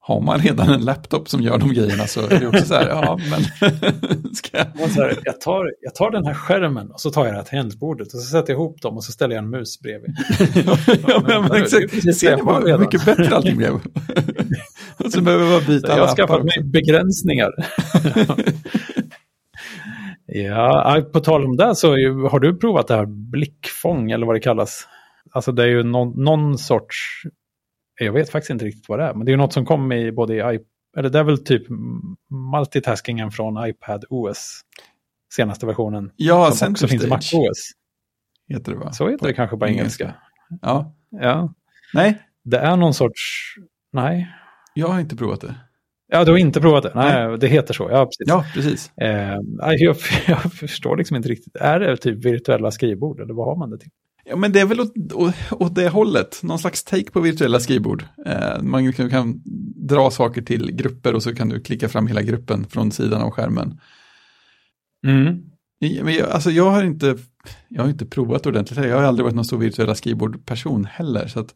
[0.06, 2.90] har man redan en laptop som gör de grejerna så är det också så här,
[2.90, 3.44] ja men...
[4.36, 4.92] ska jag...
[4.92, 7.46] Så här, jag, tar, jag tar den här skärmen och så tar jag det här
[7.46, 10.16] tangentbordet och så sätter jag ihop dem och så ställer jag en mus bredvid.
[11.08, 13.74] ja, men, men, exakt, ser ni bara hur mycket bättre allting blev?
[14.98, 17.52] och så behöver man byta Jag har skaffat mig begränsningar.
[20.26, 21.88] ja, på tal om det så
[22.30, 24.88] har du provat det här blickfång eller vad det kallas.
[25.32, 27.24] Alltså det är ju någon, någon sorts
[28.00, 30.12] jag vet faktiskt inte riktigt vad det är, men det är något som kom i
[30.12, 30.68] både i iPad,
[30.98, 31.64] eller det är väl typ
[32.52, 34.62] multitaskingen från iPad OS,
[35.36, 36.12] senaste versionen.
[36.16, 37.72] Ja, som också finns i Mac OS.
[38.48, 38.92] Heter det va?
[38.92, 40.04] Så heter det kanske på engelska.
[40.04, 40.22] engelska.
[40.62, 40.96] Ja.
[41.10, 41.54] ja.
[41.94, 42.22] Nej.
[42.44, 43.22] Det är någon sorts,
[43.92, 44.28] nej.
[44.74, 45.56] Jag har inte provat det.
[46.08, 46.92] Ja, du har inte provat det?
[46.96, 47.38] Nej, nej.
[47.38, 47.90] det heter så.
[47.92, 48.28] Ja, precis.
[48.28, 48.92] Ja, precis.
[48.98, 49.96] Eh, jag,
[50.28, 51.56] jag, förstår liksom inte riktigt.
[51.56, 53.90] Är det typ virtuella skrivbord eller vad har man det till?
[54.26, 54.94] Ja, men det är väl åt,
[55.52, 58.06] åt, det hållet, någon slags take på virtuella skrivbord.
[58.26, 59.42] Eh, man kan, kan,
[59.88, 63.32] dra saker till grupper och så kan du klicka fram hela gruppen från sidan av
[63.32, 63.80] skärmen.
[65.08, 65.44] Mm.
[66.04, 67.18] Men jag, alltså jag har inte,
[67.68, 71.28] jag har inte provat ordentligt, jag har aldrig varit någon stor virtuella skrivbordperson heller.
[71.28, 71.54] Så att,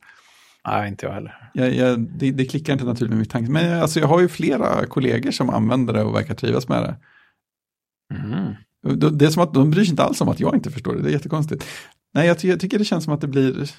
[0.67, 1.49] Nej, inte jag heller.
[1.53, 3.51] Jag, jag, det, det, klickar inte naturligt med mitt tanke.
[3.51, 6.95] Men alltså, jag har ju flera kollegor som använder det och verkar trivas med det.
[8.15, 8.53] Mm.
[9.17, 11.01] Det är som att de bryr sig inte alls om att jag inte förstår det,
[11.01, 11.65] det är jättekonstigt.
[12.17, 13.71] Nej, jag, ty jag tycker det känns som att det blir,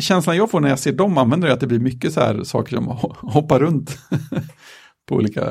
[0.00, 2.20] känslan jag får när jag ser dem använda det är att det blir mycket så
[2.20, 2.86] här saker som
[3.20, 3.98] hoppar runt
[5.08, 5.48] på, olika,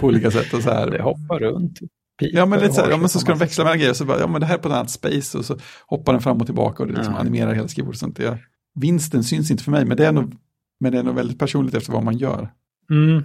[0.00, 0.54] på olika sätt.
[0.54, 0.90] Och så här.
[0.90, 1.78] Det hoppar runt.
[2.20, 4.20] Ja, men lite så här, ja, men så ska de växla mellan grejer, så bara,
[4.20, 6.46] ja men det här är på ett annat space och så hoppar den fram och
[6.46, 7.20] tillbaka och det liksom mm.
[7.20, 8.00] animerar hela skrivbordet.
[8.00, 8.16] Sånt.
[8.16, 8.38] Det,
[8.74, 10.34] vinsten syns inte för mig, men det, är nog,
[10.80, 12.50] men det är nog väldigt personligt efter vad man gör.
[12.90, 13.22] Mm.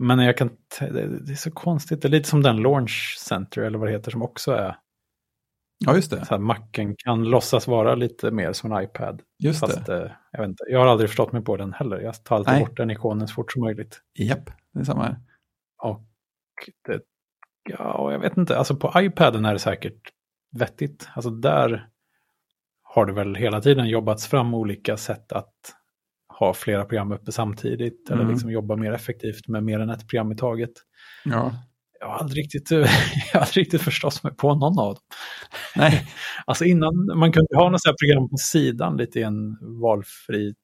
[0.00, 3.78] Men jag kan, det är så konstigt, det är lite som den Launch Center eller
[3.78, 4.76] vad det heter som också är
[5.78, 6.24] Ja, just det.
[6.24, 9.22] Så här, macken kan låtsas vara lite mer som en iPad.
[9.38, 10.04] Just Fast, det.
[10.04, 12.00] Eh, jag, vet inte, jag har aldrig förstått mig på den heller.
[12.00, 12.60] Jag tar alltid Nej.
[12.60, 14.00] bort den ikonen så fort som möjligt.
[14.18, 15.16] Japp, det är samma här.
[15.82, 16.04] Och
[16.88, 17.00] det,
[17.70, 20.00] ja, jag vet inte, alltså på iPaden är det säkert
[20.52, 21.08] vettigt.
[21.14, 21.88] Alltså där
[22.82, 25.54] har det väl hela tiden jobbats fram olika sätt att
[26.38, 28.10] ha flera program uppe samtidigt.
[28.10, 28.20] Mm.
[28.20, 30.72] Eller liksom jobba mer effektivt med mer än ett program i taget.
[31.24, 31.52] Ja
[32.00, 32.88] jag har aldrig riktigt, jag
[33.32, 35.02] har aldrig riktigt förstått mig på någon av dem.
[35.76, 36.06] Nej.
[36.46, 40.54] alltså innan, man kunde ha något program på sidan lite i en valfri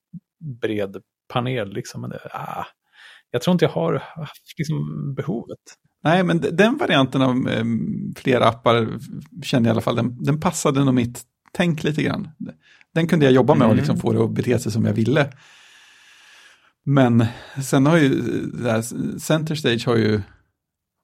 [0.60, 0.96] bred
[1.28, 1.72] panel.
[1.72, 2.66] Liksom, men det, ah,
[3.30, 5.59] jag tror inte jag har haft liksom, behovet.
[6.04, 7.64] Nej, men den varianten av eh,
[8.16, 8.88] flera appar
[9.42, 11.22] kände jag i alla fall, den, den passade nog mitt
[11.52, 12.28] tänk lite grann.
[12.94, 14.00] Den kunde jag jobba med och liksom mm.
[14.00, 15.32] få det att bete sig som jag ville.
[16.84, 17.24] Men
[17.62, 18.22] sen har ju,
[18.62, 18.82] här,
[19.18, 20.22] Center Stage har ju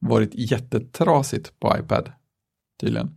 [0.01, 2.13] varit jättetrasigt på iPad.
[2.81, 3.11] Tydligen.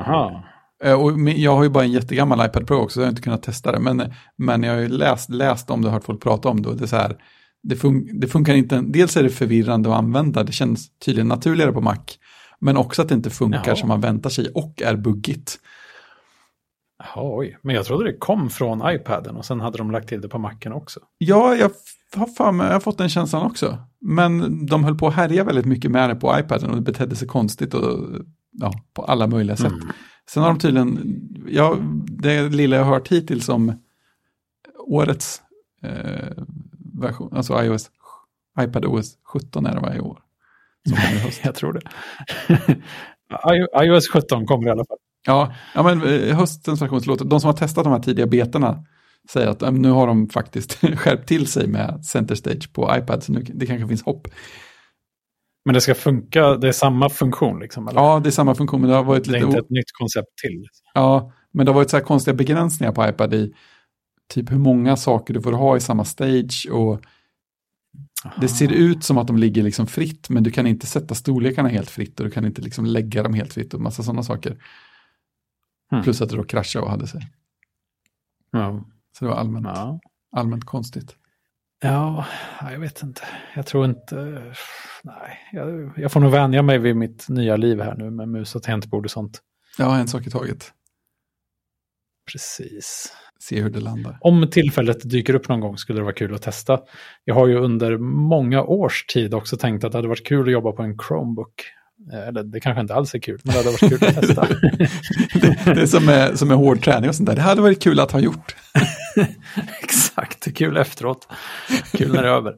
[0.00, 0.44] Aha.
[0.84, 3.22] Eh, och jag har ju bara en jättegammal iPad Pro också, så jag har inte
[3.22, 3.80] kunnat testa det.
[3.80, 6.68] Men, men jag har ju läst, läst om det och hört folk prata om det.
[6.68, 7.16] Och det, är så här,
[7.62, 11.72] det, fun det funkar inte, dels är det förvirrande att använda, det känns tydligen naturligare
[11.72, 11.98] på Mac.
[12.60, 13.76] Men också att det inte funkar Jaha.
[13.76, 15.58] som man väntar sig och är buggigt.
[17.04, 17.58] Jaha, oj.
[17.62, 20.38] Men jag trodde det kom från iPaden och sen hade de lagt till det på
[20.38, 21.00] Macen också.
[21.18, 21.70] Ja, jag
[22.16, 23.78] har mig, jag har fått den känslan också.
[24.00, 27.16] Men de höll på att härja väldigt mycket med det på iPaden och det betedde
[27.16, 28.08] sig konstigt och
[28.52, 29.72] ja, på alla möjliga sätt.
[29.72, 29.88] Mm.
[30.30, 31.18] Sen har de tydligen,
[31.48, 31.76] ja,
[32.06, 33.82] det lilla jag har hört hittills om
[34.78, 35.42] årets
[35.82, 36.44] eh,
[37.00, 37.90] version, alltså iOS,
[38.60, 40.18] iPad OS 17 är det varje år.
[41.44, 41.80] jag tror det.
[43.84, 44.98] iOS 17 kommer i alla fall.
[45.26, 48.84] Ja, ja men eh, höstens version, de som har testat de här tidiga betorna
[49.30, 53.32] säga att nu har de faktiskt skärpt till sig med Center Stage på iPad, så
[53.32, 54.28] nu, det kanske finns hopp.
[55.64, 57.88] Men det ska funka, det är samma funktion liksom?
[57.88, 58.00] Eller?
[58.00, 59.38] Ja, det är samma funktion, men det har varit lite...
[59.38, 60.66] Det är inte ett nytt koncept till?
[60.94, 63.54] Ja, men det har varit så här konstiga begränsningar på iPad i
[64.28, 67.00] typ hur många saker du får ha i samma stage och
[68.24, 68.34] Aha.
[68.40, 71.68] det ser ut som att de ligger liksom fritt, men du kan inte sätta storlekarna
[71.68, 74.56] helt fritt och du kan inte liksom lägga dem helt fritt och massa sådana saker.
[75.92, 76.04] Mm.
[76.04, 77.20] Plus att det då kraschade och hade sig.
[78.50, 78.84] Ja.
[79.18, 80.00] Så det var allmänt, ja.
[80.36, 81.16] allmänt konstigt.
[81.82, 82.26] Ja,
[82.60, 83.22] jag vet inte.
[83.54, 84.16] Jag tror inte...
[85.02, 88.54] Nej, jag, jag, får nog vänja mig vid mitt nya liv här nu med mus
[88.54, 89.42] och tangentbord och sånt.
[89.78, 90.72] Ja, en sak i taget.
[92.32, 93.16] Precis.
[93.40, 94.18] Se hur det landar.
[94.20, 96.80] Om tillfället dyker upp någon gång skulle det vara kul att testa.
[97.24, 100.52] Jag har ju under många års tid också tänkt att det hade varit kul att
[100.52, 101.62] jobba på en Chromebook.
[102.12, 104.46] Eh, eller det kanske inte alls är kul, men det hade varit kul att testa.
[105.40, 107.36] det, det är som med, som med hård träning och sånt där.
[107.36, 108.56] Det hade varit kul att ha gjort.
[109.82, 111.28] Exakt, kul efteråt.
[111.92, 112.54] Kul när det är över.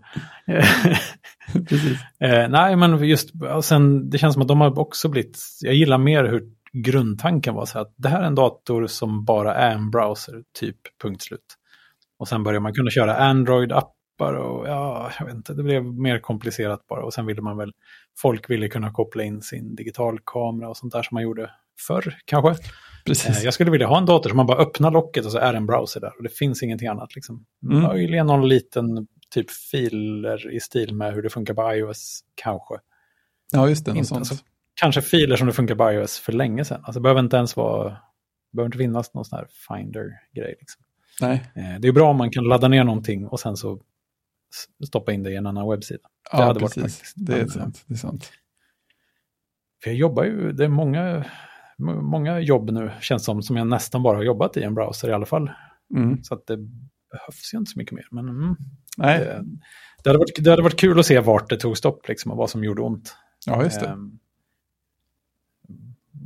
[1.69, 1.99] Precis.
[2.21, 5.75] Eh, nej, men just, och sen, det känns som att de har också blivit, jag
[5.75, 6.43] gillar mer hur
[6.73, 10.77] grundtanken var så att det här är en dator som bara är en browser, typ
[11.03, 11.41] punkt slut.
[12.19, 13.17] Och sen börjar man kunna köra
[14.17, 17.05] Android-appar och ja, jag vet inte, det blev mer komplicerat bara.
[17.05, 17.73] Och sen ville man väl,
[18.19, 21.51] folk ville kunna koppla in sin digitalkamera och sånt där som man gjorde
[21.87, 22.65] förr kanske.
[23.07, 23.39] Precis.
[23.39, 25.53] Eh, jag skulle vilja ha en dator som man bara öppnar locket och så är
[25.53, 26.13] det en browser där.
[26.17, 27.15] Och det finns ingenting annat.
[27.15, 27.45] Liksom.
[27.63, 27.83] Mm.
[27.83, 32.75] Möjligen någon liten typ filer i stil med hur det funkar på iOS, kanske.
[33.53, 33.91] Ja, just det.
[33.91, 34.19] Inte, sånt.
[34.19, 34.45] Alltså,
[34.75, 36.81] kanske filer som det funkar på iOS för länge sedan.
[36.85, 37.97] Alltså det behöver inte ens vara,
[38.53, 40.55] behöver inte finnas någon sån här Finder-grej.
[40.61, 40.83] Liksom.
[41.21, 41.53] Nej.
[41.55, 43.81] Eh, det är bra om man kan ladda ner någonting och sen så
[44.87, 46.01] stoppa in det i en annan webbsida.
[46.33, 46.77] Det ja, hade precis.
[46.77, 47.15] Varit praktiskt.
[47.17, 47.85] det är sant.
[47.87, 48.33] Det är sant.
[49.83, 51.25] För jag jobbar ju, det är många
[51.79, 55.13] många jobb nu, känns som, som jag nästan bara har jobbat i en browser i
[55.13, 55.51] alla fall.
[55.95, 56.25] Mm.
[56.25, 56.57] Så att det
[57.11, 58.09] behövs ju inte så mycket mer.
[58.11, 58.57] Men mm,
[58.97, 59.19] Nej.
[59.19, 59.45] Det,
[60.03, 62.37] det, hade varit, det hade varit kul att se vart det tog stopp liksom, och
[62.37, 63.17] vad som gjorde ont.
[63.47, 63.93] Ja, just det.
[63.93, 64.19] Um,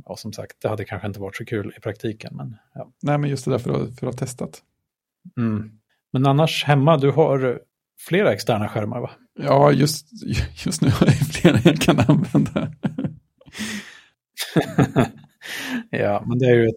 [0.05, 2.35] ja, som sagt, det hade kanske inte varit så kul i praktiken.
[2.35, 2.91] Men, ja.
[3.01, 4.63] Nej, men just det där för att, för att ha testat.
[5.37, 5.79] Mm.
[6.11, 7.61] Men annars hemma, du har
[8.07, 9.11] flera externa skärmar va?
[9.39, 10.07] Ja, just,
[10.65, 12.71] just nu har jag flera jag kan använda.
[15.89, 16.75] ja, men det är ju ett,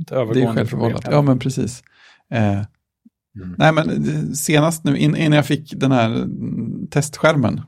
[0.00, 1.82] ett övergående Det är självförvållat, ja men precis.
[2.30, 2.64] Eh,
[3.36, 3.54] mm.
[3.58, 6.26] Nej, men senast nu, innan jag fick den här
[6.90, 7.60] testskärmen,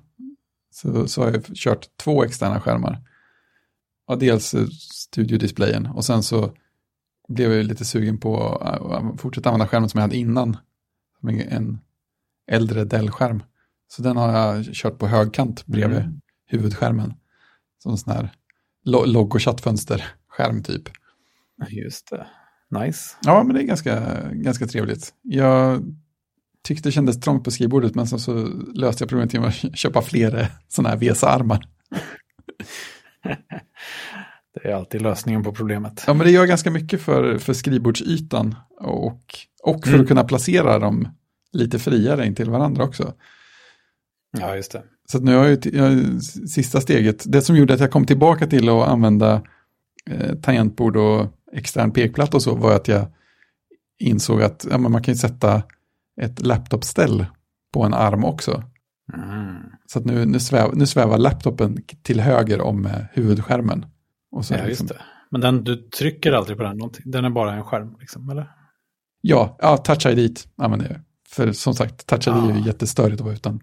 [0.70, 3.02] så, så har jag kört två externa skärmar.
[4.06, 4.54] Ja, dels
[4.92, 6.52] studiodisplayen och sen så
[7.28, 10.56] blev jag lite sugen på att fortsätta använda skärmen som jag hade innan.
[11.48, 11.78] En
[12.46, 13.42] äldre Dell-skärm.
[13.88, 16.20] Så den har jag kört på högkant bredvid mm.
[16.46, 17.14] huvudskärmen.
[17.82, 18.30] Som sån här
[18.84, 20.82] logg och chattfönster-skärm typ.
[21.68, 22.26] Just det.
[22.80, 23.16] Nice.
[23.22, 25.14] Ja, men det är ganska, ganska trevligt.
[25.22, 25.82] Jag
[26.62, 28.32] tyckte det kändes trångt på skrivbordet, men så, så
[28.74, 31.64] löste jag problemet genom att köpa fler sådana här VESA-armar.
[34.54, 36.04] det är alltid lösningen på problemet.
[36.06, 39.20] Ja, men det gör ganska mycket för, för skrivbordsytan och,
[39.62, 40.00] och för mm.
[40.00, 41.08] att kunna placera dem
[41.54, 43.14] lite friare in till varandra också.
[44.38, 44.82] Ja, just det.
[45.06, 48.68] Så nu har jag, jag sista steget, det som gjorde att jag kom tillbaka till
[48.68, 49.42] att använda
[50.10, 53.06] eh, tangentbord och extern pekplatta och så var att jag
[53.98, 55.62] insåg att ja, man kan ju sätta
[56.20, 57.26] ett laptopställ
[57.72, 58.62] på en arm också.
[59.12, 59.56] Mm.
[59.86, 63.86] Så att nu, nu, sväv, nu svävar laptopen till höger om eh, huvudskärmen.
[64.30, 64.86] Och så ja, liksom...
[64.86, 65.04] just det.
[65.30, 68.50] Men den, du trycker aldrig på den, den är bara en skärm, liksom, eller?
[69.20, 71.00] Ja, ja Touch ID använder jag.
[71.34, 72.50] För som sagt, Touch ID ah.
[72.50, 73.60] är ju jättestörigt att vara utan.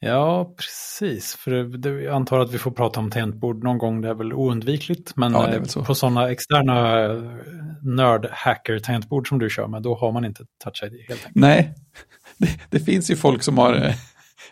[0.00, 1.34] Ja, precis.
[1.34, 4.00] För det, jag antar att vi får prata om tangentbord någon gång.
[4.00, 5.16] Det är väl oundvikligt.
[5.16, 5.84] Men ja, eh, så.
[5.84, 7.22] på sådana externa eh,
[7.82, 11.34] nörd-hacker-tangentbord som du kör med, då har man inte touch ID helt enkelt.
[11.34, 11.74] Nej,
[12.38, 13.94] det, det finns ju folk som har eh,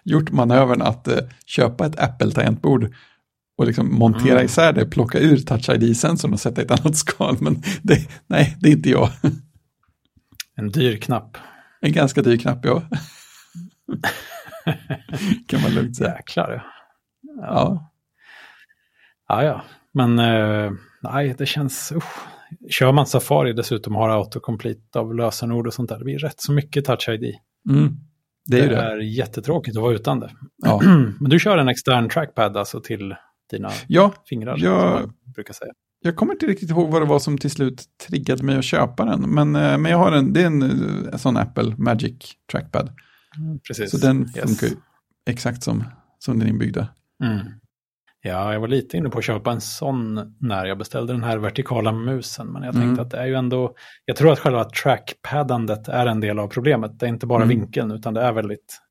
[0.04, 1.08] gjort manövern att
[1.46, 2.94] köpa ett Apple-tangentbord
[3.58, 4.44] och liksom montera mm.
[4.44, 7.36] isär det, plocka ur touch ID-sensorn och sätta i ett annat skal.
[7.40, 9.10] Men det, nej, det är inte jag.
[10.56, 11.36] En dyr knapp.
[11.80, 12.82] En ganska dyr knapp, ja.
[15.48, 16.16] kan man lugnt säga.
[16.16, 16.66] Jäklar.
[17.22, 17.42] Ja.
[17.42, 17.92] ja.
[19.28, 19.62] Ja, ja.
[19.92, 20.72] Men eh,
[21.02, 21.92] nej, det känns...
[21.96, 22.26] Usch.
[22.70, 26.52] Kör man Safari dessutom har autocomplete av lösenord och sånt där, det blir rätt så
[26.52, 27.34] mycket touch ID.
[27.70, 27.96] Mm.
[28.46, 30.30] Det är, det är jättetråkigt att vara utan det.
[30.56, 30.80] Ja.
[31.20, 33.14] Men du kör en extern trackpad alltså till
[33.50, 35.72] dina ja, fingrar, jag, som man brukar säga.
[36.06, 39.04] Jag kommer inte riktigt ihåg vad det var som till slut triggade mig att köpa
[39.04, 39.20] den.
[39.20, 40.62] Men, eh, men jag har en, det är en,
[41.12, 42.14] en sån Apple Magic
[42.52, 42.90] Trackpad.
[43.38, 43.90] Mm, precis.
[43.90, 44.76] Så den funkar yes.
[45.26, 45.84] exakt som,
[46.18, 46.88] som den inbyggda.
[47.24, 47.38] Mm.
[48.22, 51.38] Ja, jag var lite inne på att köpa en sån när jag beställde den här
[51.38, 52.46] vertikala musen.
[52.46, 53.00] Men jag tänkte mm.
[53.00, 53.74] att det är ju ändå,
[54.04, 56.98] jag tror att själva trackpaddandet är en del av problemet.
[56.98, 57.58] Det är inte bara mm.
[57.58, 58.82] vinkeln utan det är väldigt...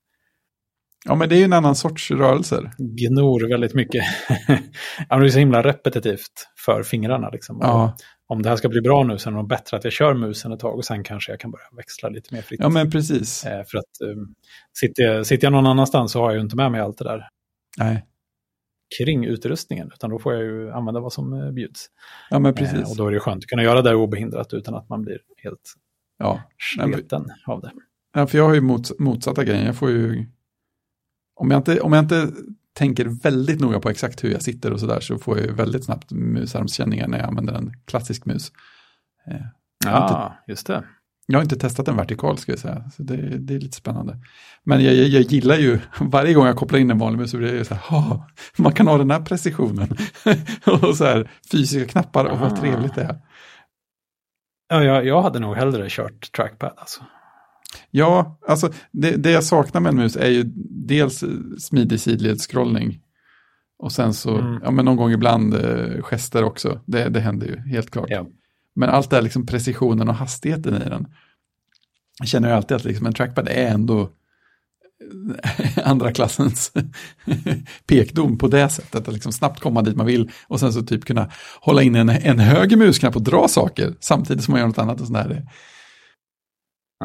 [1.06, 2.72] Ja, men det är ju en annan sorts rörelser.
[2.78, 4.04] Gnor väldigt mycket.
[5.10, 7.30] ja, det är så himla repetitivt för fingrarna.
[7.30, 7.58] Liksom.
[7.62, 7.98] Ja.
[8.28, 10.14] Om det här ska bli bra nu så är det nog bättre att jag kör
[10.14, 12.60] musen ett tag och sen kanske jag kan börja växla lite mer fritt.
[12.60, 13.46] Ja, men precis.
[13.46, 14.34] Eh, för att um,
[14.80, 17.04] sitter, jag, sitter jag någon annanstans så har jag ju inte med mig allt det
[17.04, 17.28] där.
[17.78, 18.04] Nej
[18.98, 21.86] kring utrustningen, utan då får jag ju använda vad som eh, bjuds.
[22.30, 22.80] Ja, men precis.
[22.80, 25.20] Eh, och då är det skönt att kunna göra det obehindrat utan att man blir
[25.38, 25.74] helt
[26.18, 26.42] ja.
[26.78, 27.72] sleten av det.
[28.14, 29.66] Ja, för jag har ju mot, motsatta grejen.
[29.66, 30.26] Jag får ju,
[31.36, 32.32] om jag, inte, om jag inte
[32.74, 36.12] tänker väldigt noga på exakt hur jag sitter och sådär så får jag väldigt snabbt
[36.12, 38.52] musarmskänningar när jag använder en klassisk mus.
[39.28, 39.42] Eh,
[39.86, 40.84] ja, inte, just det.
[41.28, 44.18] Jag har inte testat en vertikal ska jag säga, så det, det är lite spännande.
[44.64, 47.38] Men jag, jag, jag, gillar ju, varje gång jag kopplar in en vanlig mus så
[47.38, 48.22] blir det så här,
[48.58, 49.98] man kan ha den här precisionen.
[50.66, 52.56] och så här fysiska knappar, och vad ah.
[52.56, 53.18] trevligt det är.
[54.68, 57.04] Ja, jag, jag hade nog hellre kört trackpad alltså.
[57.92, 60.44] Ja, alltså det, det jag saknar med en mus är ju
[60.88, 61.24] dels
[61.60, 63.00] smidig sidledsskrollning.
[63.78, 64.60] Och sen så, mm.
[64.64, 68.10] ja men någon gång ibland eh, gester också, det, det händer ju helt klart.
[68.10, 68.26] Ja.
[68.76, 71.08] Men allt det här liksom precisionen och hastigheten i den.
[72.20, 74.10] Jag känner ju alltid att liksom en trackpad är ändå
[75.84, 76.72] andra klassens
[77.88, 79.08] pekdom på det sättet.
[79.08, 81.32] Att liksom snabbt komma dit man vill och sen så typ kunna
[81.62, 85.02] hålla in en, en höger musknapp och dra saker samtidigt som man gör något annat.
[85.02, 85.44] Och sådär.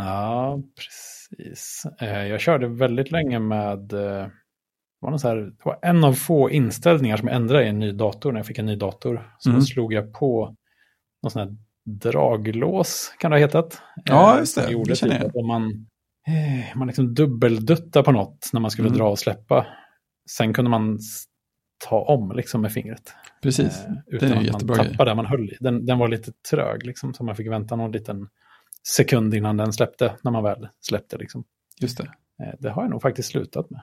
[0.05, 1.87] Ja, precis.
[2.01, 4.27] Eh, jag körde väldigt länge med eh,
[5.01, 7.79] det var, så här, det var en av få inställningar som jag ändrade i en
[7.79, 9.31] ny dator när jag fick en ny dator.
[9.39, 9.63] Så mm.
[9.63, 10.57] slog jag på
[11.23, 13.83] någon sån här draglås, kan det ha hetat.
[14.05, 14.71] Ja, just det.
[14.71, 15.45] Gjorde det typ jag.
[15.45, 15.87] Man,
[16.27, 18.99] eh, man liksom dubbelduttar på något när man skulle mm.
[18.99, 19.67] dra och släppa.
[20.31, 20.99] Sen kunde man
[21.89, 23.15] ta om liksom med fingret.
[23.43, 25.57] Precis, eh, utan det är att jättebra man tappade där man höll i.
[25.61, 28.29] Den, den var lite trög, liksom, så man fick vänta någon liten
[28.89, 31.19] sekund innan den släppte, när man väl släppte.
[31.19, 31.45] Liksom.
[31.81, 32.05] Just det.
[32.45, 33.81] Eh, det har jag nog faktiskt slutat med.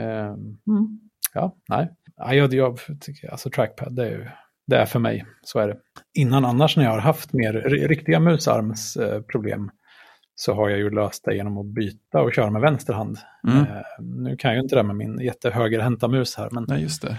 [0.00, 1.00] Eh, mm.
[1.34, 1.94] Ja, nej.
[2.16, 4.28] Ja, jag, jag tycker, alltså trackpad, det är ju
[4.68, 5.26] det är för mig.
[5.42, 5.76] Så är det.
[6.14, 7.52] Innan annars när jag har haft mer
[7.88, 9.70] riktiga musarmsproblem
[10.34, 13.18] så har jag ju löst det genom att byta och köra med vänster hand.
[13.48, 13.58] Mm.
[13.58, 16.48] Eh, nu kan jag ju inte det med min jättehögerhänta mus här.
[16.50, 17.18] Men Nej, just det.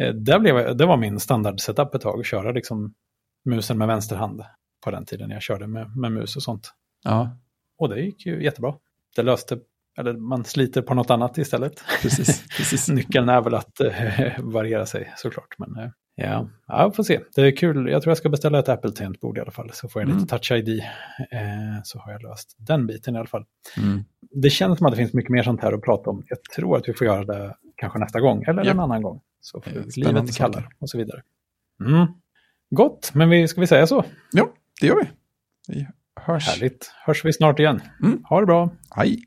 [0.00, 2.94] Eh, det, blev, det var min standard-setup ett tag, att köra liksom
[3.44, 4.42] musen med vänster hand
[4.84, 6.72] på den tiden jag körde med, med mus och sånt.
[7.04, 7.36] Ja.
[7.78, 8.74] Och det gick ju jättebra.
[9.16, 9.58] Det löste,
[9.98, 11.82] eller man sliter på något annat istället.
[12.02, 12.88] Precis, precis.
[12.88, 15.54] Nyckeln är väl att eh, variera sig såklart.
[15.58, 17.20] Men, eh, Ja, ja, får se.
[17.34, 17.90] Det är kul.
[17.90, 19.70] Jag tror jag ska beställa ett Apple-tangentbord i alla fall.
[19.72, 20.20] Så får jag mm.
[20.20, 20.78] lite touch ID.
[21.30, 23.44] Eh, så har jag löst den biten i alla fall.
[23.76, 24.04] Mm.
[24.30, 26.24] Det känns som att det finns mycket mer sånt här att prata om.
[26.28, 28.74] Jag tror att vi får göra det kanske nästa gång eller yep.
[28.74, 29.20] en annan gång.
[29.40, 29.62] Så
[29.96, 31.22] livet kallar och så vidare.
[31.80, 32.06] Mm.
[32.70, 34.04] Gott, men vi, ska vi säga så?
[34.32, 34.48] Ja,
[34.80, 35.10] det gör vi.
[35.68, 35.86] Vi
[36.20, 36.46] hörs.
[36.46, 36.92] Härligt.
[37.06, 37.80] Hörs vi snart igen.
[38.02, 38.24] Mm.
[38.24, 38.70] Ha det bra.
[38.96, 39.24] Hej.